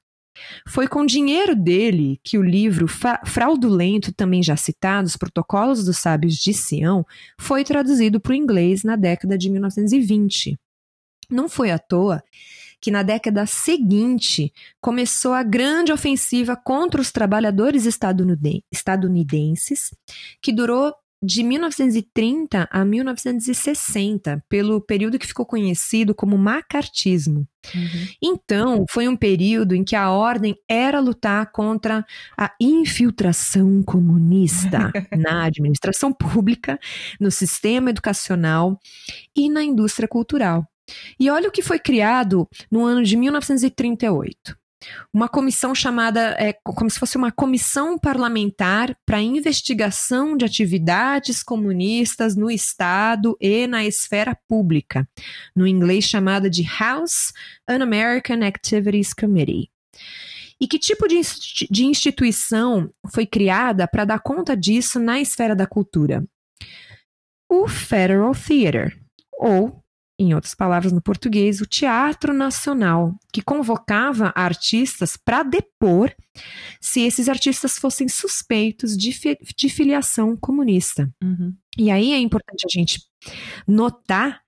Foi 0.68 0.86
com 0.86 1.06
dinheiro 1.06 1.56
dele 1.56 2.20
que 2.22 2.38
o 2.38 2.44
livro 2.44 2.88
fraudulento, 3.26 4.14
também 4.14 4.44
já 4.44 4.58
citado, 4.58 5.08
Os 5.08 5.16
Protocolos 5.16 5.86
dos 5.86 5.98
Sábios 5.98 6.36
de 6.36 6.54
Sião, 6.54 7.06
foi 7.40 7.64
traduzido 7.64 8.20
para 8.20 8.34
o 8.34 8.36
inglês 8.36 8.84
na 8.84 8.98
década 8.98 9.38
de 9.38 9.50
1920. 9.50 10.60
Não 11.30 11.48
foi 11.48 11.72
à 11.72 11.80
toa 11.80 12.22
que 12.82 12.92
na 12.92 13.04
década 13.04 13.46
seguinte 13.46 14.54
começou 14.82 15.34
a 15.34 15.44
grande 15.44 15.92
ofensiva 15.92 16.56
contra 16.56 17.02
os 17.02 17.12
trabalhadores 17.12 17.86
estadunidenses, 17.86 19.92
que 20.42 20.52
durou 20.52 20.94
de 21.26 21.44
1930 21.44 22.70
a 22.72 22.86
1960, 22.86 24.44
pelo 24.48 24.80
período 24.80 25.18
que 25.18 25.26
ficou 25.26 25.46
conhecido 25.46 26.14
como 26.14 26.38
macartismo. 26.38 27.48
Uhum. 27.74 28.08
Então, 28.22 28.86
foi 28.90 29.08
um 29.08 29.16
período 29.16 29.74
em 29.74 29.84
que 29.84 29.96
a 29.96 30.12
ordem 30.12 30.56
era 30.70 31.00
lutar 31.00 31.52
contra 31.52 32.06
a 32.38 32.54
infiltração 32.62 33.82
comunista 33.82 34.92
na 35.18 35.46
administração 35.46 36.14
pública, 36.14 36.80
no 37.20 37.32
sistema 37.32 37.90
educacional 37.90 38.80
e 39.36 39.50
na 39.50 39.64
indústria 39.64 40.08
cultural. 40.08 40.68
E 41.20 41.30
olha 41.30 41.50
o 41.50 41.52
que 41.52 41.62
foi 41.62 41.80
criado 41.80 42.48
no 42.72 42.84
ano 42.86 43.04
de 43.04 43.16
1938. 43.16 44.58
Uma 45.12 45.28
comissão 45.28 45.74
chamada, 45.74 46.36
é, 46.38 46.54
como 46.54 46.90
se 46.90 47.00
fosse 47.00 47.18
uma 47.18 47.32
comissão 47.32 47.98
parlamentar 47.98 48.96
para 49.06 49.22
investigação 49.22 50.38
de 50.38 50.46
atividades 50.46 51.42
comunistas 51.42 52.36
no 52.36 52.52
Estado 52.52 53.36
e 53.42 53.66
na 53.66 53.84
esfera 53.84 54.38
pública, 54.48 55.08
no 55.56 55.66
inglês 55.66 56.04
chamada 56.04 56.50
de 56.50 56.64
House 56.80 57.34
Un-American 57.68 58.44
Activities 58.46 59.14
Committee. 59.14 59.72
E 60.62 60.68
que 60.68 60.78
tipo 60.78 61.08
de, 61.08 61.20
de 61.70 61.86
instituição 61.86 62.92
foi 63.12 63.26
criada 63.26 63.88
para 63.88 64.06
dar 64.06 64.20
conta 64.20 64.56
disso 64.56 65.00
na 65.00 65.20
esfera 65.20 65.56
da 65.56 65.66
cultura? 65.66 66.24
o 67.50 67.68
Federal 67.68 68.34
Theater, 68.34 68.98
ou, 69.38 69.84
em 70.18 70.34
outras 70.34 70.56
palavras 70.56 70.92
no 70.92 71.02
português, 71.02 71.60
o 71.60 71.66
Teatro 71.66 72.34
Nacional, 72.34 73.16
que 73.34 73.42
convocava 73.42 74.32
artistas 74.36 75.18
para 75.18 75.44
depor 75.44 76.14
se 76.80 77.02
esses 77.02 77.28
artistas 77.28 77.78
fossem 77.78 78.08
suspeitos 78.08 78.98
de, 78.98 79.12
fi 79.12 79.38
de 79.58 79.70
filiação 79.70 80.36
comunista. 80.38 81.12
Uhum. 81.22 81.54
E 81.78 81.92
aí 81.92 82.14
é 82.14 82.20
importante 82.20 82.66
a 82.66 82.70
gente 82.70 83.02
notar 83.68 84.42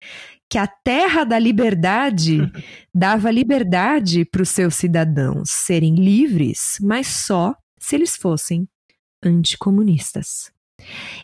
que 0.50 0.58
a 0.58 0.68
terra 0.68 1.26
da 1.26 1.38
liberdade 1.38 2.40
dava 2.96 3.30
liberdade 3.30 4.24
para 4.24 4.42
os 4.42 4.50
seus 4.50 4.76
cidadãos 4.76 5.50
serem 5.50 5.96
livres, 5.96 6.78
mas 6.82 7.08
só 7.08 7.54
se 7.78 7.96
eles 7.96 8.16
fossem 8.16 8.68
anticomunistas. 9.22 10.52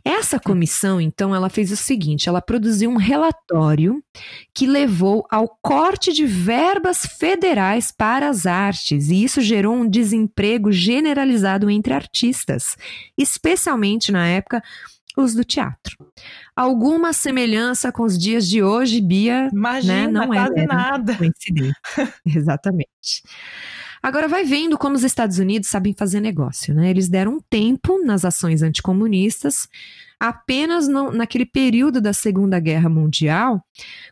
Essa 0.04 0.40
comissão, 0.40 1.00
então, 1.00 1.34
ela 1.34 1.50
fez 1.50 1.72
o 1.72 1.78
seguinte: 1.78 2.28
ela 2.28 2.42
produziu 2.42 2.90
um 2.90 2.98
relatório 2.98 4.04
que 4.54 4.68
levou 4.68 5.26
ao 5.30 5.48
corte 5.62 6.12
de 6.12 6.26
verbas 6.26 7.06
federais 7.06 7.92
para 7.92 8.30
as 8.30 8.46
artes, 8.46 9.10
e 9.10 9.24
isso 9.24 9.42
gerou 9.42 9.76
um 9.76 9.90
desemprego 9.90 10.72
generalizado 10.72 11.70
entre 11.70 11.94
artistas, 11.94 12.76
especialmente 13.18 14.12
na 14.12 14.28
época 14.28 14.62
os 15.16 15.34
do 15.34 15.44
teatro. 15.44 15.96
Alguma 16.56 17.14
semelhança 17.14 17.92
com 17.92 18.04
os 18.04 18.18
dias 18.18 18.48
de 18.48 18.64
hoje, 18.64 19.00
Bia? 19.00 19.50
Imagina, 19.54 20.08
né? 20.08 20.08
não 20.08 20.28
quase 20.28 20.60
é 20.60 20.66
nada. 20.66 21.16
coincidência. 21.16 21.76
Exatamente. 22.26 23.24
Agora 24.04 24.28
vai 24.28 24.44
vendo 24.44 24.78
como 24.78 24.98
os 24.98 25.04
Estados 25.04 25.40
Unidos 25.40 25.70
sabem 25.70 25.94
fazer 25.98 26.20
negócio, 26.20 26.76
né? 26.76 26.90
Eles 26.90 27.08
deram 27.08 27.36
um 27.36 27.40
tempo 27.40 28.04
nas 28.04 28.26
ações 28.26 28.62
anticomunistas, 28.62 29.66
apenas 30.20 30.90
no, 30.90 31.10
naquele 31.10 31.46
período 31.46 32.02
da 32.02 32.12
Segunda 32.12 32.60
Guerra 32.60 32.90
Mundial, 32.90 33.64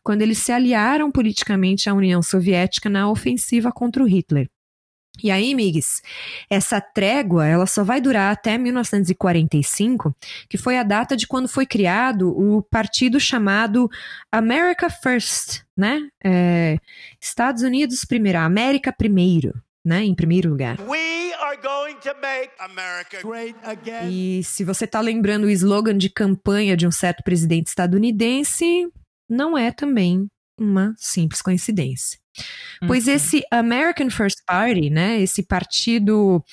quando 0.01 0.21
eles 0.21 0.37
se 0.37 0.53
aliaram 0.53 1.11
politicamente 1.11 1.89
à 1.89 1.93
União 1.93 2.23
Soviética 2.23 2.89
na 2.89 3.09
ofensiva 3.09 3.69
contra 3.69 4.01
o 4.01 4.07
Hitler. 4.07 4.49
E 5.21 5.29
aí, 5.29 5.53
Migues, 5.53 6.01
essa 6.49 6.79
trégua 6.79 7.45
ela 7.45 7.65
só 7.65 7.83
vai 7.83 7.99
durar 7.99 8.31
até 8.31 8.57
1945, 8.57 10.15
que 10.47 10.57
foi 10.57 10.77
a 10.77 10.83
data 10.83 11.17
de 11.17 11.27
quando 11.27 11.49
foi 11.49 11.65
criado 11.65 12.29
o 12.29 12.61
partido 12.61 13.19
chamado 13.19 13.89
America 14.31 14.89
First, 14.89 15.63
né? 15.75 16.07
É, 16.23 16.77
Estados 17.19 17.61
Unidos 17.61 18.05
primeiro, 18.05 18.39
América 18.39 18.93
primeiro, 18.93 19.53
né? 19.85 20.03
Em 20.03 20.15
primeiro 20.15 20.49
lugar. 20.49 20.79
We 20.81 21.33
are 21.33 21.57
going 21.57 21.95
to 22.01 22.13
make 22.21 22.51
America 22.59 23.21
great 23.21 23.55
again. 23.63 24.09
E 24.11 24.43
se 24.43 24.63
você 24.63 24.85
está 24.85 24.99
lembrando 24.99 25.45
o 25.45 25.49
slogan 25.49 25.97
de 25.97 26.09
campanha 26.09 26.77
de 26.77 26.87
um 26.87 26.91
certo 26.91 27.23
presidente 27.23 27.67
estadunidense, 27.67 28.87
não 29.29 29.57
é 29.57 29.71
também 29.71 30.27
uma 30.59 30.93
simples 30.97 31.41
coincidência. 31.41 32.19
Pois 32.87 33.07
Uhum. 33.07 33.13
esse 33.13 33.43
American 33.51 34.09
First 34.09 34.39
Party, 34.45 34.89
né, 34.89 35.19
esse 35.19 35.43
partido 35.43 36.43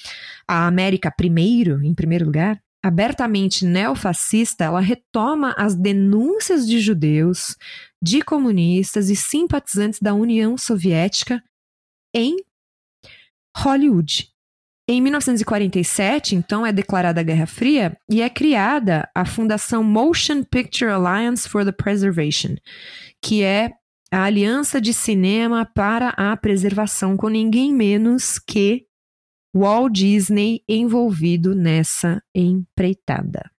a 0.46 0.66
América 0.66 1.10
primeiro, 1.10 1.84
em 1.84 1.94
primeiro 1.94 2.24
lugar, 2.24 2.58
abertamente 2.82 3.64
neofascista, 3.64 4.64
ela 4.64 4.80
retoma 4.80 5.54
as 5.56 5.74
denúncias 5.74 6.66
de 6.66 6.80
judeus, 6.80 7.56
de 8.02 8.22
comunistas 8.22 9.10
e 9.10 9.16
simpatizantes 9.16 10.00
da 10.00 10.14
União 10.14 10.56
Soviética 10.56 11.42
em 12.14 12.36
Hollywood. 13.58 14.28
Em 14.88 15.02
1947, 15.02 16.34
então, 16.34 16.64
é 16.64 16.72
declarada 16.72 17.20
a 17.20 17.24
Guerra 17.24 17.46
Fria 17.46 17.96
e 18.08 18.22
é 18.22 18.30
criada 18.30 19.08
a 19.14 19.26
Fundação 19.26 19.84
Motion 19.84 20.42
Picture 20.44 20.90
Alliance 20.90 21.48
for 21.48 21.64
the 21.64 21.72
Preservation, 21.72 22.54
que 23.22 23.42
é 23.42 23.72
a 24.10 24.24
Aliança 24.24 24.80
de 24.80 24.94
Cinema 24.94 25.66
para 25.66 26.10
a 26.10 26.34
Preservação, 26.36 27.16
com 27.16 27.28
ninguém 27.28 27.74
menos 27.74 28.38
que 28.38 28.86
Walt 29.54 29.92
Disney 29.92 30.62
envolvido 30.66 31.54
nessa 31.54 32.22
empreitada. 32.34 33.50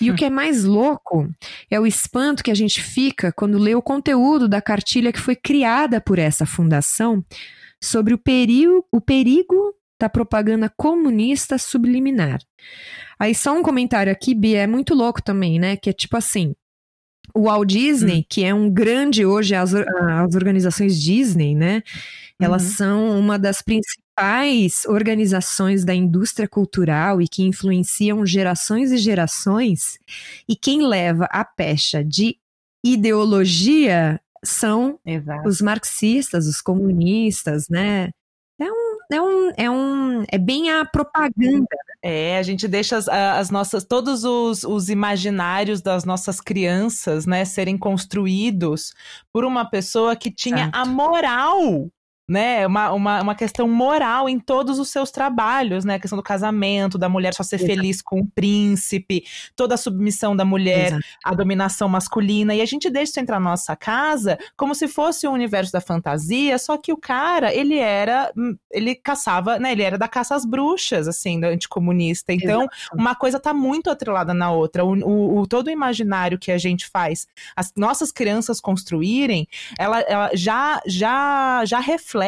E 0.00 0.10
o 0.10 0.16
que 0.16 0.24
é 0.24 0.30
mais 0.30 0.64
louco 0.64 1.28
é 1.70 1.78
o 1.78 1.86
espanto 1.86 2.42
que 2.42 2.50
a 2.50 2.54
gente 2.54 2.82
fica 2.82 3.30
quando 3.30 3.58
lê 3.58 3.74
o 3.74 3.82
conteúdo 3.82 4.48
da 4.48 4.62
cartilha 4.62 5.12
que 5.12 5.20
foi 5.20 5.36
criada 5.36 6.00
por 6.00 6.18
essa 6.18 6.46
fundação 6.46 7.22
sobre 7.82 8.14
o 8.14 8.18
perigo, 8.18 8.86
o 8.92 9.00
perigo 9.00 9.74
da 10.00 10.08
propaganda 10.08 10.72
comunista 10.76 11.58
subliminar. 11.58 12.40
Aí 13.18 13.34
só 13.34 13.52
um 13.52 13.62
comentário 13.62 14.10
aqui, 14.10 14.34
Bia, 14.34 14.62
é 14.62 14.66
muito 14.66 14.94
louco 14.94 15.22
também, 15.22 15.58
né? 15.58 15.76
Que 15.76 15.90
é 15.90 15.92
tipo 15.92 16.16
assim, 16.16 16.54
o 17.34 17.42
Walt 17.42 17.68
Disney, 17.68 18.24
que 18.28 18.42
é 18.44 18.52
um 18.54 18.70
grande 18.70 19.24
hoje, 19.26 19.54
as, 19.54 19.74
as 19.74 20.34
organizações 20.34 21.00
Disney, 21.00 21.54
né? 21.54 21.82
Elas 22.40 22.62
Uhum. 22.64 22.70
são 22.70 23.18
uma 23.18 23.38
das 23.38 23.60
principais 23.62 24.84
organizações 24.86 25.84
da 25.84 25.94
indústria 25.94 26.48
cultural 26.48 27.20
e 27.20 27.28
que 27.28 27.42
influenciam 27.42 28.24
gerações 28.24 28.90
e 28.90 28.96
gerações. 28.98 29.98
E 30.48 30.56
quem 30.56 30.82
leva 30.86 31.26
a 31.30 31.44
pecha 31.44 32.02
de 32.02 32.36
ideologia 32.84 34.20
são 34.44 34.98
Exato. 35.04 35.48
os 35.48 35.60
marxistas, 35.60 36.46
os 36.46 36.60
comunistas, 36.60 37.68
né? 37.68 38.10
É 38.58 38.70
um, 38.70 38.98
é 39.10 39.20
um, 39.20 39.52
é 39.56 39.70
um, 39.70 40.24
é 40.30 40.38
bem 40.38 40.70
a 40.70 40.84
propaganda. 40.84 41.66
É, 42.02 42.38
a 42.38 42.42
gente 42.42 42.66
deixa 42.66 42.96
as, 42.96 43.08
as 43.08 43.50
nossas, 43.50 43.84
todos 43.84 44.24
os, 44.24 44.64
os 44.64 44.88
imaginários 44.88 45.82
das 45.82 46.04
nossas 46.04 46.40
crianças, 46.40 47.26
né, 47.26 47.44
serem 47.44 47.76
construídos 47.76 48.94
por 49.32 49.44
uma 49.44 49.68
pessoa 49.68 50.16
que 50.16 50.30
tinha 50.30 50.68
Exato. 50.68 50.78
a 50.78 50.84
moral, 50.86 51.90
né, 52.30 52.64
uma, 52.64 52.92
uma, 52.92 53.22
uma 53.22 53.34
questão 53.34 53.66
moral 53.66 54.28
em 54.28 54.38
todos 54.38 54.78
os 54.78 54.88
seus 54.88 55.10
trabalhos, 55.10 55.84
né, 55.84 55.96
a 55.96 55.98
questão 55.98 56.16
do 56.16 56.22
casamento, 56.22 56.96
da 56.96 57.08
mulher 57.08 57.34
só 57.34 57.42
ser 57.42 57.56
Exato. 57.56 57.72
feliz 57.74 58.00
com 58.00 58.20
o 58.20 58.26
príncipe, 58.26 59.24
toda 59.56 59.74
a 59.74 59.76
submissão 59.76 60.36
da 60.36 60.44
mulher, 60.44 60.92
Exato. 60.92 61.02
a 61.24 61.34
dominação 61.34 61.88
masculina, 61.88 62.54
e 62.54 62.60
a 62.60 62.64
gente 62.64 62.88
deixa 62.88 63.10
isso 63.10 63.18
entrar 63.20 63.40
na 63.40 63.50
nossa 63.50 63.74
casa 63.74 64.38
como 64.56 64.76
se 64.76 64.86
fosse 64.86 65.26
o 65.26 65.32
universo 65.32 65.72
da 65.72 65.80
fantasia, 65.80 66.56
só 66.56 66.76
que 66.76 66.92
o 66.92 66.96
cara, 66.96 67.52
ele 67.52 67.76
era, 67.78 68.30
hum, 68.36 68.56
ele 68.70 68.94
caçava, 68.94 69.58
né, 69.58 69.72
ele 69.72 69.82
era 69.82 69.98
da 69.98 70.06
caça 70.06 70.36
às 70.36 70.44
bruxas, 70.44 71.08
assim, 71.08 71.40
do 71.40 71.46
anticomunista, 71.46 72.32
então 72.32 72.68
uma 72.94 73.16
coisa 73.16 73.40
tá 73.40 73.52
muito 73.52 73.90
atrelada 73.90 74.32
na 74.32 74.52
outra, 74.52 74.84
o, 74.84 74.92
o- 74.94 75.40
o- 75.40 75.46
todo 75.48 75.66
o 75.66 75.70
imaginário 75.70 76.38
que 76.38 76.52
a 76.52 76.58
gente 76.58 76.86
faz, 76.86 77.26
as 77.56 77.72
nossas 77.76 78.12
crianças 78.12 78.60
construírem, 78.60 79.48
ela, 79.76 79.98
ela 80.02 80.30
já, 80.32 80.80
já, 80.86 81.64
já 81.64 81.80
reflete 81.80 82.19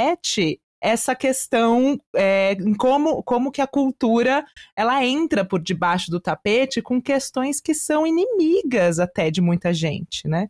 essa 0.83 1.15
questão 1.15 1.99
é, 2.15 2.55
em 2.55 2.75
como, 2.75 3.23
como 3.23 3.53
que 3.53 3.61
a 3.61 3.67
cultura 3.69 4.45
ela 4.77 5.05
entra 5.05 5.45
por 5.45 5.63
debaixo 5.63 6.11
do 6.11 6.21
tapete 6.21 6.83
com 6.83 7.01
questões 7.01 7.61
que 7.61 7.73
são 7.73 8.05
inimigas 8.05 8.99
até 8.99 9.31
de 9.31 9.41
muita 9.41 9.73
gente, 9.73 10.27
né? 10.27 10.49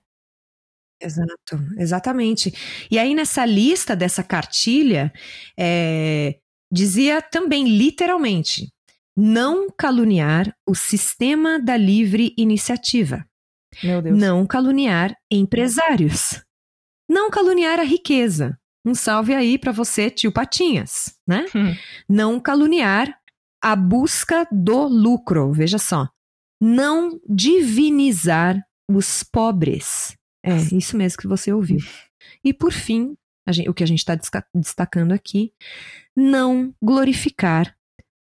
Exato, 1.00 1.58
exatamente. 1.76 2.52
E 2.90 2.98
aí, 2.98 3.14
nessa 3.14 3.44
lista 3.44 3.94
dessa 3.94 4.22
cartilha, 4.22 5.12
é, 5.58 6.38
dizia 6.72 7.20
também, 7.20 7.68
literalmente, 7.68 8.72
não 9.16 9.68
caluniar 9.70 10.56
o 10.66 10.74
sistema 10.74 11.60
da 11.60 11.76
livre 11.76 12.32
iniciativa, 12.38 13.26
Meu 13.82 14.00
Deus. 14.00 14.18
não 14.18 14.46
caluniar 14.46 15.14
empresários, 15.30 16.42
não 17.08 17.30
caluniar 17.30 17.78
a 17.78 17.84
riqueza. 17.84 18.56
Um 18.84 18.94
salve 18.94 19.34
aí 19.34 19.58
para 19.58 19.70
você, 19.72 20.10
tio 20.10 20.32
Patinhas, 20.32 21.16
né? 21.26 21.46
Hum. 21.54 21.74
Não 22.08 22.40
caluniar 22.40 23.16
a 23.62 23.76
busca 23.76 24.46
do 24.50 24.86
lucro, 24.88 25.52
veja 25.52 25.78
só. 25.78 26.08
Não 26.60 27.20
divinizar 27.28 28.60
os 28.90 29.22
pobres. 29.22 30.16
É, 30.44 30.56
isso 30.76 30.96
mesmo 30.96 31.18
que 31.18 31.28
você 31.28 31.52
ouviu. 31.52 31.78
E 32.44 32.52
por 32.52 32.72
fim, 32.72 33.16
a 33.46 33.52
gen- 33.52 33.68
o 33.68 33.74
que 33.74 33.84
a 33.84 33.86
gente 33.86 34.00
está 34.00 34.18
destacando 34.54 35.12
aqui, 35.12 35.52
não 36.16 36.74
glorificar 36.82 37.76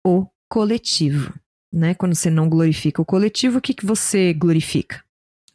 o 0.06 0.26
coletivo. 0.50 1.34
Né? 1.72 1.94
Quando 1.94 2.14
você 2.14 2.30
não 2.30 2.48
glorifica 2.48 3.02
o 3.02 3.04
coletivo, 3.04 3.58
o 3.58 3.60
que, 3.60 3.74
que 3.74 3.84
você 3.84 4.32
glorifica? 4.32 5.04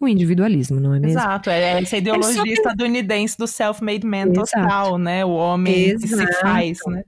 O 0.01 0.07
individualismo, 0.07 0.79
não 0.79 0.95
é 0.95 0.99
mesmo? 0.99 1.19
Exato, 1.19 1.49
é 1.51 1.79
essa 1.81 1.95
ideologia 1.97 2.33
só 2.33 2.43
que- 2.43 2.49
estadunidense 2.53 3.37
do 3.37 3.45
self-made 3.47 4.05
man 4.05 4.31
Exato. 4.31 4.51
total, 4.51 4.97
né? 4.97 5.23
O 5.23 5.29
homem 5.29 5.97
que 5.97 6.07
se 6.07 6.13
Exato. 6.15 6.39
faz, 6.41 6.79
né? 6.87 7.03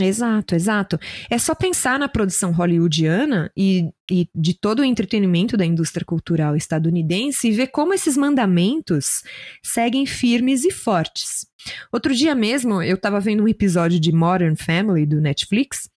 Exato, 0.00 0.56
exato. 0.56 0.98
É 1.30 1.38
só 1.38 1.54
pensar 1.54 2.00
na 2.00 2.08
produção 2.08 2.50
hollywoodiana 2.50 3.52
e, 3.56 3.88
e 4.10 4.28
de 4.34 4.52
todo 4.52 4.80
o 4.80 4.84
entretenimento 4.84 5.56
da 5.56 5.64
indústria 5.64 6.04
cultural 6.04 6.56
estadunidense 6.56 7.46
e 7.46 7.52
ver 7.52 7.68
como 7.68 7.94
esses 7.94 8.16
mandamentos 8.16 9.22
seguem 9.62 10.04
firmes 10.04 10.64
e 10.64 10.72
fortes. 10.72 11.46
Outro 11.92 12.12
dia 12.12 12.34
mesmo, 12.34 12.82
eu 12.82 12.96
estava 12.96 13.20
vendo 13.20 13.44
um 13.44 13.48
episódio 13.48 14.00
de 14.00 14.10
Modern 14.10 14.56
Family 14.56 15.06
do 15.06 15.20
Netflix. 15.20 15.88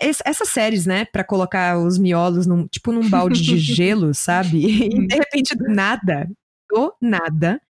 Es- 0.00 0.22
essas 0.24 0.48
séries, 0.48 0.86
né, 0.86 1.04
Pra 1.06 1.24
colocar 1.24 1.78
os 1.78 1.98
miolos 1.98 2.46
num, 2.46 2.66
tipo 2.66 2.92
num 2.92 3.08
balde 3.08 3.42
de 3.42 3.58
gelo, 3.58 4.14
sabe? 4.14 4.64
E 4.86 5.06
de 5.06 5.14
repente 5.14 5.54
do 5.56 5.64
nada, 5.68 6.28
do 6.70 6.92
nada, 7.00 7.60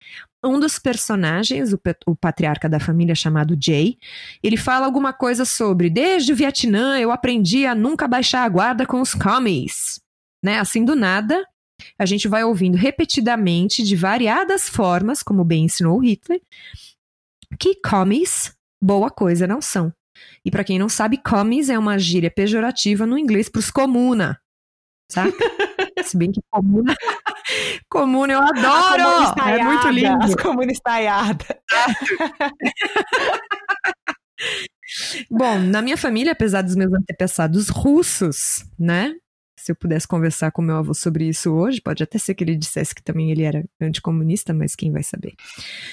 um 0.44 0.59
dos 0.61 0.79
personagens, 0.79 1.73
o, 1.73 1.81
o 2.07 2.14
patriarca 2.16 2.68
da 2.68 2.79
família 2.79 3.14
chamado 3.14 3.57
Jay, 3.61 3.99
ele 4.42 4.57
fala 4.57 4.87
alguma 4.87 5.12
coisa 5.12 5.44
sobre 5.44 5.90
desde 5.90 6.33
o 6.33 6.37
Vietnã 6.37 6.99
eu 6.99 7.11
aprendi 7.11 7.66
a 7.66 7.75
nunca 7.75 8.07
baixar 8.07 8.44
a 8.44 8.49
guarda 8.49 8.87
com 8.87 9.01
os 9.01 9.14
commies, 9.14 10.01
né? 10.44 10.59
Assim 10.61 10.85
do 10.85 10.94
nada, 10.94 11.44
a 11.99 12.07
gente 12.07 12.29
vai 12.29 12.44
ouvindo 12.44 12.77
repetidamente 12.77 13.83
de 13.83 13.97
variadas 13.97 14.68
formas, 14.68 15.23
como 15.23 15.44
bem 15.44 15.64
ensinou 15.64 15.99
o 15.99 16.05
Hitler, 16.05 16.40
que 17.59 17.75
commies 17.85 18.55
boa 18.83 19.11
coisa 19.11 19.47
não 19.47 19.61
são. 19.61 19.92
E 20.44 20.50
pra 20.50 20.64
quem 20.64 20.78
não 20.78 20.88
sabe, 20.88 21.18
commies 21.18 21.68
é 21.68 21.78
uma 21.78 21.98
gíria 21.98 22.31
pejorativa 22.31 23.07
no 23.07 23.18
inglês 23.18 23.48
pros 23.48 23.70
comuna. 23.70 24.40
Saca? 25.11 25.33
Se 26.04 26.16
bem 26.16 26.31
que 26.31 26.40
comuna. 26.50 26.94
comuna 27.90 28.33
eu 28.33 28.40
A 28.40 28.48
adoro! 28.48 29.35
comuna 29.35 29.50
É 29.50 29.62
muito 29.64 29.88
lindo. 29.88 30.22
As 30.22 30.35
comunas 30.35 30.72
estaiadas. 30.72 31.46
Bom, 35.31 35.59
na 35.59 35.83
minha 35.83 35.96
família, 35.96 36.33
apesar 36.33 36.62
dos 36.62 36.74
meus 36.76 36.92
antepassados 36.92 37.68
russos, 37.68 38.64
né? 38.78 39.14
Se 39.59 39.72
eu 39.72 39.76
pudesse 39.76 40.07
conversar 40.07 40.52
com 40.52 40.62
meu 40.62 40.76
avô 40.76 40.94
sobre 40.94 41.28
isso 41.28 41.52
hoje, 41.52 41.81
pode 41.81 42.02
até 42.02 42.16
ser 42.16 42.35
que 42.35 42.44
ele 42.44 42.57
dissesse 42.57 42.94
que 42.94 43.02
também 43.02 43.31
ele 43.31 43.42
era 43.42 43.64
anticomunista, 43.81 44.54
mas 44.54 44.76
quem 44.76 44.92
vai 44.92 45.02
saber? 45.02 45.35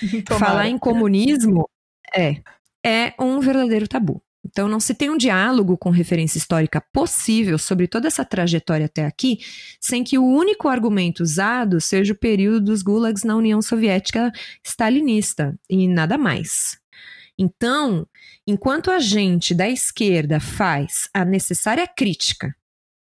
Tomara. 0.26 0.46
Falar 0.46 0.68
em 0.68 0.78
comunismo 0.78 1.68
é, 2.16 2.42
é 2.86 3.14
um 3.20 3.40
verdadeiro 3.40 3.88
tabu. 3.88 4.22
Então, 4.46 4.68
não 4.70 4.80
se 4.80 4.94
tem 4.94 5.10
um 5.10 5.18
diálogo 5.18 5.76
com 5.76 5.90
referência 5.90 6.38
histórica 6.38 6.80
possível 6.94 7.58
sobre 7.58 7.88
toda 7.88 8.08
essa 8.08 8.24
trajetória 8.24 8.86
até 8.86 9.04
aqui, 9.04 9.40
sem 9.82 10.04
que 10.04 10.20
o 10.20 10.24
único 10.24 10.68
argumento 10.68 11.24
usado 11.24 11.82
seja 11.82 12.14
o 12.14 12.18
período 12.18 12.66
dos 12.66 12.84
gulags 12.84 13.24
na 13.24 13.36
União 13.36 13.60
Soviética 13.60 14.32
stalinista 14.64 15.58
e 15.68 15.88
nada 15.88 16.16
mais. 16.16 16.78
Então, 17.38 18.08
enquanto 18.46 18.92
a 18.92 19.00
gente 19.00 19.56
da 19.56 19.68
esquerda 19.68 20.40
faz 20.40 21.10
a 21.12 21.26
necessária 21.26 21.88
crítica, 21.88 22.56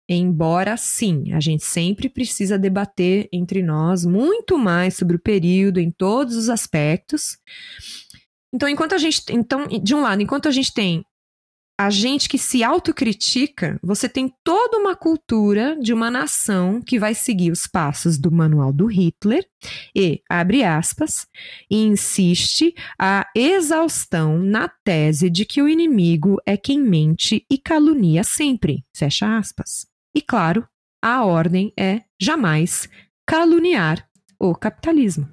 embora 0.09 0.75
sim, 0.75 1.31
a 1.31 1.39
gente 1.39 1.63
sempre 1.63 2.09
precisa 2.09 2.59
debater 2.59 3.29
entre 3.31 3.63
nós 3.63 4.05
muito 4.05 4.57
mais 4.57 4.95
sobre 4.95 5.15
o 5.15 5.21
período 5.21 5.79
em 5.79 5.89
todos 5.89 6.35
os 6.35 6.49
aspectos. 6.49 7.37
Então, 8.53 8.67
enquanto 8.67 8.93
a 8.93 8.97
gente, 8.97 9.23
então, 9.29 9.67
de 9.67 9.93
um 9.93 10.01
lado, 10.01 10.21
enquanto 10.21 10.47
a 10.47 10.51
gente 10.51 10.73
tem 10.73 11.03
a 11.79 11.89
gente 11.89 12.27
que 12.27 12.37
se 12.37 12.61
autocritica, 12.61 13.79
você 13.81 14.09
tem 14.09 14.29
toda 14.43 14.77
uma 14.77 14.97
cultura 14.97 15.77
de 15.79 15.93
uma 15.93 16.11
nação 16.11 16.81
que 16.81 16.99
vai 16.99 17.15
seguir 17.15 17.51
os 17.51 17.65
passos 17.65 18.17
do 18.17 18.29
manual 18.29 18.73
do 18.73 18.85
Hitler 18.85 19.47
e, 19.95 20.21
abre 20.29 20.61
aspas, 20.61 21.25
e 21.71 21.77
insiste 21.85 22.75
a 22.99 23.25
exaustão 23.33 24.37
na 24.37 24.67
tese 24.67 25.29
de 25.29 25.45
que 25.45 25.61
o 25.61 25.69
inimigo 25.69 26.35
é 26.45 26.57
quem 26.57 26.81
mente 26.81 27.45
e 27.49 27.57
calunia 27.57 28.25
sempre, 28.25 28.83
fecha 28.93 29.37
aspas. 29.37 29.87
E 30.13 30.21
claro, 30.21 30.67
a 31.01 31.23
ordem 31.23 31.71
é 31.79 32.01
jamais 32.19 32.89
caluniar 33.25 34.05
o 34.39 34.55
capitalismo. 34.55 35.27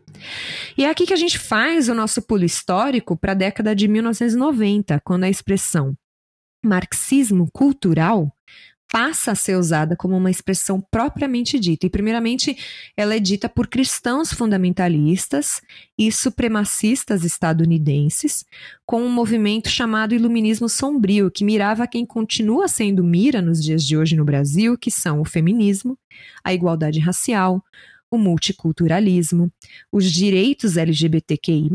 E 0.76 0.84
é 0.84 0.90
aqui 0.90 1.06
que 1.06 1.14
a 1.14 1.18
gente 1.18 1.38
faz 1.38 1.88
o 1.88 1.94
nosso 1.94 2.20
pulo 2.22 2.44
histórico 2.44 3.16
para 3.16 3.32
a 3.32 3.36
década 3.36 3.74
de 3.74 3.86
1990, 3.86 5.00
quando 5.04 5.24
a 5.24 5.30
expressão 5.30 5.96
marxismo 6.64 7.48
cultural 7.52 8.32
passa 8.90 9.32
a 9.32 9.34
ser 9.34 9.56
usada 9.56 9.96
como 9.96 10.16
uma 10.16 10.30
expressão 10.30 10.80
propriamente 10.80 11.58
dita. 11.58 11.86
E, 11.86 11.90
primeiramente, 11.90 12.56
ela 12.96 13.14
é 13.14 13.18
dita 13.18 13.48
por 13.48 13.66
cristãos 13.66 14.32
fundamentalistas 14.32 15.60
e 15.98 16.10
supremacistas 16.12 17.24
estadunidenses, 17.24 18.44
com 18.84 19.02
um 19.02 19.10
movimento 19.10 19.68
chamado 19.68 20.14
Iluminismo 20.14 20.68
Sombrio, 20.68 21.30
que 21.30 21.44
mirava 21.44 21.86
quem 21.86 22.06
continua 22.06 22.68
sendo 22.68 23.02
mira 23.02 23.42
nos 23.42 23.62
dias 23.62 23.84
de 23.84 23.96
hoje 23.96 24.16
no 24.16 24.24
Brasil, 24.24 24.78
que 24.78 24.90
são 24.90 25.20
o 25.20 25.24
feminismo, 25.24 25.98
a 26.44 26.54
igualdade 26.54 27.00
racial, 27.00 27.62
o 28.10 28.18
multiculturalismo, 28.18 29.50
os 29.92 30.10
direitos 30.10 30.76
LGBTQI, 30.76 31.70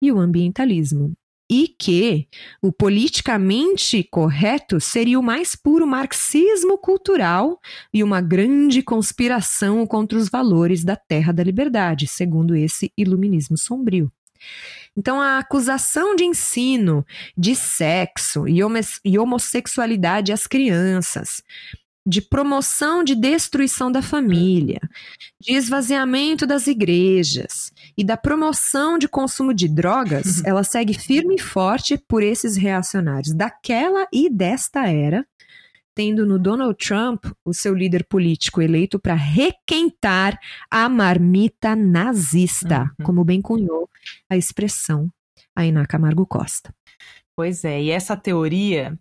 e 0.00 0.12
o 0.12 0.18
ambientalismo 0.18 1.14
e 1.52 1.68
que 1.68 2.26
o 2.62 2.72
politicamente 2.72 4.02
correto 4.04 4.80
seria 4.80 5.20
o 5.20 5.22
mais 5.22 5.54
puro 5.54 5.86
marxismo 5.86 6.78
cultural 6.78 7.60
e 7.92 8.02
uma 8.02 8.22
grande 8.22 8.82
conspiração 8.82 9.86
contra 9.86 10.16
os 10.16 10.30
valores 10.30 10.82
da 10.82 10.96
terra 10.96 11.30
da 11.30 11.42
liberdade, 11.42 12.06
segundo 12.06 12.56
esse 12.56 12.90
iluminismo 12.96 13.58
sombrio. 13.58 14.10
Então, 14.96 15.20
a 15.20 15.38
acusação 15.38 16.16
de 16.16 16.24
ensino 16.24 17.04
de 17.36 17.54
sexo 17.54 18.48
e, 18.48 18.64
homo 18.64 18.78
homossexualidade 19.20 20.32
às 20.32 20.46
crianças, 20.46 21.42
de 22.06 22.20
promoção 22.20 23.04
de 23.04 23.14
destruição 23.14 23.90
da 23.90 24.02
família, 24.02 24.80
de 25.40 25.54
esvaziamento 25.54 26.46
das 26.46 26.66
igrejas 26.66 27.70
e 27.96 28.02
da 28.04 28.16
promoção 28.16 28.98
de 28.98 29.06
consumo 29.08 29.54
de 29.54 29.68
drogas, 29.68 30.42
ela 30.44 30.64
segue 30.64 30.94
firme 30.94 31.36
e 31.36 31.40
forte 31.40 31.96
por 32.08 32.22
esses 32.22 32.56
reacionários 32.56 33.32
daquela 33.34 34.06
e 34.12 34.28
desta 34.28 34.88
era, 34.88 35.24
tendo 35.94 36.26
no 36.26 36.38
Donald 36.38 36.76
Trump 36.76 37.26
o 37.44 37.52
seu 37.52 37.74
líder 37.74 38.04
político 38.08 38.60
eleito 38.62 38.98
para 38.98 39.14
requentar 39.14 40.38
a 40.70 40.88
marmita 40.88 41.76
nazista, 41.76 42.90
Uhum. 42.98 43.06
como 43.06 43.24
bem 43.24 43.40
cunhou 43.40 43.88
a 44.30 44.36
expressão 44.36 45.08
Ainá 45.54 45.86
Camargo 45.86 46.26
Costa. 46.26 46.74
Pois 47.36 47.64
é, 47.64 47.80
e 47.82 47.90
essa 47.90 48.16
teoria 48.16 48.98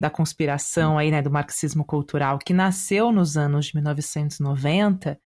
da 0.00 0.10
conspiração 0.10 0.98
aí, 0.98 1.10
né, 1.10 1.22
do 1.22 1.30
marxismo 1.30 1.84
cultural, 1.84 2.38
que 2.38 2.52
nasceu 2.52 3.12
nos 3.12 3.36
anos 3.36 3.66
de 3.66 3.74
1990, 3.76 5.18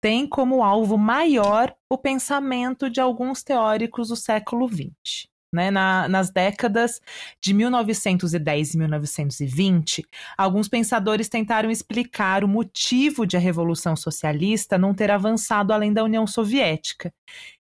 tem 0.00 0.26
como 0.26 0.62
alvo 0.62 0.96
maior 0.96 1.74
o 1.90 1.98
pensamento 1.98 2.88
de 2.88 3.00
alguns 3.00 3.42
teóricos 3.42 4.08
do 4.08 4.16
século 4.16 4.68
XX. 4.68 5.28
Né, 5.52 5.68
na, 5.68 6.08
nas 6.08 6.30
décadas 6.30 7.00
de 7.42 7.52
1910 7.52 8.74
e 8.74 8.78
1920, 8.78 10.06
alguns 10.38 10.68
pensadores 10.68 11.28
tentaram 11.28 11.72
explicar 11.72 12.44
o 12.44 12.48
motivo 12.48 13.26
de 13.26 13.36
a 13.36 13.40
Revolução 13.40 13.96
Socialista 13.96 14.78
não 14.78 14.94
ter 14.94 15.10
avançado 15.10 15.72
além 15.72 15.92
da 15.92 16.04
União 16.04 16.24
Soviética. 16.24 17.12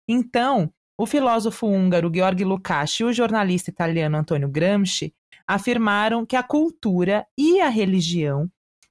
Então, 0.06 0.70
o 0.98 1.06
filósofo 1.06 1.66
húngaro 1.66 2.12
Georg 2.12 2.44
Lukács 2.44 3.00
e 3.00 3.04
o 3.04 3.12
jornalista 3.12 3.70
italiano 3.70 4.18
Antonio 4.18 4.48
Gramsci 4.48 5.14
afirmaram 5.48 6.26
que 6.26 6.36
a 6.36 6.42
cultura 6.42 7.26
e 7.36 7.60
a 7.60 7.70
religião 7.70 8.50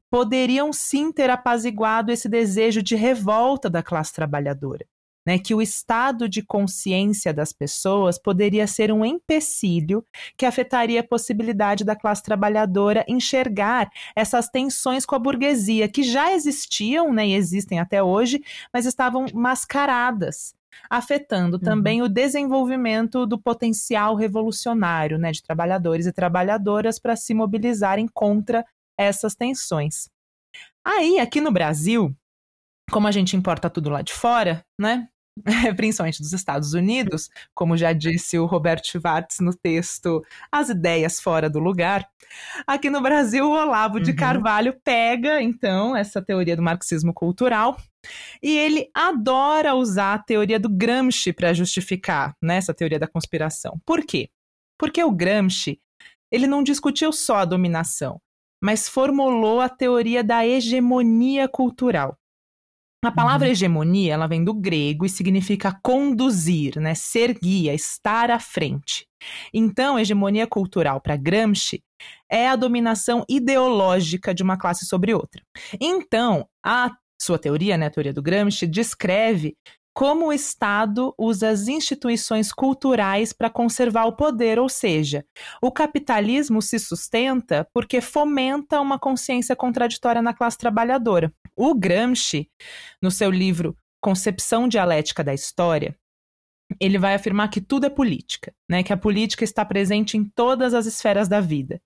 poderiam 0.09 0.73
sim 0.73 1.11
ter 1.11 1.29
apaziguado 1.29 2.11
esse 2.11 2.27
desejo 2.27 2.81
de 2.81 2.95
revolta 2.95 3.69
da 3.69 3.83
classe 3.83 4.13
trabalhadora, 4.13 4.85
né? 5.25 5.37
Que 5.37 5.53
o 5.53 5.61
estado 5.61 6.27
de 6.27 6.41
consciência 6.41 7.33
das 7.33 7.53
pessoas 7.53 8.17
poderia 8.17 8.65
ser 8.65 8.91
um 8.91 9.05
empecilho 9.05 10.03
que 10.35 10.45
afetaria 10.45 11.01
a 11.01 11.07
possibilidade 11.07 11.83
da 11.83 11.95
classe 11.95 12.23
trabalhadora 12.23 13.05
enxergar 13.07 13.89
essas 14.15 14.49
tensões 14.49 15.05
com 15.05 15.13
a 15.13 15.19
burguesia 15.19 15.87
que 15.87 16.01
já 16.01 16.33
existiam, 16.33 17.13
né, 17.13 17.27
e 17.27 17.35
existem 17.35 17.79
até 17.79 18.01
hoje, 18.01 18.41
mas 18.73 18.85
estavam 18.85 19.25
mascaradas 19.33 20.55
afetando 20.89 21.59
também 21.59 22.01
o 22.01 22.09
desenvolvimento 22.09 23.25
do 23.25 23.39
potencial 23.39 24.15
revolucionário 24.15 25.17
né, 25.17 25.31
de 25.31 25.41
trabalhadores 25.41 26.05
e 26.05 26.13
trabalhadoras 26.13 26.99
para 26.99 27.15
se 27.15 27.33
mobilizarem 27.33 28.07
contra 28.07 28.65
essas 28.97 29.35
tensões. 29.35 30.09
Aí, 30.83 31.19
aqui 31.19 31.41
no 31.41 31.51
Brasil, 31.51 32.15
como 32.91 33.07
a 33.07 33.11
gente 33.11 33.35
importa 33.35 33.69
tudo 33.69 33.89
lá 33.89 34.01
de 34.01 34.13
fora, 34.13 34.65
né? 34.79 35.07
Principalmente 35.75 36.21
dos 36.21 36.33
Estados 36.33 36.73
Unidos, 36.73 37.29
como 37.53 37.77
já 37.77 37.93
disse 37.93 38.37
o 38.37 38.45
Roberto 38.45 38.87
Schwartz 38.87 39.39
no 39.39 39.53
texto 39.53 40.23
As 40.51 40.69
Ideias 40.69 41.19
Fora 41.19 41.49
do 41.49 41.59
Lugar. 41.59 42.07
Aqui 42.65 42.89
no 42.89 43.01
Brasil, 43.01 43.45
o 43.45 43.51
Olavo 43.51 43.99
de 43.99 44.11
Uhum. 44.11 44.17
Carvalho 44.17 44.75
pega, 44.83 45.41
então, 45.41 45.95
essa 45.95 46.21
teoria 46.21 46.55
do 46.55 46.61
marxismo 46.61 47.13
cultural 47.13 47.77
e 48.41 48.57
ele 48.57 48.89
adora 48.93 49.75
usar 49.75 50.13
a 50.13 50.19
teoria 50.19 50.59
do 50.59 50.69
Gramsci 50.69 51.33
para 51.33 51.53
justificar 51.53 52.35
né, 52.41 52.57
essa 52.57 52.73
teoria 52.73 52.99
da 52.99 53.07
conspiração. 53.07 53.79
Por 53.85 54.05
quê? 54.05 54.29
Porque 54.77 55.03
o 55.03 55.11
Gramsci 55.11 55.79
ele 56.31 56.47
não 56.47 56.63
discutiu 56.63 57.11
só 57.11 57.37
a 57.37 57.45
dominação, 57.45 58.19
mas 58.61 58.87
formulou 58.87 59.61
a 59.61 59.69
teoria 59.69 60.23
da 60.23 60.45
hegemonia 60.45 61.47
cultural. 61.47 62.17
A 63.07 63.11
palavra 63.11 63.47
hegemonia 63.47 64.13
ela 64.13 64.27
vem 64.27 64.43
do 64.43 64.53
grego 64.53 65.05
e 65.05 65.09
significa 65.09 65.79
conduzir, 65.81 66.77
né, 66.77 66.93
ser 66.93 67.39
guia, 67.39 67.73
estar 67.73 68.29
à 68.29 68.37
frente. 68.37 69.07
Então, 69.53 69.97
hegemonia 69.97 70.45
cultural 70.45 70.99
para 70.99 71.15
Gramsci 71.15 71.81
é 72.29 72.49
a 72.49 72.57
dominação 72.57 73.23
ideológica 73.29 74.33
de 74.33 74.43
uma 74.43 74.57
classe 74.57 74.85
sobre 74.85 75.13
outra. 75.13 75.41
Então, 75.79 76.45
a 76.61 76.91
sua 77.17 77.39
teoria, 77.39 77.77
né, 77.77 77.85
a 77.85 77.89
teoria 77.89 78.11
do 78.11 78.21
Gramsci, 78.21 78.67
descreve 78.67 79.55
como 79.97 80.27
o 80.27 80.31
Estado 80.31 81.11
usa 81.17 81.49
as 81.49 81.67
instituições 81.67 82.53
culturais 82.53 83.33
para 83.33 83.49
conservar 83.49 84.05
o 84.05 84.15
poder, 84.15 84.59
ou 84.59 84.69
seja, 84.69 85.25
o 85.59 85.71
capitalismo 85.71 86.61
se 86.61 86.77
sustenta 86.77 87.67
porque 87.73 87.99
fomenta 87.99 88.79
uma 88.79 88.99
consciência 88.99 89.55
contraditória 89.55 90.21
na 90.21 90.35
classe 90.35 90.55
trabalhadora. 90.55 91.33
O 91.55 91.73
Gramsci, 91.73 92.47
no 93.01 93.09
seu 93.09 93.31
livro 93.31 93.75
Concepção 93.99 94.67
Dialética 94.67 95.23
da 95.23 95.33
História, 95.33 95.97
ele 96.79 96.99
vai 96.99 97.15
afirmar 97.15 97.49
que 97.49 97.59
tudo 97.59 97.87
é 97.87 97.89
política, 97.89 98.53
né? 98.69 98.83
Que 98.83 98.93
a 98.93 98.97
política 98.97 99.43
está 99.43 99.65
presente 99.65 100.15
em 100.15 100.23
todas 100.23 100.75
as 100.75 100.85
esferas 100.85 101.27
da 101.27 101.41
vida. 101.41 101.81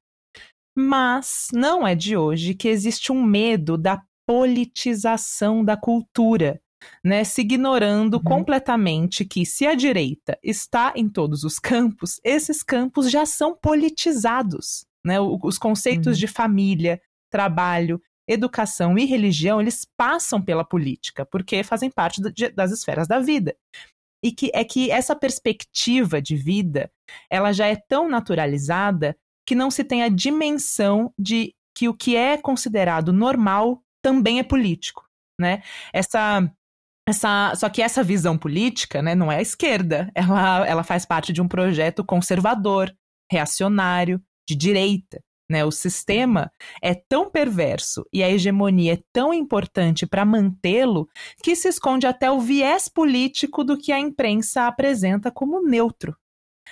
Mas 0.78 1.48
não 1.54 1.88
é 1.88 1.96
de 1.96 2.18
hoje 2.18 2.56
que 2.56 2.68
existe 2.68 3.10
um 3.10 3.24
medo 3.24 3.78
da 3.78 4.04
politização 4.28 5.64
da 5.64 5.78
cultura, 5.78 6.62
né, 7.04 7.24
se 7.24 7.42
ignorando 7.42 8.16
uhum. 8.16 8.24
completamente 8.24 9.26
que 9.26 9.46
se 9.46 9.66
a 9.66 9.76
direita 9.76 10.38
está 10.44 10.94
em 10.96 11.08
todos 11.10 11.44
os 11.44 11.60
campos, 11.60 12.20
esses 12.24 12.64
campos 12.64 13.10
já 13.10 13.26
são 13.26 13.56
politizados, 13.56 14.86
né? 15.06 15.20
Os 15.20 15.58
conceitos 15.58 16.14
uhum. 16.14 16.20
de 16.20 16.28
família, 16.28 17.02
trabalho, 17.30 18.02
educação 18.28 18.98
e 18.98 19.06
religião, 19.06 19.60
eles 19.60 19.86
passam 19.98 20.42
pela 20.42 20.64
política, 20.64 21.26
porque 21.26 21.64
fazem 21.64 21.90
parte 21.90 22.22
de, 22.22 22.50
das 22.50 22.72
esferas 22.72 23.08
da 23.08 23.20
vida. 23.20 23.56
E 24.24 24.32
que 24.32 24.52
é 24.54 24.64
que 24.64 24.92
essa 24.92 25.16
perspectiva 25.16 26.22
de 26.22 26.36
vida, 26.36 26.92
ela 27.30 27.52
já 27.52 27.68
é 27.68 27.76
tão 27.76 28.08
naturalizada 28.08 29.18
que 29.48 29.56
não 29.56 29.72
se 29.72 29.84
tem 29.84 30.04
a 30.04 30.10
dimensão 30.10 31.12
de 31.18 31.56
que 31.76 31.90
o 31.90 31.94
que 31.94 32.16
é 32.16 32.38
considerado 32.38 33.12
normal 33.12 33.82
também 34.04 34.40
é 34.40 34.44
político, 34.44 35.08
né? 35.40 35.64
Essa 35.92 36.50
essa, 37.12 37.54
só 37.56 37.70
que 37.70 37.82
essa 37.82 38.04
visão 38.04 38.38
política 38.38 39.02
né, 39.02 39.14
não 39.14 39.32
é 39.32 39.38
a 39.38 39.42
esquerda, 39.42 40.12
ela, 40.16 40.68
ela 40.68 40.84
faz 40.84 41.06
parte 41.06 41.32
de 41.32 41.42
um 41.42 41.48
projeto 41.48 42.04
conservador, 42.04 42.92
reacionário, 43.32 44.22
de 44.48 44.56
direita. 44.56 45.22
Né? 45.50 45.66
O 45.66 45.72
sistema 45.72 46.50
é 46.82 46.96
tão 46.96 47.30
perverso 47.30 48.06
e 48.12 48.24
a 48.24 48.30
hegemonia 48.30 48.94
é 48.94 49.04
tão 49.12 49.34
importante 49.34 50.06
para 50.08 50.26
mantê-lo 50.26 51.08
que 51.44 51.56
se 51.56 51.68
esconde 51.68 52.08
até 52.08 52.32
o 52.32 52.40
viés 52.40 52.88
político 52.88 53.64
do 53.64 53.78
que 53.78 53.92
a 53.92 54.00
imprensa 54.00 54.66
apresenta 54.66 55.30
como 55.30 55.62
neutro. 55.62 56.16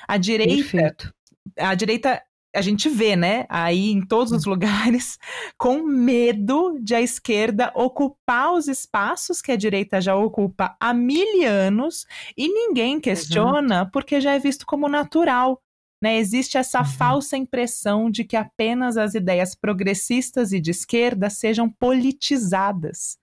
A 0.07 0.15
direita, 0.17 0.55
Perfeito. 0.55 1.13
a 1.57 1.75
direita 1.75 2.23
a 2.55 2.61
gente 2.61 2.89
vê, 2.89 3.15
né, 3.15 3.45
aí 3.47 3.91
em 3.91 4.01
todos 4.01 4.31
os 4.31 4.45
hum. 4.45 4.49
lugares, 4.49 5.17
com 5.57 5.83
medo 5.83 6.79
de 6.81 6.95
a 6.95 7.01
esquerda 7.01 7.71
ocupar 7.75 8.53
os 8.53 8.67
espaços 8.67 9.41
que 9.41 9.51
a 9.51 9.55
direita 9.55 10.01
já 10.01 10.15
ocupa 10.15 10.75
há 10.79 10.93
mil 10.93 11.47
anos 11.47 12.05
e 12.35 12.47
ninguém 12.47 12.99
questiona 12.99 13.83
uhum. 13.83 13.89
porque 13.91 14.19
já 14.19 14.33
é 14.33 14.39
visto 14.39 14.65
como 14.65 14.87
natural. 14.87 15.61
Né? 16.01 16.17
Existe 16.17 16.57
essa 16.57 16.79
uhum. 16.79 16.85
falsa 16.85 17.37
impressão 17.37 18.09
de 18.09 18.23
que 18.23 18.37
apenas 18.37 18.95
as 18.97 19.15
ideias 19.15 19.53
progressistas 19.53 20.53
e 20.53 20.59
de 20.59 20.71
esquerda 20.71 21.29
sejam 21.29 21.69
politizadas. 21.69 23.17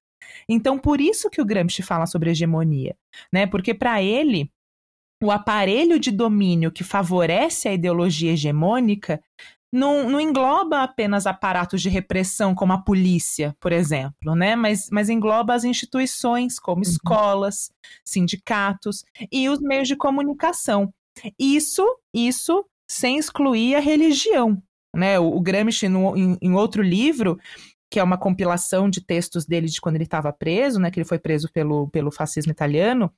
Então, 0.49 0.79
por 0.79 1.01
isso 1.01 1.31
que 1.31 1.41
o 1.41 1.45
Gramsci 1.45 1.83
fala 1.83 2.05
sobre 2.05 2.31
hegemonia, 2.31 2.97
né? 3.33 3.47
Porque 3.47 3.72
para 3.72 4.03
ele 4.03 4.51
o 5.22 5.30
aparelho 5.30 5.98
de 5.98 6.10
domínio 6.10 6.70
que 6.70 6.84
favorece 6.84 7.68
a 7.68 7.72
ideologia 7.72 8.32
hegemônica 8.32 9.20
não, 9.72 10.08
não, 10.08 10.20
engloba 10.20 10.82
apenas 10.82 11.26
aparatos 11.26 11.82
de 11.82 11.88
repressão 11.88 12.54
como 12.54 12.72
a 12.72 12.78
polícia, 12.78 13.54
por 13.60 13.72
exemplo, 13.72 14.34
né? 14.34 14.54
mas, 14.56 14.88
mas 14.90 15.08
engloba 15.08 15.54
as 15.54 15.64
instituições 15.64 16.58
como 16.58 16.78
uhum. 16.78 16.90
escolas, 16.90 17.70
sindicatos 18.04 19.04
e 19.30 19.48
os 19.48 19.60
meios 19.60 19.88
de 19.88 19.96
comunicação. 19.96 20.92
Isso, 21.38 21.84
isso 22.14 22.64
sem 22.88 23.18
excluir 23.18 23.74
a 23.74 23.80
religião. 23.80 24.62
Né? 24.94 25.18
O, 25.18 25.36
o 25.36 25.40
Gramsci, 25.40 25.88
no, 25.88 26.16
em, 26.16 26.38
em 26.40 26.54
outro 26.54 26.82
livro, 26.82 27.38
que 27.91 28.01
é 28.01 28.03
uma 28.03 28.18
compilação 28.18 28.91
de 28.91 29.01
textos 29.01 29.47
dele 29.47 29.68
de 29.68 29.80
quando 29.80 29.95
ele 29.95 30.05
estava 30.05 30.32
preso, 30.32 30.80
né, 30.80 30.91
que 30.91 30.99
ele 30.99 31.09
foi 31.09 31.18
preso 31.18 31.51
pelo, 31.53 31.89
pelo 31.89 32.11
fascismo 32.11 32.51
italiano, 32.51 33.12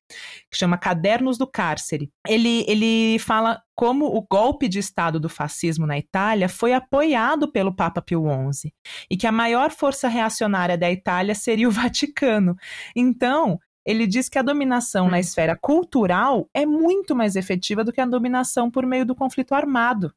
que 0.50 0.58
chama 0.58 0.76
Cadernos 0.76 1.38
do 1.38 1.46
Cárcere. 1.46 2.12
Ele, 2.26 2.64
ele 2.68 3.18
fala 3.18 3.62
como 3.74 4.06
o 4.06 4.26
golpe 4.28 4.68
de 4.68 4.78
Estado 4.78 5.18
do 5.18 5.28
fascismo 5.28 5.86
na 5.86 5.98
Itália 5.98 6.48
foi 6.48 6.74
apoiado 6.74 7.50
pelo 7.50 7.74
Papa 7.74 8.02
Pio 8.02 8.24
XI 8.52 8.72
e 9.10 9.16
que 9.16 9.26
a 9.26 9.32
maior 9.32 9.70
força 9.70 10.08
reacionária 10.08 10.76
da 10.76 10.90
Itália 10.90 11.34
seria 11.34 11.68
o 11.68 11.72
Vaticano. 11.72 12.56
Então, 12.94 13.58
ele 13.86 14.06
diz 14.06 14.28
que 14.28 14.38
a 14.38 14.42
dominação 14.42 15.06
hum. 15.06 15.10
na 15.10 15.18
esfera 15.18 15.56
cultural 15.56 16.46
é 16.52 16.66
muito 16.66 17.16
mais 17.16 17.36
efetiva 17.36 17.82
do 17.82 17.92
que 17.92 18.02
a 18.02 18.06
dominação 18.06 18.70
por 18.70 18.84
meio 18.84 19.06
do 19.06 19.14
conflito 19.14 19.54
armado. 19.54 20.12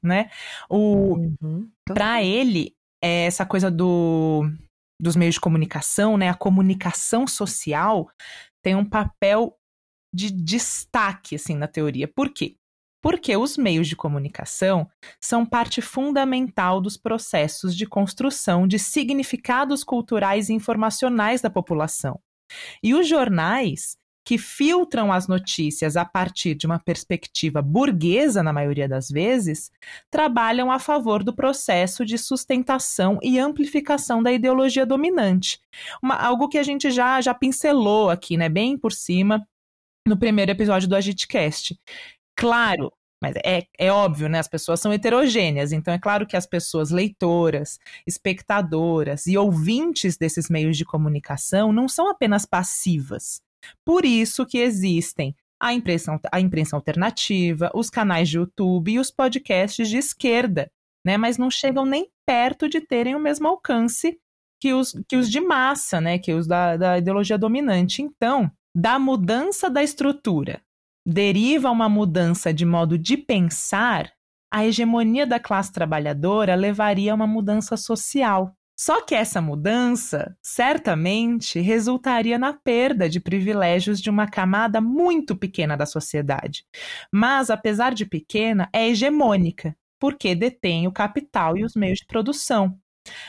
Né? 0.00 0.30
Uhum. 0.70 1.68
Para 1.84 2.22
ele, 2.22 2.76
é 3.02 3.26
essa 3.26 3.46
coisa 3.46 3.70
do, 3.70 4.42
dos 5.00 5.16
meios 5.16 5.34
de 5.34 5.40
comunicação, 5.40 6.16
né? 6.16 6.28
A 6.28 6.34
comunicação 6.34 7.26
social 7.26 8.10
tem 8.62 8.74
um 8.74 8.84
papel 8.84 9.56
de 10.14 10.30
destaque 10.30 11.36
assim 11.36 11.54
na 11.54 11.68
teoria. 11.68 12.08
Por 12.08 12.30
quê? 12.30 12.56
Porque 13.02 13.36
os 13.36 13.56
meios 13.56 13.86
de 13.86 13.94
comunicação 13.94 14.90
são 15.22 15.46
parte 15.46 15.80
fundamental 15.80 16.80
dos 16.80 16.96
processos 16.96 17.76
de 17.76 17.86
construção 17.86 18.66
de 18.66 18.78
significados 18.78 19.84
culturais 19.84 20.48
e 20.48 20.54
informacionais 20.54 21.40
da 21.40 21.48
população. 21.48 22.20
E 22.82 22.94
os 22.94 23.06
jornais 23.06 23.96
que 24.28 24.36
filtram 24.36 25.10
as 25.10 25.26
notícias 25.26 25.96
a 25.96 26.04
partir 26.04 26.54
de 26.54 26.66
uma 26.66 26.78
perspectiva 26.78 27.62
burguesa, 27.62 28.42
na 28.42 28.52
maioria 28.52 28.86
das 28.86 29.08
vezes, 29.08 29.72
trabalham 30.10 30.70
a 30.70 30.78
favor 30.78 31.24
do 31.24 31.34
processo 31.34 32.04
de 32.04 32.18
sustentação 32.18 33.18
e 33.22 33.38
amplificação 33.38 34.22
da 34.22 34.30
ideologia 34.30 34.84
dominante. 34.84 35.58
Uma, 36.02 36.14
algo 36.14 36.46
que 36.46 36.58
a 36.58 36.62
gente 36.62 36.90
já, 36.90 37.18
já 37.22 37.32
pincelou 37.32 38.10
aqui, 38.10 38.36
né, 38.36 38.50
bem 38.50 38.76
por 38.76 38.92
cima, 38.92 39.48
no 40.06 40.18
primeiro 40.18 40.50
episódio 40.50 40.90
do 40.90 40.96
Agitcast. 40.96 41.80
Claro, 42.36 42.92
mas 43.22 43.34
é, 43.42 43.66
é 43.78 43.90
óbvio, 43.90 44.28
né? 44.28 44.40
As 44.40 44.48
pessoas 44.48 44.78
são 44.78 44.92
heterogêneas, 44.92 45.72
então 45.72 45.94
é 45.94 45.98
claro 45.98 46.26
que 46.26 46.36
as 46.36 46.44
pessoas 46.44 46.90
leitoras, 46.90 47.78
espectadoras 48.06 49.26
e 49.26 49.38
ouvintes 49.38 50.18
desses 50.18 50.50
meios 50.50 50.76
de 50.76 50.84
comunicação 50.84 51.72
não 51.72 51.88
são 51.88 52.10
apenas 52.10 52.44
passivas. 52.44 53.40
Por 53.84 54.04
isso 54.04 54.46
que 54.46 54.58
existem 54.58 55.34
a 55.60 55.72
imprensa, 55.72 56.20
a 56.30 56.40
imprensa 56.40 56.76
alternativa, 56.76 57.70
os 57.74 57.90
canais 57.90 58.28
de 58.28 58.38
YouTube 58.38 58.92
e 58.92 58.98
os 58.98 59.10
podcasts 59.10 59.88
de 59.88 59.96
esquerda, 59.96 60.70
né? 61.04 61.16
Mas 61.16 61.36
não 61.36 61.50
chegam 61.50 61.84
nem 61.84 62.08
perto 62.26 62.68
de 62.68 62.80
terem 62.80 63.16
o 63.16 63.20
mesmo 63.20 63.48
alcance 63.48 64.18
que 64.60 64.72
os, 64.72 64.92
que 65.08 65.16
os 65.16 65.30
de 65.30 65.40
massa, 65.40 66.00
né? 66.00 66.18
Que 66.18 66.32
os 66.32 66.46
da, 66.46 66.76
da 66.76 66.98
ideologia 66.98 67.38
dominante. 67.38 68.02
Então, 68.02 68.50
da 68.74 68.98
mudança 68.98 69.68
da 69.68 69.82
estrutura 69.82 70.62
deriva 71.06 71.70
uma 71.70 71.88
mudança 71.88 72.52
de 72.52 72.66
modo 72.66 72.98
de 72.98 73.16
pensar, 73.16 74.12
a 74.52 74.64
hegemonia 74.64 75.26
da 75.26 75.40
classe 75.40 75.72
trabalhadora 75.72 76.54
levaria 76.54 77.12
a 77.12 77.14
uma 77.14 77.26
mudança 77.26 77.76
social. 77.76 78.54
Só 78.78 79.00
que 79.04 79.12
essa 79.12 79.42
mudança 79.42 80.36
certamente 80.40 81.58
resultaria 81.58 82.38
na 82.38 82.52
perda 82.52 83.08
de 83.08 83.18
privilégios 83.18 84.00
de 84.00 84.08
uma 84.08 84.28
camada 84.28 84.80
muito 84.80 85.36
pequena 85.36 85.76
da 85.76 85.84
sociedade. 85.84 86.64
Mas, 87.12 87.50
apesar 87.50 87.92
de 87.92 88.06
pequena, 88.06 88.68
é 88.72 88.88
hegemônica, 88.88 89.76
porque 89.98 90.32
detém 90.32 90.86
o 90.86 90.92
capital 90.92 91.58
e 91.58 91.64
os 91.64 91.74
meios 91.74 91.98
de 91.98 92.06
produção. 92.06 92.78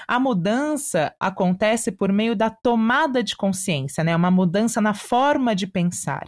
A 0.07 0.19
mudança 0.19 1.15
acontece 1.19 1.91
por 1.91 2.11
meio 2.11 2.35
da 2.35 2.51
tomada 2.51 3.23
de 3.23 3.35
consciência, 3.35 4.03
né? 4.03 4.15
uma 4.15 4.29
mudança 4.29 4.79
na 4.79 4.93
forma 4.93 5.55
de 5.55 5.65
pensar. 5.65 6.27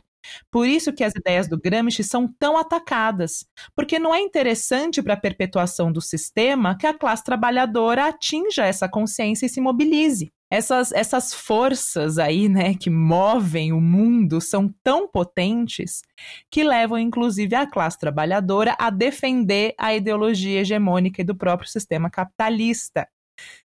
Por 0.49 0.67
isso 0.67 0.93
que 0.93 1.03
as 1.03 1.13
ideias 1.15 1.47
do 1.47 1.59
Gramsci 1.59 2.03
são 2.03 2.27
tão 2.39 2.57
atacadas, 2.57 3.45
porque 3.75 3.99
não 3.99 4.13
é 4.13 4.19
interessante 4.21 5.01
para 5.01 5.13
a 5.13 5.19
perpetuação 5.19 5.91
do 5.91 6.01
sistema 6.01 6.77
que 6.77 6.87
a 6.87 6.93
classe 6.93 7.23
trabalhadora 7.23 8.07
atinja 8.07 8.65
essa 8.65 8.87
consciência 8.87 9.45
e 9.45 9.49
se 9.49 9.61
mobilize. 9.61 10.31
Essas, 10.51 10.91
essas 10.91 11.33
forças 11.33 12.17
aí, 12.17 12.49
né, 12.49 12.73
que 12.73 12.89
movem 12.89 13.71
o 13.71 13.79
mundo 13.79 14.41
são 14.41 14.73
tão 14.83 15.07
potentes 15.07 16.01
que 16.49 16.61
levam, 16.61 16.99
inclusive, 16.99 17.55
a 17.55 17.65
classe 17.65 17.97
trabalhadora 17.97 18.75
a 18.77 18.89
defender 18.89 19.73
a 19.77 19.95
ideologia 19.95 20.59
hegemônica 20.59 21.23
do 21.23 21.33
próprio 21.33 21.69
sistema 21.69 22.09
capitalista. 22.09 23.07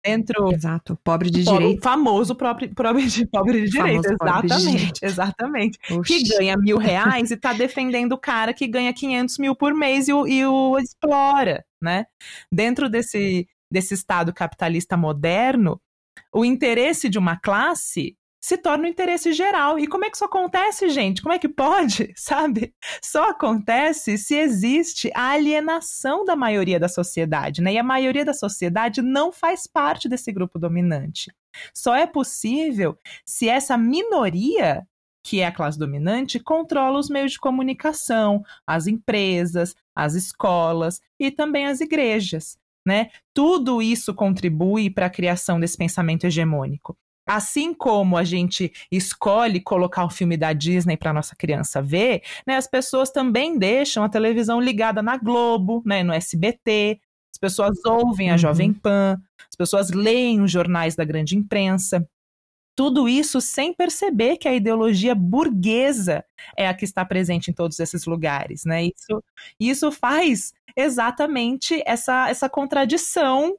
Dentro. 0.03 0.51
Exato, 0.51 0.97
pobre 1.03 1.29
de 1.29 1.43
pobre, 1.43 1.59
direito. 1.59 1.79
O 1.79 1.83
famoso 1.83 2.35
pobre, 2.35 2.67
pobre, 2.69 3.05
de, 3.07 3.25
pobre 3.27 3.61
de 3.61 3.69
direito, 3.69 4.05
exatamente, 4.05 4.57
de 4.57 4.71
direito. 4.71 4.99
exatamente. 5.03 5.79
Oxi. 5.91 6.23
Que 6.23 6.37
ganha 6.37 6.57
mil 6.57 6.77
reais 6.77 7.31
e 7.31 7.37
tá 7.37 7.53
defendendo 7.53 8.13
o 8.13 8.17
cara 8.17 8.53
que 8.53 8.67
ganha 8.67 8.93
500 8.93 9.37
mil 9.37 9.55
por 9.55 9.73
mês 9.73 10.07
e 10.07 10.13
o, 10.13 10.27
e 10.27 10.45
o 10.45 10.77
explora, 10.77 11.63
né? 11.81 12.05
Dentro 12.51 12.89
desse, 12.89 13.47
desse 13.71 13.93
Estado 13.93 14.33
capitalista 14.33 14.97
moderno, 14.97 15.79
o 16.33 16.43
interesse 16.43 17.09
de 17.09 17.17
uma 17.17 17.37
classe 17.37 18.15
se 18.43 18.57
torna 18.57 18.83
um 18.83 18.87
interesse 18.87 19.31
geral. 19.31 19.79
E 19.79 19.87
como 19.87 20.03
é 20.03 20.09
que 20.09 20.17
isso 20.17 20.25
acontece, 20.25 20.89
gente? 20.89 21.21
Como 21.21 21.33
é 21.33 21.39
que 21.39 21.47
pode? 21.47 22.11
Sabe? 22.17 22.75
Só 23.01 23.29
acontece 23.29 24.17
se 24.17 24.35
existe 24.35 25.09
a 25.15 25.29
alienação 25.29 26.25
da 26.25 26.35
maioria 26.35 26.77
da 26.77 26.89
sociedade, 26.89 27.61
né? 27.61 27.71
E 27.71 27.77
a 27.77 27.83
maioria 27.83 28.25
da 28.25 28.33
sociedade 28.33 29.01
não 29.01 29.31
faz 29.31 29.65
parte 29.65 30.09
desse 30.09 30.29
grupo 30.29 30.59
dominante. 30.59 31.31
Só 31.73 31.95
é 31.95 32.05
possível 32.05 32.97
se 33.25 33.47
essa 33.47 33.77
minoria 33.77 34.85
que 35.25 35.39
é 35.39 35.47
a 35.47 35.51
classe 35.53 35.79
dominante, 35.79 36.37
controla 36.37 36.99
os 36.99 37.09
meios 37.09 37.31
de 37.31 37.39
comunicação, 37.39 38.43
as 38.67 38.87
empresas, 38.87 39.73
as 39.95 40.15
escolas 40.15 40.99
e 41.17 41.31
também 41.31 41.65
as 41.65 41.79
igrejas. 41.79 42.57
Né? 42.85 43.09
Tudo 43.33 43.81
isso 43.81 44.13
contribui 44.13 44.89
para 44.89 45.05
a 45.05 45.09
criação 45.09 45.61
desse 45.61 45.77
pensamento 45.77 46.25
hegemônico. 46.25 46.97
Assim 47.25 47.73
como 47.73 48.17
a 48.17 48.23
gente 48.23 48.71
escolhe 48.91 49.61
colocar 49.61 50.03
o 50.03 50.09
filme 50.09 50.35
da 50.35 50.51
Disney 50.51 50.97
para 50.97 51.13
nossa 51.13 51.35
criança 51.35 51.81
ver, 51.81 52.21
né, 52.45 52.57
as 52.57 52.67
pessoas 52.67 53.09
também 53.09 53.57
deixam 53.57 54.03
a 54.03 54.09
televisão 54.09 54.59
ligada 54.59 55.01
na 55.01 55.17
Globo, 55.17 55.81
né, 55.85 56.03
no 56.03 56.11
SBT, 56.11 56.99
as 57.33 57.39
pessoas 57.39 57.83
ouvem 57.85 58.29
a 58.29 58.33
uhum. 58.33 58.37
Jovem 58.37 58.73
Pan, 58.73 59.21
as 59.49 59.55
pessoas 59.55 59.91
leem 59.91 60.41
os 60.41 60.51
jornais 60.51 60.95
da 60.95 61.03
grande 61.03 61.37
imprensa. 61.37 62.07
Tudo 62.75 63.07
isso 63.07 63.39
sem 63.39 63.73
perceber 63.73 64.37
que 64.37 64.47
a 64.47 64.53
ideologia 64.53 65.13
burguesa 65.13 66.25
é 66.57 66.67
a 66.67 66.73
que 66.73 66.85
está 66.85 67.05
presente 67.05 67.51
em 67.51 67.53
todos 67.53 67.79
esses 67.79 68.05
lugares, 68.05 68.65
né? 68.65 68.85
Isso, 68.85 69.23
isso 69.59 69.91
faz 69.91 70.53
exatamente 70.75 71.81
essa, 71.85 72.29
essa 72.29 72.49
contradição 72.49 73.55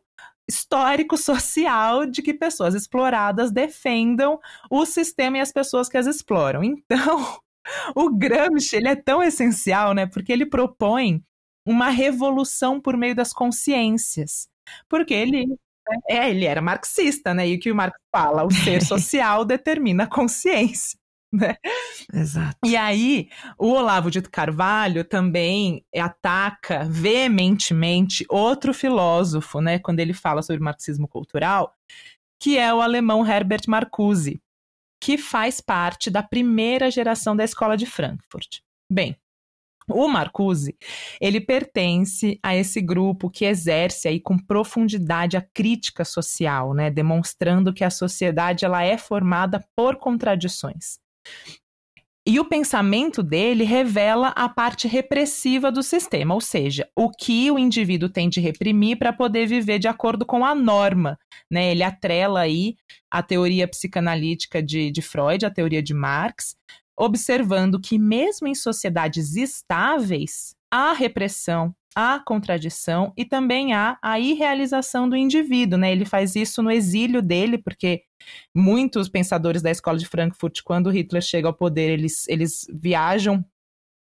histórico-social 0.48 2.06
de 2.06 2.22
que 2.22 2.34
pessoas 2.34 2.74
exploradas 2.74 3.50
defendam 3.50 4.38
o 4.70 4.84
sistema 4.84 5.38
e 5.38 5.40
as 5.40 5.52
pessoas 5.52 5.88
que 5.88 5.96
as 5.96 6.06
exploram. 6.06 6.62
Então, 6.86 7.38
o 7.96 8.10
Gramsci 8.10 8.76
ele 8.76 8.88
é 8.88 8.96
tão 8.96 9.22
essencial, 9.22 9.94
né? 9.94 10.06
Porque 10.06 10.30
ele 10.30 10.44
propõe 10.44 11.24
uma 11.66 11.88
revolução 11.88 12.78
por 12.78 12.94
meio 12.94 13.14
das 13.14 13.32
consciências. 13.32 14.48
Porque 14.86 15.14
ele 15.14 15.46
é, 16.08 16.30
ele 16.30 16.44
era 16.44 16.62
marxista, 16.62 17.34
né? 17.34 17.48
E 17.48 17.56
o 17.56 17.60
que 17.60 17.70
o 17.70 17.74
Marx 17.74 17.96
fala, 18.14 18.44
o 18.44 18.50
ser 18.50 18.82
social 18.84 19.44
determina 19.44 20.04
a 20.04 20.06
consciência. 20.06 20.98
Né? 21.40 21.56
Exato. 22.12 22.58
E 22.64 22.76
aí, 22.76 23.28
o 23.58 23.68
Olavo 23.68 24.10
de 24.10 24.22
Carvalho 24.22 25.04
também 25.04 25.84
ataca 25.96 26.84
veementemente 26.84 28.24
outro 28.28 28.72
filósofo, 28.72 29.60
né, 29.60 29.78
quando 29.78 30.00
ele 30.00 30.12
fala 30.12 30.42
sobre 30.42 30.62
marxismo 30.62 31.08
cultural, 31.08 31.74
que 32.40 32.58
é 32.58 32.72
o 32.72 32.80
alemão 32.80 33.26
Herbert 33.26 33.62
Marcuse, 33.66 34.40
que 35.02 35.18
faz 35.18 35.60
parte 35.60 36.10
da 36.10 36.22
primeira 36.22 36.90
geração 36.90 37.34
da 37.34 37.44
escola 37.44 37.76
de 37.76 37.86
Frankfurt. 37.86 38.60
Bem, 38.90 39.16
o 39.88 40.08
Marcuse, 40.08 40.76
ele 41.20 41.40
pertence 41.40 42.38
a 42.42 42.56
esse 42.56 42.80
grupo 42.80 43.28
que 43.28 43.44
exerce 43.44 44.08
aí 44.08 44.18
com 44.18 44.38
profundidade 44.38 45.36
a 45.36 45.42
crítica 45.42 46.04
social, 46.04 46.72
né, 46.72 46.90
demonstrando 46.90 47.72
que 47.72 47.84
a 47.84 47.90
sociedade 47.90 48.64
ela 48.64 48.82
é 48.82 48.96
formada 48.96 49.62
por 49.76 49.96
contradições. 49.96 50.98
E 52.26 52.40
o 52.40 52.44
pensamento 52.46 53.22
dele 53.22 53.64
revela 53.64 54.28
a 54.28 54.48
parte 54.48 54.88
repressiva 54.88 55.70
do 55.70 55.82
sistema, 55.82 56.32
ou 56.32 56.40
seja, 56.40 56.88
o 56.96 57.10
que 57.10 57.50
o 57.50 57.58
indivíduo 57.58 58.08
tem 58.08 58.30
de 58.30 58.40
reprimir 58.40 58.98
para 58.98 59.12
poder 59.12 59.46
viver 59.46 59.78
de 59.78 59.88
acordo 59.88 60.24
com 60.24 60.42
a 60.42 60.54
norma. 60.54 61.18
Né? 61.50 61.70
Ele 61.70 61.82
atrela 61.82 62.40
aí 62.40 62.76
a 63.10 63.22
teoria 63.22 63.68
psicanalítica 63.68 64.62
de, 64.62 64.90
de 64.90 65.02
Freud, 65.02 65.44
a 65.44 65.50
teoria 65.50 65.82
de 65.82 65.92
Marx, 65.92 66.56
observando 66.98 67.78
que 67.78 67.98
mesmo 67.98 68.46
em 68.46 68.54
sociedades 68.54 69.36
estáveis, 69.36 70.54
há 70.70 70.94
repressão, 70.94 71.74
há 71.94 72.18
contradição 72.18 73.12
e 73.16 73.24
também 73.24 73.72
há 73.72 73.98
a 74.02 74.18
irrealização 74.18 75.08
do 75.08 75.16
indivíduo, 75.16 75.78
né? 75.78 75.92
Ele 75.92 76.04
faz 76.04 76.34
isso 76.34 76.62
no 76.62 76.70
exílio 76.70 77.22
dele, 77.22 77.58
porque 77.58 78.02
muitos 78.54 79.08
pensadores 79.08 79.62
da 79.62 79.70
escola 79.70 79.98
de 79.98 80.06
Frankfurt, 80.06 80.62
quando 80.62 80.90
Hitler 80.90 81.22
chega 81.22 81.48
ao 81.48 81.54
poder, 81.54 81.90
eles, 81.90 82.26
eles 82.28 82.66
viajam 82.72 83.44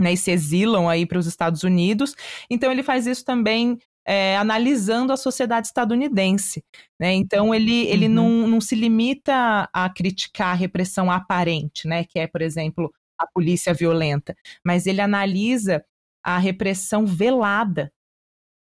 né, 0.01 0.13
e 0.13 0.17
se 0.17 0.31
exilam 0.31 0.89
aí 0.89 1.07
para 1.07 1.19
os 1.19 1.27
Estados 1.27 1.63
Unidos. 1.63 2.15
Então 2.51 2.71
ele 2.73 2.83
faz 2.83 3.07
isso 3.07 3.25
também 3.25 3.79
é, 4.07 4.37
analisando 4.37 5.13
a 5.13 5.17
sociedade 5.17 5.67
estadunidense. 5.67 6.63
Né? 7.01 7.13
Então, 7.15 7.55
ele, 7.55 7.87
ele 7.87 8.07
uhum. 8.07 8.13
não, 8.13 8.49
não 8.49 8.61
se 8.61 8.75
limita 8.75 9.69
a 9.73 9.89
criticar 9.89 10.49
a 10.49 10.55
repressão 10.55 11.11
aparente, 11.11 11.89
né? 11.89 12.05
que 12.05 12.19
é, 12.19 12.27
por 12.27 12.43
exemplo, 12.43 12.93
a 13.19 13.27
polícia 13.27 13.73
violenta, 13.73 14.35
mas 14.65 14.87
ele 14.87 15.01
analisa 15.01 15.85
a 16.25 16.39
repressão 16.39 17.07
velada. 17.07 17.93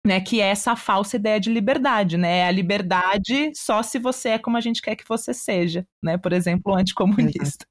Né, 0.05 0.19
que 0.19 0.41
é 0.41 0.47
essa 0.47 0.75
falsa 0.75 1.15
ideia 1.15 1.39
de 1.39 1.49
liberdade, 1.49 2.17
né? 2.17 2.39
É 2.39 2.47
a 2.47 2.51
liberdade 2.51 3.53
só 3.55 3.81
se 3.81 3.97
você 3.97 4.29
é 4.31 4.37
como 4.37 4.57
a 4.57 4.59
gente 4.59 4.81
quer 4.81 4.97
que 4.97 5.07
você 5.07 5.33
seja, 5.33 5.87
né? 6.03 6.17
Por 6.17 6.33
exemplo, 6.33 6.75
anticomunista. 6.75 7.65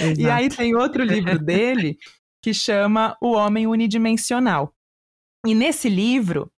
Exato. 0.00 0.18
e 0.20 0.28
aí 0.28 0.48
tem 0.48 0.74
outro 0.74 1.04
livro 1.04 1.38
dele 1.38 1.96
que 2.42 2.52
chama 2.52 3.16
O 3.20 3.34
Homem 3.34 3.68
Unidimensional. 3.68 4.74
E 5.46 5.54
nesse 5.54 5.88
livro, 5.88 6.50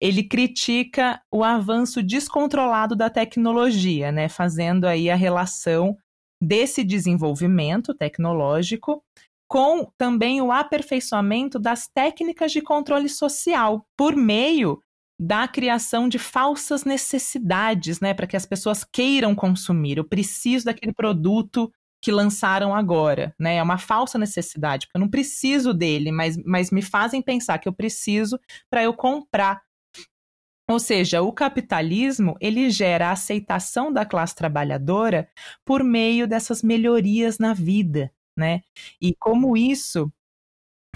ele 0.00 0.22
critica 0.22 1.20
o 1.32 1.42
avanço 1.44 2.02
descontrolado 2.02 2.94
da 2.94 3.08
tecnologia, 3.08 4.12
né, 4.12 4.28
fazendo 4.28 4.86
aí 4.86 5.10
a 5.10 5.14
relação 5.14 5.96
desse 6.42 6.84
desenvolvimento 6.84 7.94
tecnológico 7.94 9.02
com 9.48 9.90
também 9.96 10.40
o 10.40 10.50
aperfeiçoamento 10.50 11.58
das 11.58 11.88
técnicas 11.88 12.52
de 12.52 12.60
controle 12.60 13.08
social 13.08 13.86
por 13.96 14.16
meio 14.16 14.80
da 15.18 15.48
criação 15.48 16.08
de 16.08 16.18
falsas 16.18 16.84
necessidades, 16.84 18.00
né, 18.00 18.12
para 18.12 18.26
que 18.26 18.36
as 18.36 18.44
pessoas 18.44 18.84
queiram 18.84 19.34
consumir. 19.34 19.96
Eu 19.96 20.04
preciso 20.04 20.66
daquele 20.66 20.92
produto 20.92 21.72
que 22.02 22.12
lançaram 22.12 22.74
agora, 22.74 23.34
né? 23.38 23.56
É 23.56 23.62
uma 23.62 23.78
falsa 23.78 24.18
necessidade, 24.18 24.86
porque 24.86 24.98
eu 24.98 25.00
não 25.00 25.08
preciso 25.08 25.72
dele, 25.72 26.12
mas, 26.12 26.36
mas 26.44 26.70
me 26.70 26.82
fazem 26.82 27.22
pensar 27.22 27.58
que 27.58 27.68
eu 27.68 27.72
preciso 27.72 28.38
para 28.70 28.82
eu 28.82 28.92
comprar. 28.92 29.60
Ou 30.68 30.78
seja, 30.78 31.22
o 31.22 31.32
capitalismo 31.32 32.36
ele 32.40 32.70
gera 32.70 33.08
a 33.08 33.12
aceitação 33.12 33.92
da 33.92 34.04
classe 34.04 34.34
trabalhadora 34.34 35.28
por 35.64 35.82
meio 35.82 36.26
dessas 36.28 36.62
melhorias 36.62 37.38
na 37.38 37.54
vida, 37.54 38.12
né? 38.36 38.62
E 39.00 39.14
como 39.14 39.56
isso 39.56 40.12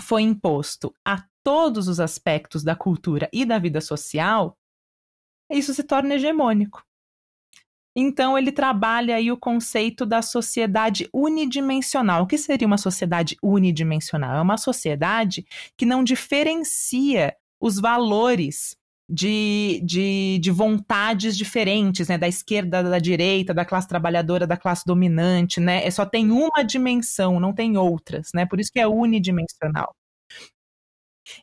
foi 0.01 0.22
imposto 0.22 0.95
a 1.05 1.24
todos 1.43 1.88
os 1.88 2.01
aspectos 2.01 2.62
da 2.62 2.76
cultura 2.76 3.28
e 3.32 3.45
da 3.45 3.59
vida 3.59 3.80
social, 3.80 4.57
isso 5.51 5.74
se 5.74 5.82
torna 5.82 6.14
hegemônico. 6.14 6.84
Então 7.95 8.38
ele 8.38 8.53
trabalha 8.53 9.16
aí 9.16 9.32
o 9.32 9.36
conceito 9.36 10.07
da 10.07 10.22
sociedade 10.22 11.09
unidimensional. 11.12 12.22
O 12.22 12.26
que 12.26 12.38
seria 12.38 12.66
uma 12.66 12.78
sociedade 12.78 13.36
unidimensional? 13.43 14.36
É 14.36 14.41
uma 14.41 14.57
sociedade 14.57 15.45
que 15.76 15.84
não 15.84 16.05
diferencia 16.05 17.36
os 17.61 17.80
valores 17.80 18.76
de, 19.11 19.82
de, 19.84 20.38
de, 20.38 20.50
vontades 20.52 21.36
diferentes, 21.36 22.06
né? 22.06 22.16
Da 22.16 22.28
esquerda, 22.28 22.82
da 22.82 22.98
direita, 23.00 23.52
da 23.52 23.64
classe 23.64 23.88
trabalhadora, 23.88 24.46
da 24.46 24.56
classe 24.56 24.84
dominante, 24.86 25.58
né? 25.58 25.84
É 25.84 25.90
só 25.90 26.06
tem 26.06 26.30
uma 26.30 26.62
dimensão, 26.62 27.40
não 27.40 27.52
tem 27.52 27.76
outras, 27.76 28.30
né? 28.32 28.46
Por 28.46 28.61
isso 28.61 28.70
que 28.72 28.78
é 28.78 28.86
unidimensional. 28.86 29.92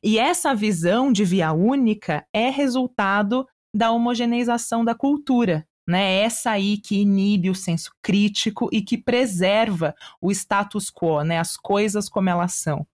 E 0.01 0.18
essa 0.18 0.55
visão 0.55 1.11
de 1.11 1.26
via 1.26 1.51
única 1.51 2.26
é 2.34 2.49
resultado 2.49 3.45
da 3.76 3.91
homogeneização 3.91 4.84
da 4.86 4.95
cultura, 4.95 5.68
né? 5.86 6.22
Essa 6.22 6.51
aí 6.51 6.78
que 6.78 7.01
inibe 7.01 7.49
o 7.49 7.55
senso 7.55 7.91
crítico 8.01 8.70
e 8.72 8.82
que 8.82 8.97
preserva 8.97 9.93
o 10.22 10.32
status 10.32 10.89
quo, 10.89 11.22
né? 11.22 11.38
As 11.38 11.57
coisas 11.57 12.07
como 12.07 12.30
elas 12.30 12.53
são. 12.53 12.88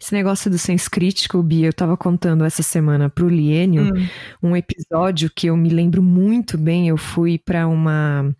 Esse 0.00 0.12
negócio 0.12 0.50
do 0.50 0.58
senso 0.58 0.90
crítico, 0.90 1.42
Bia, 1.42 1.66
eu 1.66 1.72
tava 1.72 1.96
contando 1.96 2.44
essa 2.44 2.62
semana 2.62 3.10
pro 3.10 3.28
Liênio 3.28 3.94
hum. 3.94 4.08
um 4.42 4.56
episódio 4.56 5.30
que 5.34 5.48
eu 5.48 5.56
me 5.56 5.68
lembro 5.68 6.02
muito 6.02 6.56
bem. 6.56 6.88
Eu 6.88 6.96
fui 6.96 7.38
para 7.38 7.66
uma. 7.68 8.34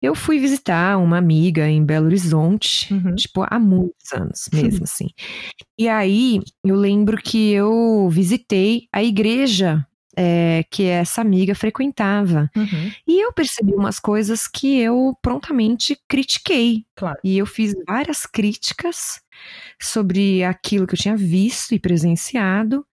Eu 0.00 0.14
fui 0.14 0.38
visitar 0.38 0.96
uma 0.98 1.18
amiga 1.18 1.68
em 1.68 1.84
Belo 1.84 2.06
Horizonte, 2.06 2.92
uhum. 2.94 3.14
tipo, 3.16 3.44
há 3.48 3.58
muitos 3.58 4.12
anos 4.12 4.48
mesmo, 4.52 4.84
assim. 4.84 5.08
E 5.78 5.88
aí, 5.88 6.40
eu 6.64 6.76
lembro 6.76 7.16
que 7.16 7.50
eu 7.50 8.08
visitei 8.10 8.86
a 8.92 9.02
igreja 9.02 9.84
é, 10.20 10.64
que 10.68 10.82
essa 10.84 11.20
amiga 11.20 11.54
frequentava. 11.54 12.50
Uhum. 12.56 12.90
E 13.06 13.24
eu 13.24 13.32
percebi 13.32 13.72
umas 13.72 14.00
coisas 14.00 14.48
que 14.48 14.80
eu 14.80 15.16
prontamente 15.22 15.96
critiquei. 16.08 16.84
Claro. 16.96 17.16
E 17.22 17.38
eu 17.38 17.46
fiz 17.46 17.72
várias 17.86 18.26
críticas 18.26 19.20
sobre 19.80 20.42
aquilo 20.42 20.88
que 20.88 20.94
eu 20.94 20.98
tinha 20.98 21.16
visto 21.16 21.72
e 21.72 21.78
presenciado. 21.78 22.84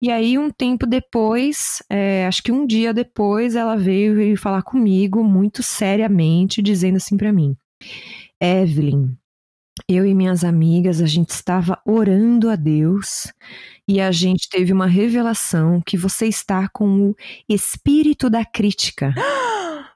E 0.00 0.10
aí, 0.10 0.36
um 0.36 0.50
tempo 0.50 0.84
depois, 0.84 1.80
é, 1.88 2.26
acho 2.26 2.42
que 2.42 2.50
um 2.50 2.66
dia 2.66 2.92
depois, 2.92 3.54
ela 3.54 3.76
veio, 3.76 4.16
veio 4.16 4.36
falar 4.36 4.62
comigo 4.62 5.22
muito 5.22 5.62
seriamente, 5.62 6.60
dizendo 6.60 6.96
assim 6.96 7.16
para 7.16 7.32
mim: 7.32 7.56
Evelyn, 8.40 9.16
eu 9.88 10.04
e 10.04 10.14
minhas 10.14 10.42
amigas, 10.42 11.00
a 11.00 11.06
gente 11.06 11.30
estava 11.30 11.80
orando 11.86 12.50
a 12.50 12.56
Deus 12.56 13.32
e 13.88 14.00
a 14.00 14.10
gente 14.12 14.48
teve 14.48 14.72
uma 14.72 14.86
revelação 14.86 15.80
que 15.84 15.96
você 15.96 16.26
está 16.26 16.68
com 16.68 17.10
o 17.10 17.16
espírito 17.48 18.28
da 18.30 18.44
crítica. 18.44 19.12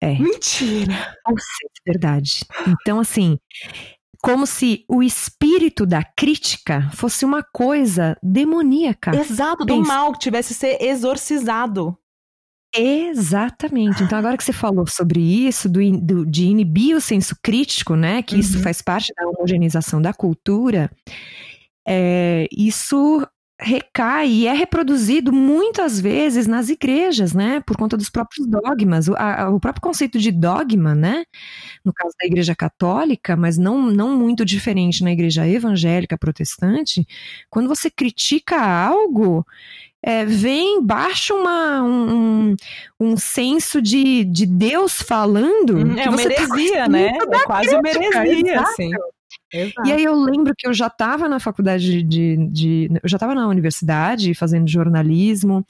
É. 0.00 0.16
Mentira! 0.16 0.92
Seja, 1.26 1.82
verdade. 1.84 2.44
Então, 2.68 3.00
assim, 3.00 3.36
como 4.22 4.46
se 4.46 4.84
o 4.88 5.02
espírito 5.02 5.84
da 5.84 6.04
crítica 6.04 6.88
fosse 6.94 7.24
uma 7.24 7.42
coisa 7.42 8.16
demoníaca. 8.22 9.10
Exato, 9.16 9.64
do 9.64 9.74
Pensa. 9.74 9.88
mal 9.92 10.12
que 10.12 10.20
tivesse 10.20 10.54
ser 10.54 10.80
exorcizado. 10.80 11.98
Exatamente. 12.76 14.02
Então, 14.04 14.16
agora 14.18 14.36
que 14.36 14.44
você 14.44 14.52
falou 14.52 14.86
sobre 14.86 15.20
isso, 15.20 15.68
do, 15.68 15.80
do- 15.98 16.24
de 16.26 16.44
inibir 16.44 16.94
o 16.96 17.00
senso 17.00 17.34
crítico, 17.42 17.96
né? 17.96 18.22
Que 18.22 18.38
isso 18.38 18.56
Uhum. 18.58 18.62
faz 18.62 18.80
parte 18.80 19.12
da 19.16 19.26
homogeneização 19.26 20.00
da 20.00 20.12
cultura, 20.12 20.90
é, 21.86 22.46
isso 22.52 23.26
recai 23.60 24.28
e 24.28 24.46
é 24.46 24.52
reproduzido 24.52 25.32
muitas 25.32 25.98
vezes 25.98 26.46
nas 26.46 26.68
igrejas, 26.68 27.32
né? 27.32 27.60
Por 27.66 27.76
conta 27.76 27.96
dos 27.96 28.08
próprios 28.08 28.46
dogmas. 28.46 29.08
O, 29.08 29.14
a- 29.16 29.50
o 29.50 29.58
próprio 29.58 29.82
conceito 29.82 30.16
de 30.18 30.30
dogma, 30.30 30.94
né? 30.94 31.24
No 31.84 31.92
caso 31.92 32.14
da 32.20 32.26
igreja 32.26 32.54
católica, 32.54 33.36
mas 33.36 33.58
não, 33.58 33.82
não 33.82 34.16
muito 34.16 34.44
diferente 34.44 35.02
na 35.02 35.10
igreja 35.10 35.46
evangélica 35.48 36.16
protestante, 36.16 37.04
quando 37.50 37.68
você 37.68 37.90
critica 37.90 38.60
algo, 38.60 39.44
é, 40.00 40.24
vem 40.24 40.80
baixa 40.80 41.34
uma, 41.34 41.82
um, 41.82 42.54
um, 43.00 43.16
senso 43.16 43.82
de, 43.82 44.24
de 44.24 44.46
Deus 44.46 45.02
falando. 45.02 45.78
Hum, 45.78 45.98
É 45.98 46.08
uma 46.08 46.16
tá 46.18 46.22
heresia, 46.22 46.84
com 46.84 46.90
né? 46.92 47.08
É 47.08 47.38
quase 47.44 47.74
uma 47.74 47.88
heresia, 47.88 48.60
assim. 48.60 48.90
Exato. 49.52 49.88
E 49.88 49.92
aí 49.92 50.04
eu 50.04 50.14
lembro 50.14 50.52
que 50.56 50.66
eu 50.66 50.74
já 50.74 50.88
estava 50.88 51.28
na 51.28 51.40
faculdade 51.40 52.02
de, 52.02 52.36
de- 52.48 52.88
eu 53.02 53.08
já 53.08 53.16
estava 53.16 53.34
na 53.34 53.46
universidade 53.48 54.34
fazendo 54.34 54.68
jornalismo 54.68 55.64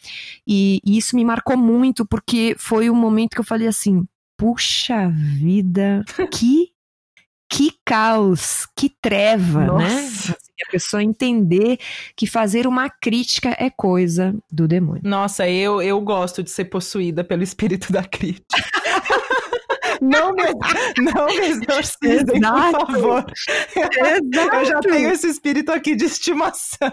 e, 0.46 0.80
e 0.84 0.98
isso 0.98 1.14
me 1.14 1.24
marcou 1.24 1.56
muito 1.56 2.04
porque 2.06 2.54
foi 2.58 2.90
o 2.90 2.94
momento 2.94 3.30
que 3.34 3.40
eu 3.40 3.44
falei 3.44 3.68
assim, 3.68 4.04
puxa 4.36 5.08
vida, 5.08 6.04
que 6.32 6.70
que 7.50 7.72
caos, 7.82 8.66
que 8.76 8.90
treva, 9.00 9.60
né? 9.60 9.66
Nossa. 9.66 10.32
Assim, 10.32 10.52
a 10.68 10.70
pessoa 10.70 11.02
entender 11.02 11.78
que 12.14 12.26
fazer 12.26 12.66
uma 12.66 12.90
crítica 12.90 13.56
é 13.58 13.70
coisa 13.70 14.34
do 14.52 14.68
demônio. 14.68 15.00
Nossa, 15.02 15.48
eu, 15.48 15.80
eu 15.80 15.98
gosto 16.02 16.42
de 16.42 16.50
ser 16.50 16.66
possuída 16.66 17.24
pelo 17.24 17.42
espírito 17.42 17.90
da 17.90 18.04
crítica. 18.04 18.44
Não 20.00 20.32
me, 20.32 20.42
não 21.12 21.26
me 21.26 21.46
exorcizem, 21.46 22.36
Exato. 22.36 22.78
por 22.78 22.92
favor. 22.92 23.32
Eu 23.76 24.64
já 24.64 24.80
tenho 24.80 25.10
esse 25.10 25.28
espírito 25.28 25.70
aqui 25.72 25.94
de 25.96 26.04
estimação. 26.04 26.92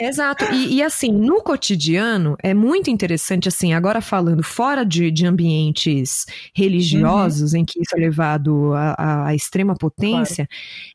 Exato. 0.00 0.44
E, 0.52 0.76
e, 0.76 0.82
assim, 0.82 1.10
no 1.10 1.42
cotidiano, 1.42 2.36
é 2.40 2.54
muito 2.54 2.88
interessante, 2.88 3.48
assim, 3.48 3.72
agora 3.72 4.00
falando 4.00 4.44
fora 4.44 4.84
de, 4.86 5.10
de 5.10 5.26
ambientes 5.26 6.24
religiosos, 6.54 7.52
em 7.52 7.64
que 7.64 7.80
isso 7.80 7.96
é 7.96 8.00
levado 8.00 8.72
à- 8.74 9.34
extrema 9.34 9.74
potência, 9.74 10.48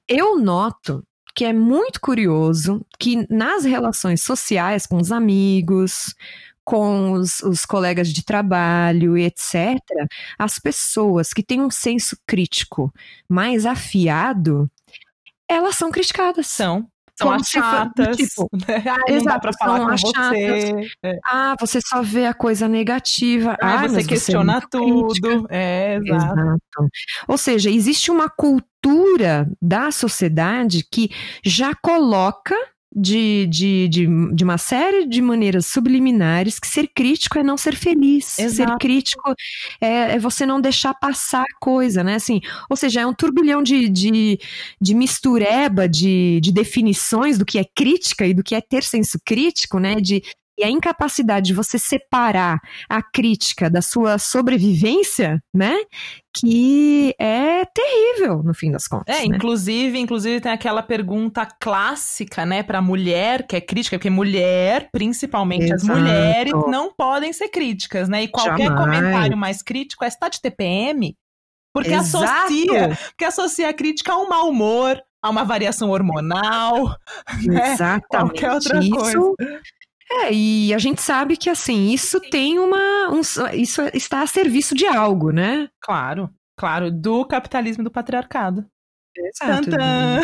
eu 0.08 0.40
noto 0.40 1.04
que 1.36 1.44
é 1.44 1.52
muito 1.52 2.00
curioso 2.00 2.86
que 2.98 3.26
nas 3.30 3.66
relações 3.66 4.22
sociais 4.22 4.86
com 4.86 4.98
os 4.98 5.12
amigos, 5.12 6.14
com 6.64 7.12
os, 7.12 7.42
os 7.42 7.66
colegas 7.66 8.10
de 8.10 8.24
trabalho 8.24 9.18
e 9.18 9.24
etc., 9.26 9.80
as 10.38 10.60
pessoas 10.60 11.34
que 11.34 11.44
têm 11.44 11.62
um 11.62 11.72
senso 11.72 12.18
crítico 12.26 12.92
mais 13.30 13.66
afiado, 13.66 14.70
elas 15.48 15.76
são 15.76 15.92
criticadas. 15.92 16.48
São. 16.48 16.88
São 17.16 17.28
Como 17.30 17.46
chatas. 17.46 18.18
tipo, 18.18 18.50
né? 18.68 18.84
Ai, 19.08 19.18
não 19.18 19.24
dá 19.24 19.40
pra 19.40 19.52
falar 19.54 19.88
com 19.88 19.98
você. 19.98 20.90
É. 21.04 21.20
Ah, 21.24 21.56
você 21.60 21.80
só 21.80 22.02
vê 22.02 22.26
a 22.26 22.34
coisa 22.34 22.68
negativa. 22.68 23.56
Ah, 23.62 23.88
você 23.88 24.04
questiona 24.04 24.54
é 24.54 24.56
muito 24.78 25.08
crítica. 25.08 25.30
tudo. 25.30 25.48
É, 25.52 25.98
exato. 25.98 26.40
Exato. 26.40 26.90
Ou 27.28 27.38
seja, 27.38 27.70
existe 27.70 28.10
uma 28.10 28.30
cultura 28.30 29.48
da 29.62 29.92
sociedade 29.92 30.84
que 30.92 31.12
já 31.46 31.76
coloca 31.76 32.56
de, 32.96 33.48
de, 33.48 33.88
de, 33.88 34.08
de 34.34 34.44
uma 34.44 34.58
série 34.58 35.06
de 35.08 35.22
maneiras 35.22 35.68
subliminares 35.68 36.60
que 36.60 36.68
ser 36.68 36.88
crítico 36.88 37.40
é 37.40 37.44
não 37.44 37.58
ser 37.58 37.76
feliz. 37.76 38.26
Ser 38.26 38.44
Exato. 38.44 38.78
crítico 38.78 39.34
é, 39.82 40.16
é 40.16 40.20
você 40.20 40.46
não 40.46 40.62
deixar 40.62 40.94
passar 40.94 41.42
a 41.42 41.60
coisa, 41.60 42.04
né? 42.04 42.16
Assim, 42.16 42.40
ou 42.70 42.76
seja, 42.76 43.02
é 43.02 43.06
um 43.06 43.14
turbilhão 43.14 43.64
de, 43.64 43.90
de, 43.90 44.40
de 44.80 44.94
mistureba 44.94 45.88
de, 45.88 46.40
de 46.42 46.52
definições 46.52 47.38
do 47.38 47.46
que 47.46 47.58
é 47.58 47.64
crítica 47.64 48.26
e 48.26 48.34
do 48.34 48.44
que 48.44 48.56
é 48.56 48.62
ter 48.62 48.84
senso 48.84 49.18
crítico, 49.26 49.80
né? 49.80 49.96
De, 49.96 50.22
e 50.64 50.66
a 50.66 50.70
incapacidade 50.70 51.48
de 51.48 51.54
você 51.54 51.78
separar 51.78 52.62
a 52.90 53.04
crítica 53.04 53.70
da 53.70 53.82
sua 53.82 54.18
sobrevivência, 54.18 55.44
né? 55.54 55.76
Que 56.34 57.14
é 57.20 57.66
terrível, 57.66 58.42
no 58.42 58.54
fim 58.54 58.72
das 58.72 58.88
contas. 58.88 59.14
É, 59.14 59.28
né? 59.28 59.36
inclusive, 59.36 60.00
inclusive 60.00 60.40
tem 60.40 60.52
aquela 60.52 60.82
pergunta 60.82 61.46
clássica, 61.46 62.46
né, 62.46 62.64
para 62.64 62.82
mulher 62.82 63.46
que 63.46 63.56
é 63.56 63.62
crítica, 63.62 63.98
porque 63.98 64.10
mulher, 64.10 64.90
principalmente 64.92 65.72
as 65.72 65.84
Exato. 65.84 66.00
mulheres, 66.00 66.54
não 66.68 66.94
podem 66.94 67.34
ser 67.34 67.50
críticas, 67.50 68.08
né? 68.08 68.24
E 68.24 68.28
qualquer 68.30 68.68
Jamais. 68.68 68.86
comentário 68.86 69.38
mais 69.38 69.62
crítico 69.62 70.06
é 70.06 70.08
está 70.08 70.30
de 70.30 70.42
TPM, 70.42 71.16
porque 71.74 71.92
Exato. 71.92 72.26
associa, 72.26 72.98
porque 73.10 73.26
associa 73.26 73.70
a 73.70 73.74
crítica 73.74 74.14
a 74.14 74.18
um 74.18 74.30
mau 74.30 74.50
humor, 74.50 75.02
a 75.22 75.30
uma 75.30 75.44
variação 75.44 75.90
hormonal, 75.90 76.96
né? 77.46 77.74
Exatamente. 77.74 78.08
Qualquer 78.08 78.52
outra 78.52 78.80
isso, 78.80 78.96
coisa. 78.96 79.36
É, 80.22 80.34
e 80.34 80.74
a 80.74 80.78
gente 80.78 81.02
sabe 81.02 81.36
que 81.38 81.50
assim, 81.50 81.92
isso 81.92 82.20
tem 82.20 82.60
uma. 82.60 83.10
um- 83.10 83.22
isso 83.54 83.82
está 83.94 84.22
a 84.22 84.28
serviço 84.28 84.76
de 84.76 84.86
algo, 84.86 85.32
né? 85.32 85.70
Claro, 85.82 86.30
claro, 86.58 86.92
do 86.92 87.26
capitalismo 87.26 87.82
e 87.82 87.86
do 87.86 87.92
patriarcado. 87.92 88.66
Exato. 89.16 89.70
Tantã. 89.70 90.22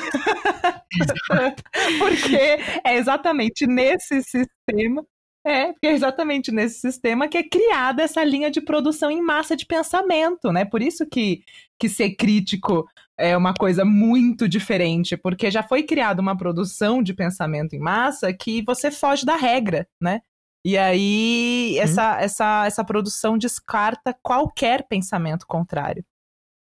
porque 1.99 2.35
é 2.83 2.95
exatamente 2.95 3.67
nesse 3.67 4.21
sistema. 4.23 5.05
É, 5.45 5.71
porque 5.71 5.87
é 5.87 5.93
exatamente 5.93 6.51
nesse 6.51 6.79
sistema 6.81 7.27
que 7.27 7.37
é 7.37 7.43
criada 7.43 8.03
essa 8.03 8.21
linha 8.23 8.51
de 8.51 8.59
produção 8.59 9.09
em 9.09 9.21
massa 9.21 9.55
de 9.55 9.65
pensamento, 9.65 10.51
né? 10.51 10.65
Por 10.65 10.81
isso 10.81 11.05
que, 11.07 11.43
que 11.79 11.87
ser 11.87 12.11
crítico 12.15 12.85
é 13.19 13.35
uma 13.35 13.53
coisa 13.53 13.83
muito 13.85 14.47
diferente, 14.47 15.17
porque 15.17 15.51
já 15.51 15.61
foi 15.61 15.83
criada 15.83 16.21
uma 16.21 16.35
produção 16.37 17.03
de 17.03 17.13
pensamento 17.13 17.73
em 17.75 17.79
massa 17.79 18.33
que 18.33 18.63
você 18.63 18.89
foge 18.89 19.25
da 19.25 19.35
regra, 19.35 19.87
né? 20.01 20.21
E 20.65 20.77
aí 20.77 21.77
essa, 21.79 22.19
essa, 22.21 22.65
essa 22.65 22.83
produção 22.83 23.37
descarta 23.37 24.17
qualquer 24.21 24.87
pensamento 24.87 25.45
contrário, 25.47 26.03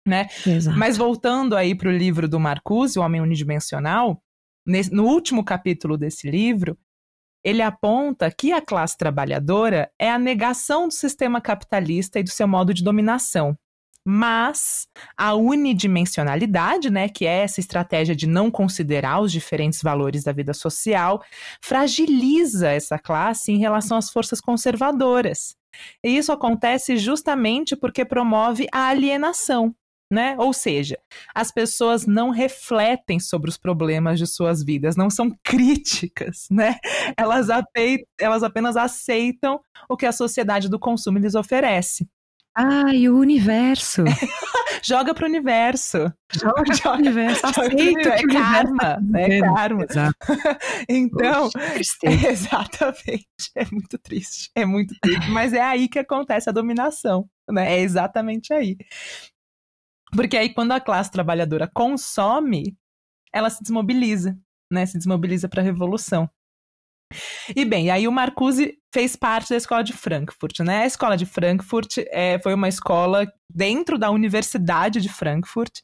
né? 0.08 0.28
Exato. 0.46 0.78
Mas 0.78 0.98
voltando 0.98 1.56
aí 1.56 1.74
para 1.76 1.90
o 1.90 1.92
livro 1.92 2.28
do 2.28 2.40
Marcuse, 2.40 3.00
O 3.00 3.02
Homem 3.02 3.22
Unidimensional, 3.22 4.22
nesse- 4.66 4.92
no 4.94 5.06
último 5.06 5.44
capítulo 5.44 5.98
desse 5.98 6.30
livro, 6.30 6.78
ele 7.44 7.62
aponta 7.64 8.30
que 8.30 8.52
a 8.52 8.62
classe 8.62 8.96
trabalhadora 8.96 9.92
é 10.00 10.12
a 10.12 10.20
negação 10.20 10.88
do 10.88 10.94
sistema 10.94 11.42
capitalista 11.42 12.20
e 12.20 12.24
do 12.24 12.30
seu 12.30 12.48
modo 12.48 12.72
de 12.74 12.84
dominação. 12.84 13.58
Mas 14.06 14.88
a 15.16 15.36
unidimensionalidade, 15.36 16.90
né, 16.90 17.08
que 17.08 17.26
é 17.26 17.44
essa 17.44 17.60
estratégia 17.60 18.16
de 18.16 18.28
não 18.28 18.50
considerar 18.50 19.22
os 19.22 19.32
diferentes 19.32 19.82
valores 19.82 20.24
da 20.24 20.32
vida 20.32 20.54
social, 20.54 21.24
fragiliza 21.62 22.70
essa 22.70 22.98
classe 22.98 23.52
em 23.52 23.60
relação 23.60 23.98
às 23.98 24.10
forças 24.10 24.42
conservadoras. 24.42 25.56
E 26.04 26.18
isso 26.18 26.32
acontece 26.32 26.98
justamente 26.98 27.76
porque 27.76 28.04
promove 28.04 28.68
a 28.72 28.88
alienação, 28.88 29.74
né? 30.12 30.36
Ou 30.38 30.52
seja, 30.52 30.98
as 31.34 31.52
pessoas 31.52 32.06
não 32.06 32.30
refletem 32.32 33.20
sobre 33.20 33.50
os 33.50 33.58
problemas 33.58 34.20
de 34.20 34.28
suas 34.28 34.64
vidas, 34.64 34.98
não 34.98 35.10
são 35.10 35.32
críticas, 35.44 36.48
né? 36.52 36.76
Elas, 37.18 37.48
elas 38.20 38.44
apenas 38.44 38.76
aceitam 38.76 39.62
o 39.88 39.96
que 39.96 40.06
a 40.06 40.12
sociedade 40.12 40.68
do 40.68 40.80
consumo 40.80 41.18
lhes 41.18 41.36
oferece. 41.36 42.08
E 42.94 43.10
o 43.10 43.18
universo. 43.18 44.04
joga 44.84 45.14
pro 45.14 45.26
universo. 45.26 46.12
Joga, 46.34 46.64
joga 46.76 46.82
pro 46.82 46.92
universo. 46.94 47.46
Aceita 47.46 47.76
universo. 47.76 48.02
que 48.02 48.10
o 48.10 48.12
É 48.12 48.24
universo 48.24 48.76
karma, 48.76 48.80
tá 49.12 49.20
é 49.20 49.28
dizendo. 49.28 49.54
karma. 49.54 49.84
Exato. 49.90 50.18
Então, 50.90 51.50
Poxa, 51.50 51.72
tristeza. 51.74 52.28
exatamente. 52.30 53.28
É 53.56 53.66
muito 53.72 53.98
triste. 53.98 54.52
É 54.56 54.66
muito 54.66 54.94
triste. 55.02 55.30
Mas 55.32 55.54
é 55.54 55.62
aí 55.62 55.88
que 55.88 56.00
acontece 56.00 56.50
a 56.50 56.54
dominação. 56.54 57.30
Né? 57.50 57.74
É 57.76 57.80
exatamente 57.80 58.54
aí. 58.54 58.76
Porque 60.14 60.36
aí, 60.36 60.54
quando 60.54 60.74
a 60.74 60.80
classe 60.82 61.10
trabalhadora 61.10 61.70
consome, 61.74 62.78
ela 63.34 63.50
se 63.50 63.62
desmobiliza, 63.64 64.38
né? 64.70 64.86
Se 64.86 64.98
desmobiliza 64.98 65.48
para 65.48 65.62
a 65.62 65.64
revolução. 65.66 66.30
E 67.56 67.66
bem, 67.66 67.90
aí 67.90 68.08
o 68.08 68.12
Marcuse 68.12 68.78
fez 68.94 69.16
parte 69.16 69.50
da 69.50 69.58
escola 69.58 69.84
de 69.84 69.94
Frankfurt, 69.94 70.60
né? 70.60 70.84
A 70.84 70.86
escola 70.86 71.16
de 71.16 71.26
Frankfurt 71.26 71.98
é, 72.10 72.40
foi 72.40 72.54
uma 72.54 72.68
escola 72.68 73.32
dentro 73.50 73.98
da 73.98 74.10
Universidade 74.12 75.02
de 75.02 75.10
Frankfurt, 75.10 75.80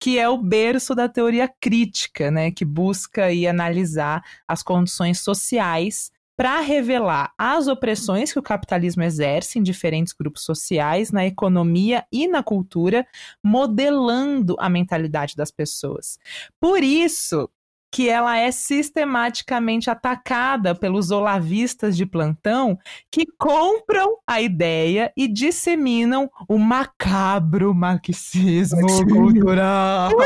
que 0.00 0.18
é 0.18 0.28
o 0.28 0.38
berço 0.38 0.94
da 0.94 1.08
teoria 1.08 1.48
crítica, 1.60 2.30
né? 2.30 2.50
Que 2.50 2.64
busca 2.64 3.32
e 3.32 3.46
analisar 3.46 4.22
as 4.46 4.62
condições 4.62 5.20
sociais 5.20 6.10
para 6.38 6.60
revelar 6.60 7.32
as 7.36 7.66
opressões 7.66 8.32
que 8.32 8.38
o 8.38 8.42
capitalismo 8.42 9.02
exerce 9.02 9.58
em 9.58 9.62
diferentes 9.62 10.12
grupos 10.12 10.44
sociais, 10.44 11.10
na 11.10 11.26
economia 11.26 12.04
e 12.12 12.28
na 12.28 12.44
cultura, 12.44 13.04
modelando 13.44 14.54
a 14.60 14.68
mentalidade 14.68 15.34
das 15.34 15.50
pessoas. 15.50 16.16
Por 16.60 16.84
isso 16.84 17.50
que 17.90 18.08
ela 18.08 18.36
é 18.36 18.50
sistematicamente 18.50 19.90
atacada 19.90 20.74
pelos 20.74 21.10
olavistas 21.10 21.96
de 21.96 22.04
plantão 22.04 22.78
que 23.10 23.24
compram 23.38 24.18
a 24.26 24.40
ideia 24.40 25.12
e 25.16 25.26
disseminam 25.26 26.30
o 26.48 26.58
macabro 26.58 27.74
marxismo 27.74 28.86
cultural. 29.06 30.10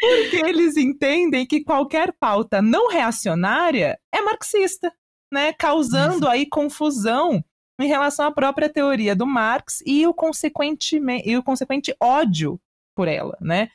Porque 0.00 0.36
eles 0.36 0.76
entendem 0.76 1.46
que 1.46 1.62
qualquer 1.62 2.12
pauta 2.18 2.60
não 2.60 2.90
reacionária 2.90 3.98
é 4.12 4.20
marxista, 4.22 4.92
né? 5.32 5.52
Causando 5.52 6.26
aí 6.28 6.46
confusão 6.46 7.44
em 7.78 7.86
relação 7.86 8.26
à 8.26 8.32
própria 8.32 8.68
teoria 8.68 9.14
do 9.14 9.26
Marx 9.26 9.82
e 9.86 10.06
o 10.06 10.14
consequente, 10.14 11.00
e 11.24 11.36
o 11.36 11.42
consequente 11.42 11.94
ódio 12.00 12.58
por 12.96 13.06
ela, 13.06 13.36
né? 13.40 13.68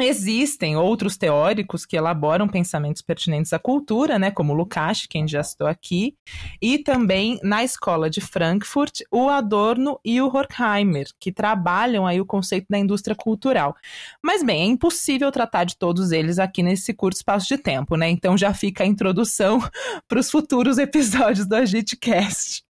Existem 0.00 0.76
outros 0.76 1.16
teóricos 1.16 1.86
que 1.86 1.96
elaboram 1.96 2.48
pensamentos 2.48 3.00
pertinentes 3.00 3.52
à 3.52 3.60
cultura, 3.60 4.18
né, 4.18 4.30
como 4.30 4.52
Lukács, 4.52 5.06
quem 5.06 5.28
já 5.28 5.42
citou 5.42 5.68
aqui, 5.68 6.16
e 6.60 6.78
também 6.78 7.38
na 7.44 7.62
escola 7.62 8.10
de 8.10 8.20
Frankfurt, 8.20 9.02
o 9.08 9.28
Adorno 9.28 10.00
e 10.04 10.20
o 10.20 10.26
Horkheimer, 10.26 11.06
que 11.20 11.30
trabalham 11.30 12.06
aí 12.06 12.20
o 12.20 12.26
conceito 12.26 12.66
da 12.68 12.78
indústria 12.78 13.14
cultural. 13.14 13.76
Mas 14.20 14.42
bem, 14.42 14.62
é 14.62 14.64
impossível 14.64 15.30
tratar 15.30 15.62
de 15.62 15.76
todos 15.76 16.10
eles 16.10 16.40
aqui 16.40 16.62
nesse 16.62 16.92
curto 16.92 17.18
espaço 17.18 17.46
de 17.46 17.58
tempo, 17.58 17.96
né? 17.96 18.08
Então 18.08 18.36
já 18.36 18.52
fica 18.52 18.82
a 18.82 18.86
introdução 18.86 19.60
para 20.08 20.18
os 20.18 20.28
futuros 20.28 20.76
episódios 20.76 21.46
do 21.46 21.54
Agitcast. 21.54 22.64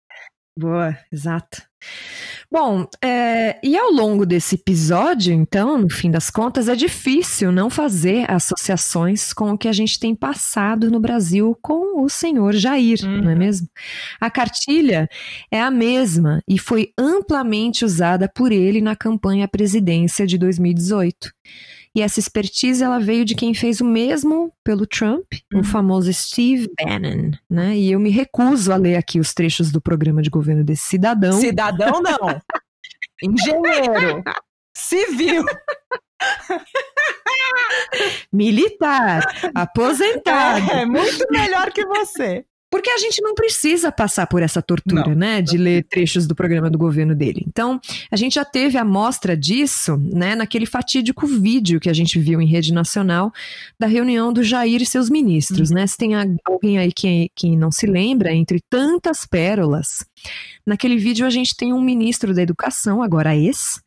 Boa, 0.59 0.97
exato. 1.11 1.63
Bom, 2.51 2.87
é, 3.03 3.59
e 3.63 3.77
ao 3.77 3.91
longo 3.91 4.25
desse 4.25 4.55
episódio, 4.55 5.33
então, 5.33 5.77
no 5.77 5.91
fim 5.91 6.11
das 6.11 6.31
contas, 6.31 6.69
é 6.69 6.77
difícil 6.77 7.51
não 7.51 7.69
fazer 7.69 8.31
associações 8.31 9.33
com 9.33 9.51
o 9.53 9.59
que 9.59 9.67
a 9.67 9.73
gente 9.73 9.99
tem 9.99 10.15
passado 10.15 10.91
no 10.91 11.01
Brasil 11.01 11.59
com 11.61 12.03
o 12.03 12.09
senhor 12.09 12.53
Jair, 12.55 13.01
Uhum. 13.03 13.23
não 13.23 13.31
é 13.31 13.35
mesmo? 13.35 13.69
A 14.21 14.31
cartilha 14.31 15.09
é 15.51 15.61
a 15.61 15.71
mesma 15.71 16.41
e 16.49 16.59
foi 16.59 16.93
amplamente 16.97 17.85
usada 17.85 18.29
por 18.33 18.53
ele 18.53 18.81
na 18.81 18.95
campanha 18.95 19.47
à 19.47 19.49
presidência 19.49 20.27
de 20.27 20.39
2018. 20.39 21.33
E 21.95 22.03
essa 22.03 22.19
expertise 22.19 22.83
ela 22.83 22.99
veio 22.99 23.25
de 23.25 23.37
quem 23.37 23.55
fez 23.55 23.81
o 23.81 23.85
mesmo 23.85 24.53
pelo 24.65 24.85
Trump, 24.85 25.33
o 25.55 25.63
famoso 25.63 26.13
Steve 26.13 26.69
Bannon, 26.83 27.31
né? 27.49 27.77
E 27.77 27.93
eu 27.93 28.01
me 28.01 28.11
recuso 28.11 28.73
a 28.73 28.77
ler 28.77 28.97
aqui 28.97 29.21
os 29.21 29.33
trechos 29.33 29.71
do 29.71 29.81
programa 29.81 30.21
de 30.21 30.29
governo 30.29 30.65
desse 30.65 30.87
cidadão. 30.87 31.39
Cidadão 31.39 32.01
não. 32.03 32.41
Engenheiro. 33.23 34.25
Civil. 34.77 35.45
Militar, 38.33 39.23
aposentado. 39.55 40.73
É, 40.73 40.85
muito 40.85 41.27
melhor 41.31 41.71
que 41.71 41.87
você. 41.87 42.45
Porque 42.75 42.91
a 42.91 42.99
gente 42.99 43.22
não 43.22 43.37
precisa 43.37 43.93
passar 43.93 44.27
por 44.27 44.43
essa 44.43 44.61
tortura, 44.61 45.07
Não. 45.07 45.14
né? 45.14 45.41
De 45.41 45.57
ler 45.57 45.85
trechos 45.85 46.27
do 46.27 46.35
programa 46.35 46.68
do 46.68 46.77
governo 46.77 47.14
dele. 47.14 47.45
Então, 47.47 47.81
a 48.11 48.16
gente 48.16 48.35
já 48.35 48.45
teve 48.45 48.77
a 48.77 48.85
mostra 48.85 49.37
disso, 49.37 49.97
né? 49.97 50.35
Naquele 50.35 50.66
fatídico 50.66 51.25
vídeo 51.25 51.79
que 51.79 51.89
a 51.89 51.93
gente 51.93 52.18
viu 52.18 52.41
em 52.41 52.49
rede 52.49 52.72
nacional 52.72 53.33
da 53.79 53.87
reunião 53.87 54.33
do 54.33 54.43
Jair 54.43 54.83
e 54.83 54.87
seus 54.87 55.09
ministros, 55.09 55.70
né? 55.70 55.87
Se 55.87 55.97
tem 55.97 56.14
alguém 56.45 56.77
aí 56.77 56.91
que, 56.91 57.31
que 57.37 57.55
não 57.55 57.70
se 57.70 57.87
lembra, 57.87 58.35
entre 58.35 58.61
tantas 58.68 59.25
pérolas, 59.25 60.05
naquele 60.66 60.97
vídeo 60.97 61.25
a 61.25 61.31
gente 61.31 61.57
tem 61.57 61.72
um 61.72 61.81
ministro 61.81 62.35
da 62.35 62.43
educação, 62.43 63.05
agora 63.05 63.37
ex, 63.37 63.81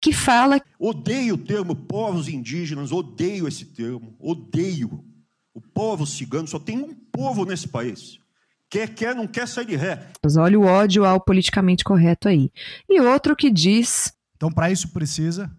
que 0.00 0.12
fala 0.12 0.62
Odeio 0.78 1.34
o 1.34 1.38
termo 1.38 1.74
povos 1.74 2.28
indígenas, 2.28 2.92
odeio 2.92 3.48
esse 3.48 3.64
termo, 3.64 4.14
odeio. 4.16 5.04
O 5.52 5.60
povo 5.60 6.06
cigano 6.06 6.46
só 6.46 6.60
tem 6.60 6.78
um 6.78 6.94
povo 7.10 7.44
nesse 7.44 7.66
país. 7.66 8.20
Quer, 8.70 8.94
quer, 8.94 9.14
não 9.14 9.26
quer 9.26 9.48
sair 9.48 9.66
de 9.66 9.76
ré. 9.76 10.10
Olha 10.36 10.58
o 10.58 10.64
ódio 10.64 11.04
ao 11.04 11.20
politicamente 11.20 11.82
correto 11.82 12.28
aí. 12.28 12.50
E 12.88 13.00
outro 13.00 13.34
que 13.34 13.50
diz. 13.50 14.12
Então, 14.36 14.52
para 14.52 14.70
isso 14.70 14.88
precisa 14.88 15.50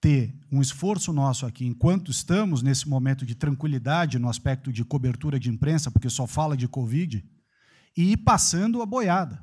ter 0.00 0.34
um 0.50 0.62
esforço 0.62 1.12
nosso 1.12 1.44
aqui, 1.44 1.66
enquanto 1.66 2.10
estamos 2.10 2.62
nesse 2.62 2.88
momento 2.88 3.26
de 3.26 3.34
tranquilidade 3.34 4.18
no 4.18 4.30
aspecto 4.30 4.72
de 4.72 4.82
cobertura 4.84 5.38
de 5.38 5.50
imprensa, 5.50 5.90
porque 5.90 6.08
só 6.08 6.26
fala 6.26 6.56
de 6.56 6.66
Covid, 6.66 7.22
e 7.96 8.12
ir 8.12 8.16
passando 8.16 8.80
a 8.80 8.86
boiada, 8.86 9.42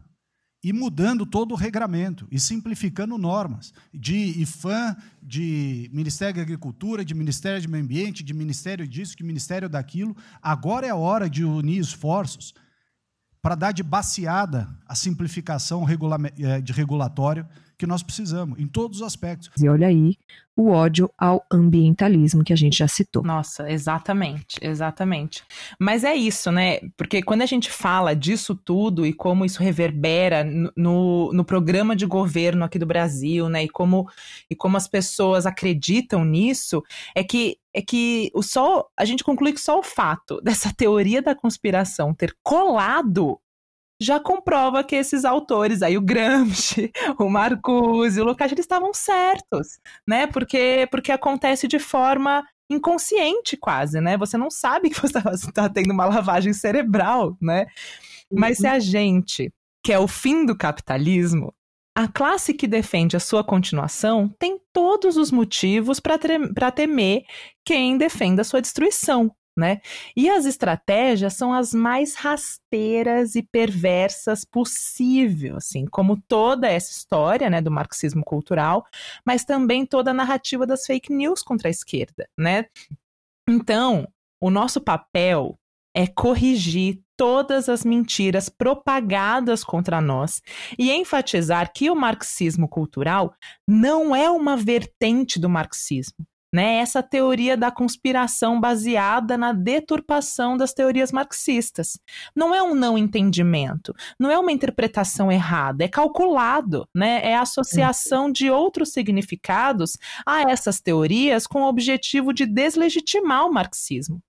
e 0.64 0.74
mudando 0.74 1.26
todo 1.26 1.52
o 1.52 1.56
regramento, 1.56 2.28
e 2.32 2.40
simplificando 2.40 3.18
normas, 3.20 3.72
de 3.94 4.42
IFAM, 4.42 4.98
de 5.22 5.90
Ministério 5.94 6.38
da 6.38 6.42
Agricultura, 6.42 7.06
de 7.06 7.14
Ministério 7.14 7.62
do 7.62 7.70
Meio 7.70 7.84
Ambiente, 7.84 8.24
de 8.24 8.34
Ministério 8.34 8.88
disso, 8.88 9.16
de 9.16 9.24
Ministério 9.24 9.70
daquilo. 9.70 10.18
Agora 10.42 10.88
é 10.88 10.90
a 10.90 10.96
hora 10.96 11.30
de 11.30 11.46
unir 11.46 11.80
esforços 11.80 12.54
para 13.48 13.56
dar 13.56 13.72
de 13.72 13.82
baseada 13.82 14.68
a 14.86 14.94
simplificação 14.94 15.88
eh, 16.38 16.60
de 16.60 16.74
regulatório 16.74 17.48
que 17.78 17.86
nós 17.86 18.02
precisamos, 18.02 18.60
em 18.60 18.68
todos 18.68 18.98
os 18.98 19.04
aspectos. 19.04 19.52
E 19.62 19.70
olha 19.70 19.88
aí 19.88 20.18
o 20.56 20.72
ódio 20.72 21.12
ao 21.16 21.46
ambientalismo 21.52 22.44
que 22.44 22.52
a 22.52 22.56
gente 22.56 22.80
já 22.80 22.88
citou. 22.88 23.22
Nossa, 23.22 23.70
exatamente, 23.70 24.58
exatamente. 24.60 25.44
Mas 25.80 26.04
é 26.04 26.16
isso, 26.16 26.52
né? 26.52 26.80
Porque 26.98 27.22
quando 27.22 27.44
a 27.44 27.46
gente 27.46 27.70
fala 27.70 28.16
disso 28.16 28.56
tudo 28.56 29.06
e 29.06 29.14
como 29.14 29.46
isso 29.46 29.62
reverbera 29.62 30.44
no- 30.44 31.32
no, 31.32 31.46
programa 31.46 31.96
de 31.96 32.08
governo 32.08 32.66
aqui 32.66 32.80
do 32.80 32.88
Brasil, 32.88 33.48
né? 33.48 33.66
E 33.66 33.70
como, 33.70 34.10
e 34.50 34.56
como 34.56 34.78
as 34.78 34.88
pessoas 34.88 35.46
acreditam 35.46 36.26
nisso, 36.26 36.82
é 37.14 37.24
que 37.24 37.58
é 37.72 37.82
que 37.82 38.32
o 38.34 38.42
só 38.42 38.88
a 38.98 39.06
gente 39.06 39.24
conclui 39.24 39.54
que 39.54 39.62
só 39.62 39.78
o 39.78 39.84
fato 39.84 40.42
dessa 40.44 40.74
teoria 40.74 41.22
da 41.22 41.36
conspiração 41.36 42.16
ter 42.16 42.36
colado 42.42 43.40
já 44.00 44.20
comprova 44.20 44.84
que 44.84 44.96
esses 44.96 45.26
autores 45.26 45.82
aí, 45.82 45.98
o 45.98 46.02
Gramsci, 46.02 46.92
o 47.20 47.30
Marcuse, 47.30 48.22
o 48.22 48.26
Lukács, 48.26 48.52
eles 48.52 48.64
estavam 48.64 48.94
certos, 48.94 49.80
né? 50.08 50.28
Porque, 50.28 50.88
porque 50.92 51.12
acontece 51.12 51.68
de 51.68 51.80
forma 51.80 52.46
inconsciente 52.70 53.58
quase, 53.58 54.00
né? 54.00 54.18
Você 54.18 54.38
não 54.38 54.52
sabe 54.52 54.90
que 54.92 55.02
você 55.02 55.18
está 55.18 55.70
tendo 55.70 55.92
uma 55.92 56.06
lavagem 56.06 56.54
cerebral, 56.54 57.36
né? 57.42 57.66
Mas 58.32 58.58
se 58.58 58.68
a 58.68 58.78
gente 58.80 59.52
quer 59.84 60.00
o 60.00 60.08
fim 60.08 60.46
do 60.46 60.56
capitalismo, 60.56 61.54
a 61.96 62.08
classe 62.08 62.54
que 62.54 62.68
defende 62.68 63.16
a 63.16 63.20
sua 63.20 63.44
continuação 63.44 64.28
tem 64.38 64.60
todos 64.72 65.18
os 65.18 65.32
motivos 65.32 66.00
para 66.00 66.72
temer 66.72 67.24
quem 67.66 67.98
defenda 67.98 68.42
a 68.42 68.46
sua 68.46 68.62
destruição, 68.62 69.34
né? 69.58 69.82
E 70.16 70.30
as 70.30 70.46
estratégias 70.46 71.34
são 71.34 71.52
as 71.52 71.74
mais 71.74 72.16
rasteiras 72.16 73.36
e 73.36 73.42
perversas 73.42 74.46
possível, 74.46 75.58
assim, 75.58 75.86
como 75.88 76.22
toda 76.28 76.68
essa 76.68 76.92
história, 76.92 77.50
né, 77.50 77.60
do 77.60 77.72
marxismo 77.72 78.24
cultural, 78.24 78.86
mas 79.26 79.44
também 79.44 79.86
toda 79.86 80.12
a 80.12 80.14
narrativa 80.14 80.66
das 80.66 80.86
fake 80.86 81.12
news 81.12 81.42
contra 81.42 81.68
a 81.68 81.72
esquerda, 81.72 82.30
né? 82.38 82.66
Então, 83.50 84.08
o 84.40 84.50
nosso 84.50 84.80
papel 84.80 85.58
é 85.96 86.06
corrigir 86.06 87.02
todas 87.18 87.68
as 87.68 87.84
mentiras 87.84 88.50
propagadas 88.50 89.64
contra 89.64 90.00
nós 90.00 90.42
e 90.78 90.92
enfatizar 90.92 91.74
que 91.74 91.90
o 91.90 91.96
marxismo 91.96 92.68
cultural 92.68 93.34
não 93.68 94.16
é 94.16 94.30
uma 94.30 94.56
vertente 94.56 95.40
do 95.40 95.50
marxismo, 95.50 96.24
né? 96.54 96.78
Essa 96.78 97.04
teoria 97.04 97.58
da 97.58 97.72
conspiração 97.72 98.60
baseada 98.60 99.38
na 99.38 99.52
deturpação 99.52 100.58
das 100.58 100.74
teorias 100.74 101.12
marxistas. 101.12 102.00
Não 102.36 102.54
é 102.54 102.62
um 102.62 102.74
não 102.74 102.98
entendimento, 102.98 103.94
não 104.20 104.32
é 104.32 104.38
uma 104.38 104.52
interpretação 104.52 105.32
errada, 105.32 105.84
é 105.84 105.88
calculado, 105.88 106.88
né? 106.94 107.22
É 107.24 107.36
associação 107.36 108.32
de 108.32 108.50
outros 108.50 108.92
significados 108.92 109.98
a 110.26 110.50
essas 110.50 110.80
teorias 110.80 111.46
com 111.46 111.64
o 111.64 111.68
objetivo 111.68 112.34
de 112.34 112.46
deslegitimar 112.46 113.46
o 113.46 113.54
marxismo. 113.54 114.22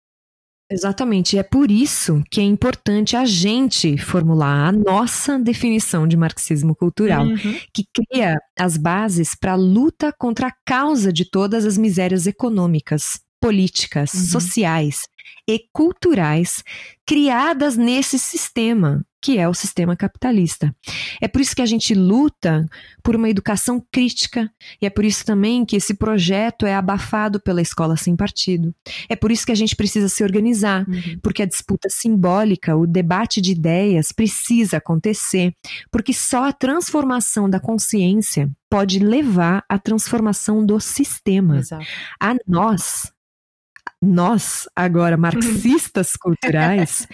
Exatamente. 0.71 1.39
É 1.39 1.43
por 1.43 1.71
isso 1.71 2.23
que 2.31 2.41
é 2.41 2.45
importante 2.45 3.17
a 3.17 3.25
gente 3.25 3.97
formular 3.97 4.69
a 4.69 4.73
nossa 4.73 5.39
definição 5.39 6.07
de 6.07 6.17
marxismo 6.17 6.75
cultural, 6.75 7.25
uhum. 7.25 7.59
que 7.73 7.85
cria 7.95 8.37
as 8.59 8.77
bases 8.77 9.35
para 9.35 9.53
a 9.53 9.57
luta 9.57 10.13
contra 10.19 10.49
a 10.49 10.55
causa 10.67 11.11
de 11.13 11.25
todas 11.25 11.65
as 11.65 11.79
misérias 11.79 12.27
econômicas, 12.27 13.19
políticas, 13.41 14.13
uhum. 14.13 14.25
sociais 14.25 15.01
e 15.49 15.59
culturais 15.73 16.63
criadas 17.07 17.77
nesse 17.77 18.19
sistema, 18.19 19.03
que 19.21 19.39
é 19.39 19.49
o 19.49 19.55
sistema 19.55 19.97
capitalista. 19.97 20.75
É 21.21 21.27
por 21.27 21.41
isso 21.41 21.55
que 21.55 21.63
a 21.63 21.67
gente 21.67 21.95
luta 21.95 22.65
por 23.03 23.17
uma 23.17 23.29
educação 23.29 23.85
crítica, 23.91 24.51
e 24.81 24.87
é 24.87 24.91
por 24.91 25.05
isso 25.05 25.25
também 25.25 25.65
que 25.65 25.77
esse 25.77 25.95
projeto 25.95 26.67
é 26.67 26.75
abafado 26.75 27.41
pela 27.41 27.61
escola 27.61 27.97
sem 27.97 28.15
partido. 28.15 28.75
É 29.09 29.17
por 29.17 29.33
isso 29.33 29.45
que 29.45 29.53
a 29.53 29.57
gente 29.57 29.75
precisa 29.75 30.09
se 30.09 30.23
organizar, 30.23 30.89
uhum. 30.89 31.19
porque 31.23 31.43
a 31.43 31.47
disputa 31.47 31.89
simbólica, 31.91 32.77
o 32.77 32.87
debate 32.87 33.41
de 33.41 33.53
ideias 33.53 34.13
precisa 34.13 34.77
acontecer, 34.77 35.53
porque 35.91 36.13
só 36.13 36.45
a 36.45 36.53
transformação 36.53 37.51
da 37.51 37.61
consciência 37.61 38.51
pode 38.71 38.99
levar 38.99 39.65
à 39.69 39.79
transformação 39.79 40.65
do 40.65 40.79
sistema. 40.79 41.59
Exato. 41.59 41.85
A 42.21 42.35
nós, 42.47 43.13
nós, 44.01 44.69
agora 44.77 45.17
marxistas 45.19 46.15
culturais, 46.17 47.07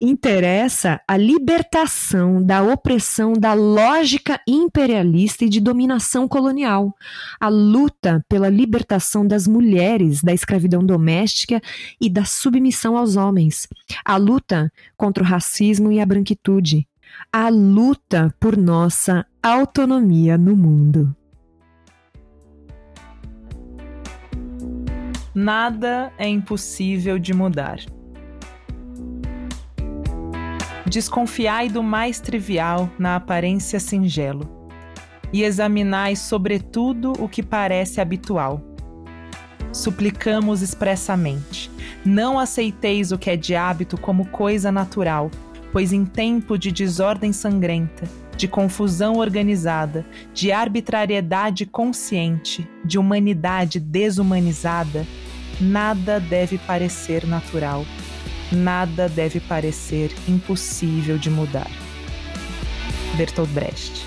interessa 0.00 1.00
a 1.08 1.16
libertação 1.16 2.42
da 2.42 2.62
opressão 2.62 3.32
da 3.32 3.54
lógica 3.54 4.40
imperialista 4.46 5.44
e 5.44 5.48
de 5.48 5.60
dominação 5.60 6.28
colonial, 6.28 6.94
a 7.40 7.48
luta 7.48 8.24
pela 8.28 8.48
libertação 8.48 9.26
das 9.26 9.46
mulheres 9.46 10.22
da 10.22 10.32
escravidão 10.32 10.84
doméstica 10.84 11.60
e 12.00 12.10
da 12.10 12.24
submissão 12.24 12.96
aos 12.96 13.16
homens, 13.16 13.68
a 14.04 14.16
luta 14.16 14.70
contra 14.96 15.22
o 15.22 15.26
racismo 15.26 15.90
e 15.90 16.00
a 16.00 16.06
branquitude, 16.06 16.86
a 17.32 17.48
luta 17.48 18.34
por 18.38 18.56
nossa 18.56 19.24
autonomia 19.42 20.36
no 20.36 20.56
mundo. 20.56 21.14
Nada 25.34 26.12
é 26.16 26.28
impossível 26.28 27.18
de 27.18 27.34
mudar. 27.34 27.78
Desconfiai 30.94 31.68
do 31.68 31.82
mais 31.82 32.20
trivial 32.20 32.88
na 32.96 33.16
aparência 33.16 33.80
singelo, 33.80 34.70
e 35.32 35.42
examinai 35.42 36.14
sobretudo 36.14 37.14
o 37.18 37.28
que 37.28 37.42
parece 37.42 38.00
habitual. 38.00 38.62
Suplicamos 39.72 40.62
expressamente: 40.62 41.68
não 42.04 42.38
aceiteis 42.38 43.10
o 43.10 43.18
que 43.18 43.28
é 43.28 43.36
de 43.36 43.56
hábito 43.56 43.98
como 43.98 44.26
coisa 44.26 44.70
natural, 44.70 45.32
pois 45.72 45.92
em 45.92 46.04
tempo 46.04 46.56
de 46.56 46.70
desordem 46.70 47.32
sangrenta, 47.32 48.08
de 48.36 48.46
confusão 48.46 49.16
organizada, 49.16 50.06
de 50.32 50.52
arbitrariedade 50.52 51.66
consciente, 51.66 52.70
de 52.84 53.00
humanidade 53.00 53.80
desumanizada, 53.80 55.04
nada 55.60 56.20
deve 56.20 56.56
parecer 56.56 57.26
natural, 57.26 57.84
nada 58.52 59.08
deve 59.08 59.40
parecer 59.40 60.14
impossível 60.28 61.18
de 61.18 61.30
mudar. 61.30 61.70
Bertolt 63.16 63.50
Brecht 63.50 64.03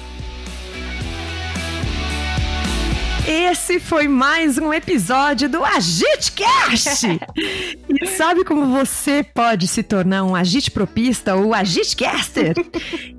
Esse 3.30 3.78
foi 3.78 4.08
mais 4.08 4.58
um 4.58 4.74
episódio 4.74 5.50
do 5.50 5.62
AgiteCast! 5.62 7.20
e 8.02 8.08
sabe 8.08 8.46
como 8.46 8.68
você 8.68 9.22
pode 9.22 9.68
se 9.68 9.84
tornar 9.84 10.24
um 10.24 10.34
agite 10.34 10.72
propista 10.72 11.36
ou 11.36 11.54
agitecaster? 11.54 12.56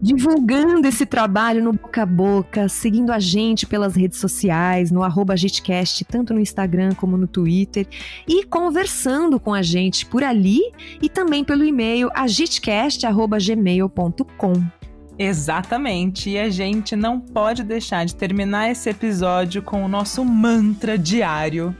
Divulgando 0.01 0.89
esse 0.89 1.05
trabalho 1.05 1.63
no 1.63 1.75
boca 1.75 2.05
a 2.05 2.07
boca, 2.07 2.71
seguindo 2.71 3.13
a 3.13 3.19
gente 3.19 3.67
pelas 3.67 3.95
redes 3.95 4.19
sociais, 4.19 4.91
no 4.91 5.03
arroba 5.03 5.35
agitecast, 5.35 6.07
tanto 6.07 6.33
no 6.33 6.41
Instagram 6.41 6.95
como 6.95 7.19
no 7.19 7.27
Twitter, 7.27 7.87
e 8.27 8.45
conversando 8.45 9.39
com 9.39 9.53
a 9.53 9.61
gente 9.61 10.07
por 10.07 10.25
ali 10.25 10.61
e 11.03 11.11
também 11.11 11.45
pelo 11.45 11.67
e-mail 11.67 12.09
agitecast.gmail.com. 12.15 14.78
Exatamente. 15.19 16.31
E 16.31 16.39
a 16.39 16.49
gente 16.49 16.95
não 16.95 17.19
pode 17.19 17.64
deixar 17.64 18.05
de 18.05 18.14
terminar 18.14 18.71
esse 18.71 18.89
episódio 18.89 19.61
com 19.62 19.85
o 19.85 19.89
nosso 19.89 20.25
mantra 20.25 20.97
diário. 20.97 21.75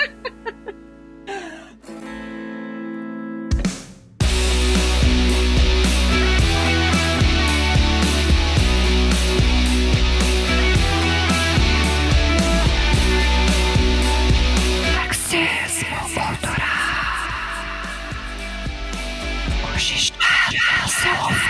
yourself. 21.06 21.43